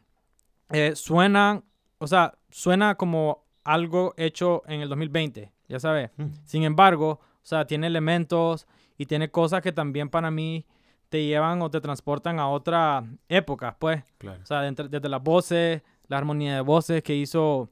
eh, 0.71 0.93
suenan, 0.97 1.65
o 1.99 2.07
sea, 2.07 2.35
suena 2.51 2.95
como 2.97 3.45
algo 3.63 4.15
hecho 4.17 4.63
en 4.67 4.81
el 4.81 4.89
2020, 4.89 5.53
ya 5.69 5.79
sabes. 5.79 6.11
Mm. 6.17 6.25
Sin 6.45 6.63
embargo, 6.65 7.21
o 7.21 7.47
sea, 7.47 7.67
tiene 7.67 7.87
elementos 7.87 8.67
y 8.99 9.07
tiene 9.07 9.31
cosas 9.31 9.63
que 9.63 9.73
también 9.73 10.09
para 10.09 10.31
mí 10.31 10.65
te 11.09 11.25
llevan 11.25 11.63
o 11.63 11.71
te 11.71 11.81
transportan 11.81 12.39
a 12.41 12.49
otra 12.49 13.05
época, 13.29 13.77
pues. 13.79 14.03
claro. 14.19 14.41
O 14.43 14.47
sea, 14.47 14.63
de 14.63 14.73
desde 14.89 15.09
las 15.09 15.23
voces, 15.23 15.83
la 16.09 16.19
armonía 16.19 16.55
de 16.57 16.61
voces 16.63 17.03
que 17.03 17.15
hizo 17.15 17.69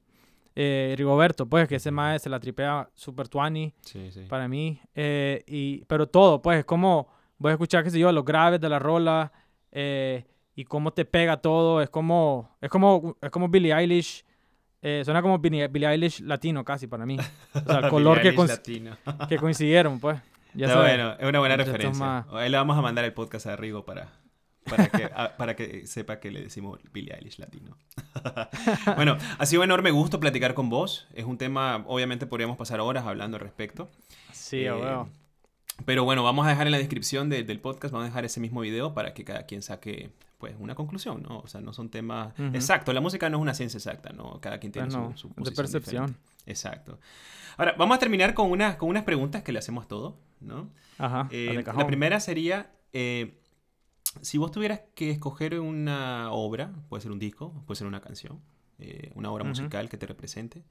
eh, 0.55 0.95
Rigoberto, 0.97 1.47
pues, 1.47 1.67
que 1.69 1.77
ese 1.77 1.91
mae 1.91 2.19
se 2.19 2.29
la 2.29 2.38
tripea 2.41 2.88
super 2.95 3.29
tuani 3.29 3.73
Sí, 3.83 4.11
sí. 4.12 4.21
para 4.29 4.49
mí. 4.49 4.81
eh, 4.95 5.43
y, 5.47 5.85
pero 5.87 6.07
todo, 6.09 6.41
pues, 6.43 6.59
es 6.61 6.65
como, 6.65 7.09
voy 7.38 7.51
a 7.51 7.53
escuchar, 7.53 7.83
qué 7.85 7.91
sé 7.91 7.99
yo, 7.99 8.11
los 8.12 8.25
graves 8.25 8.61
de 8.61 8.69
la 8.69 8.79
rola 8.79 9.33
eh, 9.71 10.25
y 10.55 10.65
cómo 10.65 10.93
te 10.93 11.05
pega 11.05 11.38
todo. 11.38 11.81
Es 11.81 11.88
como, 11.91 12.57
es 12.61 12.69
como, 12.71 13.17
es 13.21 13.31
como 13.31 13.49
Billie 13.49 13.73
Eilish. 13.75 14.25
eh, 14.83 15.03
suena 15.05 15.23
como 15.23 15.38
Billie, 15.38 15.69
Billie 15.69 15.88
Eilish 15.88 16.21
latino 16.21 16.65
casi 16.65 16.87
para 16.87 17.07
mí. 17.07 17.17
O 17.55 17.61
sea, 17.61 17.79
el 17.85 17.88
color 17.88 18.21
que, 18.21 18.35
que 19.29 19.37
coincidieron, 19.38 19.99
pues. 20.01 20.21
Ya 20.55 20.69
sabes. 20.69 20.85
bueno, 20.99 21.12
es 21.19 21.27
una 21.27 21.38
buena 21.38 21.57
referencia. 21.57 22.05
más. 22.05 22.27
Ahí 22.31 22.51
le 22.51 22.59
vamos 22.59 22.77
a 22.77 22.83
mandar 22.83 23.07
el 23.07 23.15
podcast 23.15 23.47
a 23.47 23.57
Rigo 23.57 23.87
para, 23.87 24.09
para, 24.68 24.88
que, 24.88 25.05
a- 25.05 25.37
para 25.37 25.57
que 25.57 25.87
sepa 25.87 26.20
que 26.20 26.31
le 26.31 26.42
decimos 26.42 26.79
Billie 26.92 27.14
Eilish 27.14 27.38
latino. 27.38 27.77
bueno, 28.96 29.16
ha 29.38 29.46
sido 29.46 29.62
un 29.62 29.64
enorme 29.66 29.90
gusto 29.90 30.20
platicar 30.20 30.55
con 30.55 30.68
vos. 30.70 31.07
Es 31.14 31.25
un 31.25 31.38
tema, 31.38 31.85
obviamente 31.87 32.27
podríamos 32.27 32.57
pasar 32.57 32.81
horas 32.81 33.05
hablando 33.07 33.37
al 33.37 33.42
respecto. 33.42 33.90
Sí, 34.33 34.59
Eh, 34.64 34.68
a 34.68 34.77
huevo. 34.77 35.09
Pero 35.87 36.05
bueno, 36.05 36.22
vamos 36.22 36.46
a 36.46 36.51
dejar 36.51 36.66
en 36.66 36.72
la 36.72 36.79
descripción 36.79 37.29
de- 37.29 37.44
del 37.44 37.59
podcast, 37.61 37.92
vamos 37.92 38.05
a 38.05 38.09
dejar 38.09 38.25
ese 38.25 38.40
mismo 38.40 38.61
video 38.61 38.94
para 38.94 39.14
que 39.14 39.25
cada 39.25 39.46
quien 39.46 39.62
saque 39.62 40.11
pues 40.38 40.55
una 40.59 40.75
conclusión, 40.75 41.22
¿no? 41.22 41.38
O 41.38 41.46
sea, 41.46 41.61
no 41.61 41.72
son 41.72 41.88
temas 41.88 42.33
Ujú. 42.38 42.51
exactos. 42.57 42.92
La 42.94 43.01
música 43.01 43.31
no 43.31 43.38
es 43.38 43.42
una 43.42 43.55
ciencia 43.55 43.79
exacta, 43.79 44.11
¿no? 44.12 44.40
Cada 44.40 44.59
quien 44.59 44.72
tiene 44.72 44.88
Pues 44.88 45.20
su- 45.20 45.29
su, 45.29 45.44
de 45.44 45.53
percepción. 45.53 46.07
diferente. 46.07 46.33
Exacto. 46.46 46.98
Ahora, 47.57 47.75
vamos 47.79 47.96
a 47.96 48.01
terminar 48.01 48.35
con, 48.35 48.51
una, 48.51 48.77
con 48.77 48.88
unas 48.88 49.05
preguntas 49.05 49.42
que 49.42 49.53
le 49.53 49.61
hacemos 49.61 49.85
a 49.85 49.88
todos, 49.88 50.14
¿no? 50.40 50.68
Ajá. 50.98 51.29
Eh, 51.31 51.62
la 51.64 51.87
primera 51.87 52.18
sería, 52.18 52.70
eh, 52.92 53.38
si 54.20 54.38
vos 54.38 54.51
tuvieras 54.51 54.81
que 54.94 55.11
escoger 55.11 55.59
una 55.61 56.31
obra, 56.33 56.72
puede 56.88 57.01
ser 57.03 57.12
un 57.12 57.18
disco, 57.18 57.53
puede 57.66 57.79
ser 57.79 57.87
una 57.87 58.01
canción, 58.01 58.40
eh, 58.79 59.11
una 59.14 59.31
obra 59.31 59.44
musical 59.44 59.88
que 59.88 59.96
te 59.96 60.07
represente, 60.07 60.64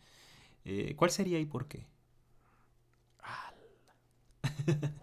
eh, 0.66 0.94
¿cuál 0.96 1.12
sería 1.12 1.40
y 1.40 1.46
por 1.46 1.68
qué? 1.68 1.86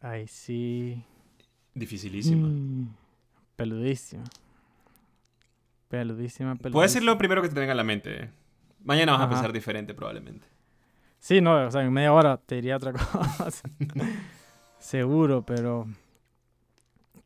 Ay, 0.00 0.28
sí. 0.28 1.02
Dificilísima. 1.74 2.48
Mm, 2.48 2.94
peludísima. 3.56 4.24
Peludísima, 5.88 6.54
peludísima. 6.54 6.72
Puedes 6.72 6.92
decir 6.92 7.04
lo 7.04 7.16
primero 7.18 7.42
que 7.42 7.48
te 7.48 7.58
venga 7.58 7.72
a 7.72 7.76
la 7.76 7.84
mente. 7.84 8.24
eh. 8.24 8.30
Mañana 8.84 9.12
vas 9.12 9.22
a 9.22 9.28
pensar 9.28 9.52
diferente 9.52 9.94
probablemente. 9.94 10.46
Sí, 11.18 11.40
no, 11.40 11.66
o 11.66 11.70
sea, 11.70 11.82
en 11.82 11.92
media 11.92 12.12
hora 12.12 12.36
te 12.36 12.56
diría 12.56 12.76
otra 12.76 12.92
cosa. 13.38 13.68
Seguro, 14.78 15.42
pero 15.44 15.88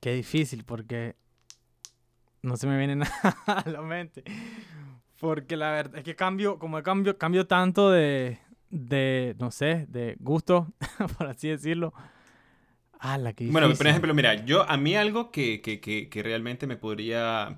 qué 0.02 0.12
difícil 0.14 0.64
porque 0.64 1.14
no 2.42 2.56
se 2.56 2.66
me 2.66 2.76
viene 2.76 2.96
nada 2.96 3.36
a 3.46 3.70
la 3.70 3.80
mente. 3.82 4.24
Porque 5.20 5.56
la 5.56 5.70
verdad 5.70 5.98
es 5.98 6.04
que 6.04 6.16
cambio, 6.16 6.58
como 6.58 6.82
cambio, 6.82 7.16
cambio 7.16 7.46
tanto 7.46 7.90
de, 7.90 8.38
de, 8.68 9.36
no 9.38 9.52
sé, 9.52 9.86
de 9.88 10.16
gusto, 10.18 10.74
por 11.16 11.28
así 11.28 11.48
decirlo. 11.48 11.94
¡Hala, 12.98 13.32
qué 13.32 13.46
Bueno, 13.46 13.72
por 13.74 13.86
ejemplo, 13.86 14.12
mira, 14.12 14.44
yo 14.44 14.68
a 14.68 14.76
mí 14.76 14.96
algo 14.96 15.30
que, 15.30 15.60
que, 15.62 15.80
que, 15.80 16.08
que 16.08 16.22
realmente 16.24 16.66
me 16.66 16.76
podría, 16.76 17.56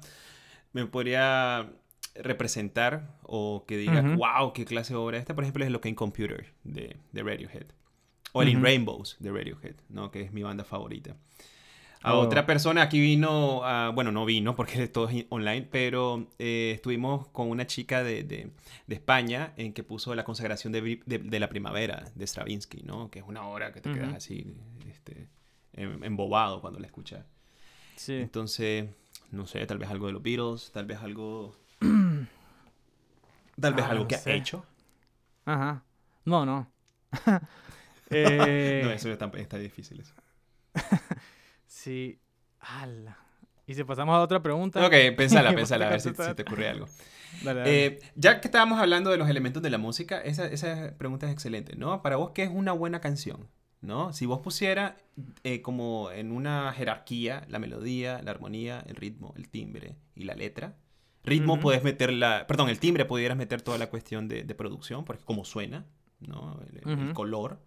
me 0.75 0.85
podría 0.85 1.73
representar 2.15 3.19
o 3.23 3.65
que 3.67 3.79
diga, 3.79 4.01
Ujú. 4.01 4.19
wow, 4.19 4.53
qué 4.53 4.67
clase 4.67 4.93
de 4.93 4.99
obra 4.99 5.17
esta, 5.17 5.35
por 5.35 5.45
ejemplo, 5.45 5.65
es 5.65 5.71
lo 5.71 5.81
que 5.81 5.89
en 5.89 5.95
Computer 5.95 6.53
de, 6.63 6.99
de 7.13 7.23
Radiohead. 7.23 7.67
O 8.33 8.43
el 8.43 8.49
In 8.51 8.57
Ujú. 8.57 8.65
Rainbows 8.65 9.17
de 9.19 9.33
Radiohead, 9.33 9.77
¿no? 9.89 10.11
Que 10.11 10.21
es 10.21 10.33
mi 10.33 10.43
banda 10.43 10.65
favorita. 10.65 11.17
A 12.07 12.15
Oh. 12.15 12.21
otra 12.21 12.45
persona 12.45 12.83
aquí 12.83 13.01
vino, 13.01 13.63
ah, 13.65 13.91
bueno, 13.95 14.13
no 14.13 14.25
vino 14.27 14.55
porque 14.55 14.87
todo 14.89 15.09
es 15.09 15.25
online, 15.31 15.63
pero 15.71 16.29
eh, 16.39 16.73
estuvimos 16.75 17.29
con 17.29 17.49
una 17.49 17.67
chica 17.67 18.03
de, 18.05 18.23
de- 18.25 18.51
de 18.87 18.95
España 18.95 19.55
en 19.57 19.73
que 19.73 19.83
puso 19.83 20.15
la 20.15 20.23
consagración 20.25 20.73
de, 20.73 21.01
de- 21.07 21.41
la 21.41 21.49
primavera 21.49 22.05
de 22.15 22.27
Stravinsky, 22.27 22.83
¿no? 22.83 23.11
Que 23.11 23.21
es 23.21 23.25
una 23.27 23.47
obra 23.49 23.73
que 23.73 23.81
te 23.81 23.91
quedas 23.93 24.15
así, 24.15 24.55
este, 24.91 25.29
em- 25.73 26.05
embobado 26.05 26.61
cuando 26.61 26.79
la 26.79 26.87
escuchas. 26.87 27.25
Sí. 27.97 28.15
Entonces, 28.17 28.87
no 29.31 29.47
sé, 29.47 29.65
tal 29.67 29.79
vez 29.79 29.89
algo 29.89 30.07
de 30.07 30.13
los 30.13 30.23
Beatles, 30.23 30.71
tal 30.73 30.85
vez 30.87 30.99
algo... 31.01 31.57
tal 33.61 33.75
vez 33.75 33.85
Ah, 33.85 33.91
algo 33.91 34.03
no 34.05 34.09
que 34.09 34.19
sé. 34.19 34.33
ha 34.33 34.35
hecho. 34.35 34.65
Ajá. 35.47 35.83
No, 36.25 36.45
no. 36.45 36.71
Eh, 38.11 38.83
No, 38.85 38.91
eso 38.91 39.11
está, 39.11 39.27
está 39.37 39.59
difícil. 39.59 39.99
Eso. 40.01 40.13
Sí. 41.85 42.19
¡Hala! 42.61 43.19
Y 43.67 43.75
si 43.75 43.85
pasamos 43.85 44.15
a 44.15 44.23
otra 44.23 44.43
pregunta. 44.43 44.85
Ok, 44.87 44.95
pensala, 45.19 45.53
pensala, 45.55 45.89
a 45.89 45.91
ver 45.91 46.01
si, 46.01 46.13
te 46.13 46.43
ocurre 46.43 46.69
algo. 46.71 46.87
Dale, 47.45 47.61
dale. 47.61 47.87
Eh, 47.87 48.01
ya 48.15 48.41
que 48.41 48.47
estábamos 48.49 48.79
hablando 48.79 49.11
de 49.11 49.19
los 49.19 49.29
elementos 49.29 49.63
de 49.63 49.69
la 49.69 49.77
música, 49.77 50.21
esa, 50.21 50.47
esa 50.47 50.95
pregunta 50.97 51.27
es 51.27 51.33
excelente, 51.33 51.75
¿no? 51.77 52.01
Para 52.01 52.15
vos, 52.15 52.31
¿qué 52.31 52.45
es 52.45 52.51
una 52.51 52.73
buena 52.73 53.01
canción? 53.01 53.49
¿No? 53.81 54.13
Si 54.13 54.25
vos 54.25 54.39
pusieras 54.39 54.95
eh, 55.43 55.61
como 55.61 56.11
en 56.13 56.31
una 56.31 56.73
jerarquía 56.73 57.45
la 57.49 57.59
melodía, 57.59 58.23
la 58.23 58.31
armonía, 58.31 58.85
el 58.87 58.95
ritmo, 58.95 59.35
el 59.37 59.49
timbre 59.51 59.97
y 60.15 60.25
la 60.25 60.35
letra. 60.35 60.77
Ritmo 61.25 61.55
Ujú. 61.55 61.63
puedes 61.63 61.83
meter 61.83 62.13
la... 62.13 62.47
Perdón, 62.47 62.69
el 62.69 62.79
timbre 62.79 63.05
pudieras 63.05 63.37
meter 63.37 63.61
toda 63.61 63.77
la 63.79 63.91
cuestión 63.91 64.29
de, 64.29 64.45
de 64.45 64.55
producción, 64.55 65.05
porque 65.05 65.25
como 65.25 65.45
suena, 65.45 65.85
¿no? 66.21 66.61
El, 66.87 67.13
color. 67.13 67.59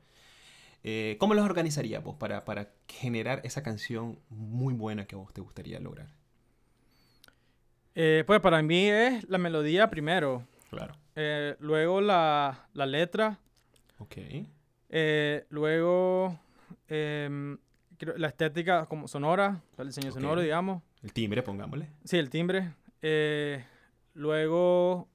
Eh, 0.90 1.18
¿Cómo 1.20 1.34
los 1.34 1.44
organizarías 1.44 2.02
vos 2.02 2.16
para, 2.16 2.46
para 2.46 2.70
generar 2.88 3.42
esa 3.44 3.62
canción 3.62 4.20
muy 4.30 4.74
buena 4.74 5.06
que 5.06 5.16
a 5.16 5.18
vos 5.18 5.34
te 5.34 5.42
gustaría 5.42 5.82
lograr? 5.82 6.08
Eh, 7.94 8.24
pues 8.26 8.40
para 8.40 8.62
mí 8.62 8.86
es 8.88 9.28
la 9.28 9.38
melodía 9.38 9.90
primero. 9.90 10.48
Claro. 10.70 10.96
eh, 11.16 11.58
luego 11.60 12.00
la, 12.00 12.68
la 12.74 12.86
letra. 12.86 13.38
Ok. 14.00 14.16
eh, 14.90 15.46
luego 15.50 16.40
em, 16.88 17.58
la 18.16 18.28
estética 18.30 18.86
como 18.86 19.10
sonora. 19.10 19.62
el 19.78 19.88
diseño 19.88 20.12
sonoro, 20.14 20.40
digamos. 20.40 20.84
El 21.04 21.12
timbre, 21.12 21.44
pongámosle. 21.44 21.90
Sí, 22.06 22.18
el 22.18 22.30
timbre. 22.30 22.72
eh, 23.02 23.66
luego 24.14 25.10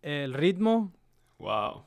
el 0.00 0.32
ritmo. 0.32 0.92
Wow. 1.38 1.82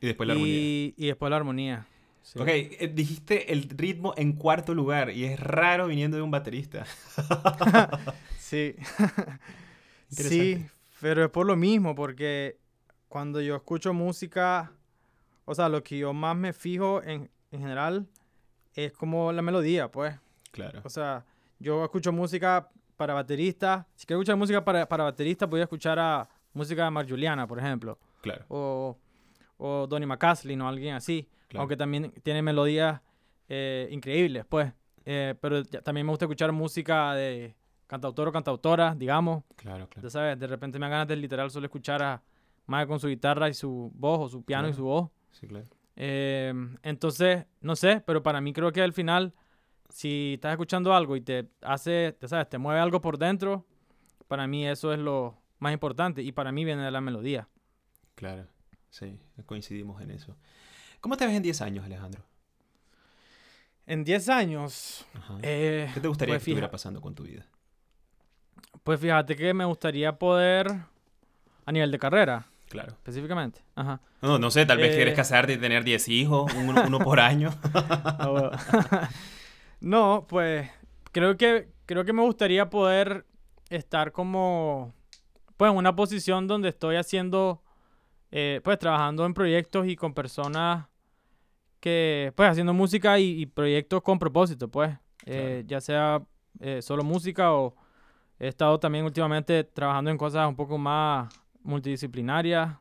Y 0.00 0.06
después 0.06 0.26
la 0.26 0.32
armonía. 0.32 0.54
y 0.56 1.06
después 1.08 1.28
la 1.30 1.36
armonía. 1.36 1.86
Sí. 2.24 2.40
Ok, 2.40 2.48
eh, 2.48 2.90
dijiste 2.92 3.52
el 3.52 3.68
ritmo 3.68 4.12
en 4.16 4.32
cuarto 4.32 4.74
lugar 4.74 5.10
y 5.10 5.24
es 5.24 5.38
raro 5.38 5.86
viniendo 5.86 6.16
de 6.16 6.22
un 6.24 6.32
baterista. 6.32 6.84
Sí. 8.44 8.76
sí, 10.10 10.66
pero 11.00 11.24
es 11.24 11.30
por 11.30 11.46
lo 11.46 11.56
mismo, 11.56 11.94
porque 11.94 12.58
cuando 13.08 13.40
yo 13.40 13.56
escucho 13.56 13.94
música, 13.94 14.70
o 15.46 15.54
sea, 15.54 15.70
lo 15.70 15.82
que 15.82 15.96
yo 15.96 16.12
más 16.12 16.36
me 16.36 16.52
fijo 16.52 17.02
en, 17.02 17.30
en 17.50 17.60
general 17.60 18.06
es 18.74 18.92
como 18.92 19.32
la 19.32 19.40
melodía, 19.40 19.90
pues. 19.90 20.14
Claro. 20.50 20.82
O 20.84 20.90
sea, 20.90 21.24
yo 21.58 21.82
escucho 21.84 22.12
música 22.12 22.68
para 22.96 23.14
baterista. 23.14 23.86
Si 23.94 24.06
quiero 24.06 24.20
escuchar 24.20 24.36
música 24.36 24.64
para, 24.64 24.86
para 24.86 25.04
baterista, 25.04 25.46
voy 25.46 25.60
a 25.60 25.64
escuchar 25.64 25.98
a 25.98 26.28
música 26.52 26.84
de 26.84 26.90
Marjuliana, 26.90 27.46
por 27.46 27.58
ejemplo. 27.58 27.98
Claro. 28.20 28.44
O, 28.48 28.98
o 29.66 29.86
Donny 29.86 30.04
McCaslin 30.06 30.60
o 30.60 30.68
alguien 30.68 30.94
así. 30.94 31.26
Claro. 31.48 31.62
Aunque 31.62 31.76
también 31.76 32.12
tiene 32.22 32.42
melodías 32.42 33.00
eh, 33.48 33.88
increíbles, 33.90 34.44
pues. 34.46 34.72
Eh, 35.06 35.34
pero 35.40 35.62
ya- 35.62 35.80
también 35.80 36.06
me 36.06 36.12
gusta 36.12 36.24
escuchar 36.26 36.52
música 36.52 37.14
de 37.14 37.54
cantautor 37.86 38.28
o 38.28 38.32
cantautora, 38.32 38.94
digamos. 38.94 39.44
Claro, 39.56 39.88
claro. 39.88 40.06
Ya 40.06 40.10
sabes, 40.10 40.38
de 40.38 40.46
repente 40.46 40.78
me 40.78 40.84
dan 40.84 40.90
ganas 40.92 41.08
de 41.08 41.16
literal 41.16 41.50
solo 41.50 41.66
escuchar 41.66 42.02
a 42.02 42.22
Maya 42.66 42.86
con 42.86 42.98
su 43.00 43.08
guitarra 43.08 43.48
y 43.48 43.54
su 43.54 43.90
voz, 43.94 44.20
o 44.20 44.28
su 44.28 44.42
piano 44.42 44.68
y 44.68 44.72
su 44.72 44.84
voz. 44.84 45.10
Sí, 45.30 45.46
claro. 45.46 45.66
Eh, 45.96 46.52
entonces, 46.82 47.46
no 47.60 47.76
sé, 47.76 48.02
pero 48.06 48.22
para 48.22 48.40
mí 48.40 48.52
creo 48.52 48.72
que 48.72 48.82
al 48.82 48.92
final, 48.92 49.32
si 49.88 50.34
estás 50.34 50.52
escuchando 50.52 50.92
algo 50.94 51.14
y 51.16 51.20
te 51.20 51.48
hace, 51.62 52.16
te 52.18 52.26
sabes, 52.28 52.48
te 52.48 52.58
mueve 52.58 52.80
algo 52.80 53.00
por 53.00 53.16
dentro, 53.18 53.64
para 54.28 54.46
mí 54.46 54.66
eso 54.66 54.92
es 54.92 54.98
lo 54.98 55.36
más 55.58 55.72
importante 55.72 56.22
y 56.22 56.32
para 56.32 56.50
mí 56.52 56.64
viene 56.64 56.82
de 56.82 56.90
la 56.90 57.00
melodía. 57.00 57.48
Claro. 58.14 58.46
Sí, 58.94 59.18
coincidimos 59.46 60.00
en 60.02 60.12
eso. 60.12 60.36
¿Cómo 61.00 61.16
te 61.16 61.26
ves 61.26 61.34
en 61.34 61.42
10 61.42 61.60
años, 61.62 61.84
Alejandro? 61.84 62.22
En 63.86 64.04
10 64.04 64.28
años, 64.28 65.04
eh, 65.42 65.90
¿Qué 65.92 65.98
te 66.00 66.06
gustaría 66.06 66.34
pues 66.36 66.44
que 66.44 66.50
estuviera 66.52 66.70
pasando 66.70 67.00
con 67.00 67.12
tu 67.12 67.24
vida? 67.24 67.44
pues 68.84 69.00
fíjate 69.00 69.34
que 69.34 69.52
me 69.52 69.64
gustaría 69.64 70.16
poder, 70.16 70.68
a 71.66 71.72
nivel 71.72 71.90
de 71.90 71.98
carrera, 71.98 72.46
Claro. 72.68 72.92
específicamente. 72.92 73.62
Ajá. 73.74 74.00
No, 74.22 74.38
no 74.38 74.52
sé, 74.52 74.64
tal 74.64 74.78
vez 74.78 74.92
Eh. 74.92 74.94
quieres 74.96 75.14
casarte 75.16 75.54
y 75.54 75.56
tener 75.56 75.82
10 75.82 76.06
hijos, 76.08 76.52
uno, 76.54 76.84
uno 76.86 76.98
por 77.00 77.18
año. 77.18 77.50
No, 79.80 80.24
pues 80.28 80.70
creo 81.10 81.36
que 81.36 81.68
creo 81.86 82.04
que 82.04 82.12
me 82.12 82.22
gustaría 82.22 82.70
poder 82.70 83.26
estar 83.70 84.12
como 84.12 84.94
pues 85.56 85.70
en 85.72 85.76
una 85.76 85.96
posición 85.96 86.46
donde 86.46 86.68
estoy 86.68 86.94
haciendo 86.96 87.63
eh, 88.36 88.60
pues 88.64 88.78
trabajando 88.80 89.24
en 89.24 89.32
proyectos 89.32 89.86
y 89.86 89.94
con 89.94 90.12
personas 90.12 90.86
que 91.80 92.32
pues 92.34 92.50
haciendo 92.50 92.72
música 92.72 93.18
y, 93.18 93.42
y 93.42 93.46
proyectos 93.46 94.02
con 94.02 94.18
propósito 94.18 94.68
pues. 94.68 94.96
Eh, 95.26 95.64
ya 95.66 95.80
sea 95.80 96.20
eh, 96.60 96.82
solo 96.82 97.02
música 97.04 97.52
o 97.54 97.74
he 98.38 98.48
estado 98.48 98.78
también 98.80 99.04
últimamente 99.04 99.62
trabajando 99.64 100.10
en 100.10 100.18
cosas 100.18 100.48
un 100.48 100.56
poco 100.56 100.76
más 100.78 101.32
multidisciplinarias 101.62 102.76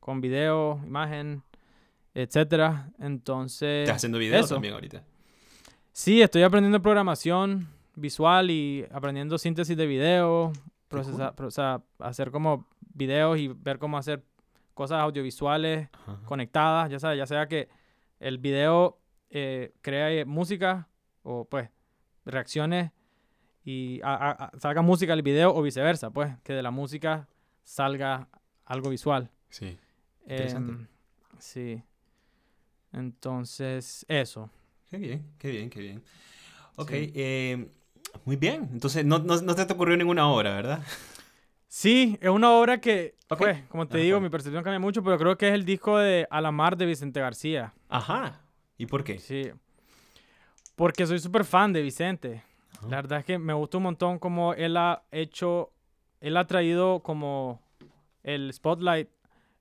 con 0.00 0.20
video, 0.20 0.80
imagen, 0.84 1.42
etcétera. 2.14 2.90
Entonces, 2.98 3.82
¿Estás 3.82 3.96
haciendo 3.96 4.18
videos 4.18 4.48
también 4.48 4.74
ahorita? 4.74 5.02
Sí, 5.92 6.20
estoy 6.22 6.42
aprendiendo 6.42 6.80
programación 6.82 7.68
visual 7.94 8.50
y 8.50 8.84
aprendiendo 8.90 9.38
síntesis 9.38 9.76
de 9.76 9.86
video, 9.86 10.52
procesar, 10.88 11.34
pro- 11.34 11.48
o 11.48 11.50
sea, 11.50 11.82
hacer 11.98 12.30
como 12.30 12.66
videos 12.94 13.38
y 13.38 13.48
ver 13.48 13.78
cómo 13.78 13.96
hacer 13.98 14.22
cosas 14.76 15.00
audiovisuales 15.00 15.88
Ajá. 15.92 16.20
conectadas, 16.26 16.90
ya 16.90 17.00
sabes, 17.00 17.16
ya 17.16 17.26
sea 17.26 17.48
que 17.48 17.68
el 18.20 18.36
video 18.38 18.98
eh, 19.30 19.72
cree 19.80 20.24
música 20.26 20.86
o 21.22 21.46
pues 21.46 21.70
reacciones 22.26 22.92
y 23.64 24.00
a- 24.02 24.14
a- 24.14 24.30
a- 24.44 24.58
salga 24.60 24.82
música 24.82 25.12
del 25.14 25.22
video 25.22 25.52
o 25.54 25.62
viceversa, 25.62 26.10
pues 26.10 26.36
que 26.44 26.52
de 26.52 26.62
la 26.62 26.70
música 26.70 27.26
salga 27.64 28.28
algo 28.66 28.90
visual. 28.90 29.30
Sí. 29.48 29.78
Interesante. 30.22 30.72
Em, 30.72 30.86
sí. 31.38 31.82
Entonces, 32.92 34.04
eso. 34.08 34.50
Qué 34.90 34.98
bien, 34.98 35.24
qué 35.38 35.50
bien, 35.50 35.70
qué 35.70 35.80
bien. 35.80 36.02
Ok, 36.76 36.90
eh, 36.92 37.68
muy 38.24 38.36
bien. 38.36 38.68
Entonces, 38.72 39.04
no, 39.04 39.18
no, 39.18 39.40
no 39.40 39.54
te 39.54 39.72
ocurrió 39.72 39.96
ninguna 39.96 40.28
obra, 40.28 40.54
¿verdad? 40.54 40.82
Sí, 41.68 42.16
es 42.20 42.30
una 42.30 42.52
obra 42.52 42.80
que, 42.80 43.16
pues, 43.28 43.62
como 43.68 43.86
te 43.86 43.98
Ajá, 43.98 44.04
digo, 44.04 44.20
mi 44.20 44.28
percepción 44.30 44.62
cambia 44.62 44.78
mucho, 44.78 45.02
pero 45.02 45.18
creo 45.18 45.36
que 45.36 45.48
es 45.48 45.54
el 45.54 45.64
disco 45.64 45.98
de 45.98 46.26
Alamar 46.30 46.76
de 46.76 46.86
Vicente 46.86 47.20
García. 47.20 47.74
Ajá. 47.88 48.40
¿Y 48.78 48.86
por 48.86 49.02
qué? 49.04 49.18
Sí. 49.18 49.50
Porque 50.76 51.06
soy 51.06 51.18
súper 51.18 51.44
fan 51.44 51.72
de 51.72 51.82
Vicente. 51.82 52.42
Ajá. 52.78 52.88
La 52.88 52.96
verdad 52.96 53.18
es 53.20 53.24
que 53.24 53.38
me 53.38 53.52
gusta 53.52 53.78
un 53.78 53.84
montón 53.84 54.18
cómo 54.18 54.54
él 54.54 54.76
ha 54.76 55.02
hecho, 55.10 55.72
él 56.20 56.36
ha 56.36 56.46
traído 56.46 57.00
como 57.00 57.60
el 58.22 58.52
spotlight 58.52 59.08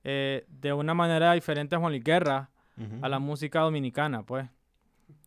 eh, 0.03 0.45
de 0.47 0.73
una 0.73 0.93
manera 0.93 1.33
diferente 1.33 1.75
a 1.75 1.79
Juan 1.79 1.91
Luis 1.91 2.03
Guerra 2.03 2.49
a 3.01 3.07
la 3.07 3.19
música 3.19 3.61
dominicana, 3.61 4.23
pues. 4.23 4.47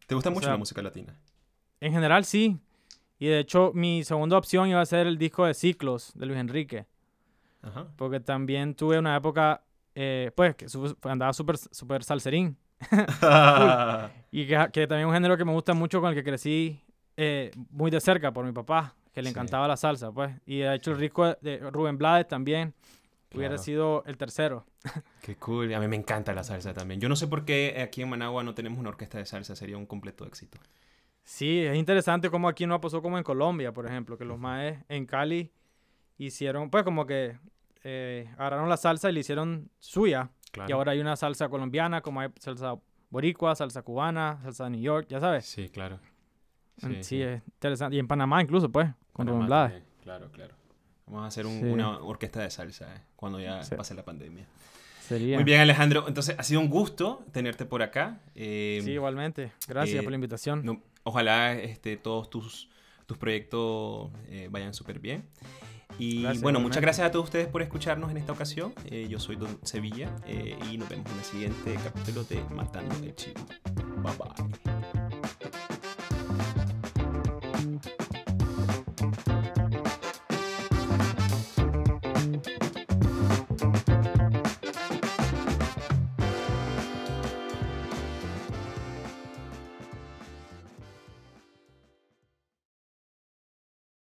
¿Te 0.06 0.14
gusta 0.14 0.28
o 0.28 0.32
mucho 0.32 0.44
sea, 0.44 0.52
la 0.52 0.58
música 0.58 0.82
latina? 0.82 1.14
En 1.80 1.92
general 1.92 2.24
sí. 2.26 2.60
Y 3.18 3.26
de 3.26 3.40
hecho 3.40 3.72
mi 3.74 4.04
segunda 4.04 4.38
opción 4.38 4.68
iba 4.68 4.80
a 4.80 4.86
ser 4.86 5.06
el 5.06 5.18
disco 5.18 5.44
de 5.46 5.54
Ciclos 5.54 6.12
de 6.14 6.26
Luis 6.26 6.38
Enrique. 6.38 6.86
Ajá. 7.62 7.88
Porque 7.96 8.20
también 8.20 8.74
tuve 8.74 8.98
una 8.98 9.16
época, 9.16 9.62
eh, 9.94 10.30
pues, 10.36 10.54
que 10.54 10.66
andaba 11.02 11.32
súper 11.32 11.58
super 11.58 12.04
salserín. 12.04 12.56
Y 14.30 14.46
que, 14.46 14.68
que 14.72 14.86
también 14.86 15.00
es 15.00 15.06
un 15.06 15.14
género 15.14 15.36
que 15.36 15.44
me 15.44 15.52
gusta 15.52 15.74
mucho, 15.74 16.00
con 16.00 16.10
el 16.10 16.14
que 16.14 16.22
crecí 16.22 16.80
eh, 17.16 17.50
muy 17.70 17.90
de 17.90 18.00
cerca 18.00 18.30
por 18.32 18.44
mi 18.44 18.52
papá, 18.52 18.94
que 19.12 19.22
le 19.22 19.28
Sí. 19.30 19.32
encantaba 19.32 19.66
la 19.66 19.76
salsa, 19.76 20.12
pues. 20.12 20.30
Y 20.46 20.58
de 20.58 20.74
hecho 20.74 20.92
el 20.92 21.00
disco 21.00 21.34
de- 21.40 21.58
Rubén 21.72 21.98
Blades 21.98 22.28
también 22.28 22.74
hubiera 23.34 23.58
sido 23.58 24.04
el 24.06 24.16
tercero. 24.16 24.64
Qué 25.22 25.34
cool. 25.36 25.72
A 25.74 25.80
mí 25.80 25.88
me 25.88 25.96
encanta 25.96 26.32
la 26.32 26.44
salsa 26.44 26.72
también. 26.74 27.00
Yo 27.00 27.08
no 27.08 27.16
sé 27.16 27.26
por 27.26 27.44
qué 27.44 27.80
aquí 27.82 28.02
en 28.02 28.10
Managua 28.10 28.42
no 28.44 28.54
tenemos 28.54 28.78
una 28.78 28.90
orquesta 28.90 29.18
de 29.18 29.26
salsa. 29.26 29.56
Sería 29.56 29.76
un 29.76 29.86
completo 29.86 30.24
éxito. 30.26 30.58
Sí, 31.30 31.58
es 31.60 31.76
interesante 31.76 32.30
cómo 32.30 32.48
aquí 32.48 32.64
no 32.66 32.80
pasó 32.80 33.02
como 33.02 33.18
en 33.18 33.22
Colombia, 33.22 33.70
por 33.70 33.84
ejemplo, 33.84 34.16
que 34.16 34.24
los 34.24 34.38
maes 34.38 34.78
en 34.88 35.04
Cali 35.04 35.52
hicieron, 36.16 36.70
pues 36.70 36.84
como 36.84 37.04
que 37.06 37.36
eh, 37.84 38.30
agarraron 38.38 38.66
la 38.70 38.78
salsa 38.78 39.10
y 39.10 39.12
la 39.12 39.20
hicieron 39.20 39.70
suya. 39.78 40.30
Claro. 40.52 40.70
Y 40.70 40.72
ahora 40.72 40.92
hay 40.92 41.00
una 41.00 41.16
salsa 41.16 41.50
colombiana, 41.50 42.00
como 42.00 42.20
hay 42.20 42.30
salsa 42.40 42.76
boricua, 43.10 43.54
salsa 43.54 43.82
cubana, 43.82 44.38
salsa 44.42 44.64
de 44.64 44.70
New 44.70 44.80
York, 44.80 45.06
ya 45.10 45.20
sabes. 45.20 45.44
Sí, 45.44 45.68
claro. 45.68 46.00
En- 46.80 47.04
Sí, 47.04 47.20
es 47.20 47.42
interesante. 47.46 47.96
Y 47.96 47.98
en 47.98 48.08
Panamá 48.08 48.40
incluso, 48.40 48.72
pues, 48.72 48.88
con 49.12 49.26
Rubén. 49.26 49.46
Claro, 50.02 50.30
claro. 50.32 50.54
Vamos 51.06 51.24
a 51.24 51.26
hacer 51.26 51.44
un- 51.44 51.60
Sí. 51.60 51.66
una 51.66 51.98
orquesta 51.98 52.40
de 52.40 52.48
salsa 52.50 52.96
eh, 52.96 53.00
cuando 53.16 53.38
ya 53.38 53.60
pase 53.76 53.94
la 53.94 54.02
pandemia. 54.02 54.46
Sería. 55.00 55.36
Muy 55.36 55.44
bien, 55.44 55.60
Alejandro. 55.60 56.06
Entonces, 56.08 56.36
ha 56.38 56.42
sido 56.42 56.60
un 56.60 56.68
gusto 56.70 57.24
tenerte 57.32 57.66
por 57.66 57.82
acá. 57.82 58.20
Eh, 58.34 58.80
Sí, 58.82 58.92
igualmente. 58.92 59.52
Gracias 59.68 60.00
eh, 60.00 60.02
por 60.02 60.10
la 60.12 60.16
invitación. 60.16 60.64
no- 60.64 60.82
ojalá 61.08 61.54
este, 61.54 61.96
todos 61.96 62.30
tus, 62.30 62.68
tus 63.06 63.18
proyectos 63.18 64.10
eh, 64.28 64.48
vayan 64.50 64.74
súper 64.74 64.98
bien. 64.98 65.28
Y 65.98 66.22
Gracias, 66.22 66.42
bueno, 66.42 66.60
muchas 66.60 66.82
gracias 66.82 67.06
a 67.06 67.10
todos 67.10 67.24
ustedes 67.24 67.48
por 67.48 67.62
escucharnos 67.62 68.10
en 68.10 68.18
esta 68.18 68.32
ocasión. 68.32 68.72
Eh, 68.84 69.08
yo 69.08 69.18
soy 69.18 69.36
Don 69.36 69.58
Sevilla 69.64 70.14
eh, 70.26 70.56
y 70.70 70.78
nos 70.78 70.88
vemos 70.88 71.10
en 71.10 71.18
el 71.18 71.24
siguiente 71.24 71.76
capítulo 71.82 72.24
de 72.24 72.42
Matando 72.54 72.94
el 73.02 73.14
Chivo. 73.14 73.40
Bye 74.02 74.12
bye. 74.16 74.97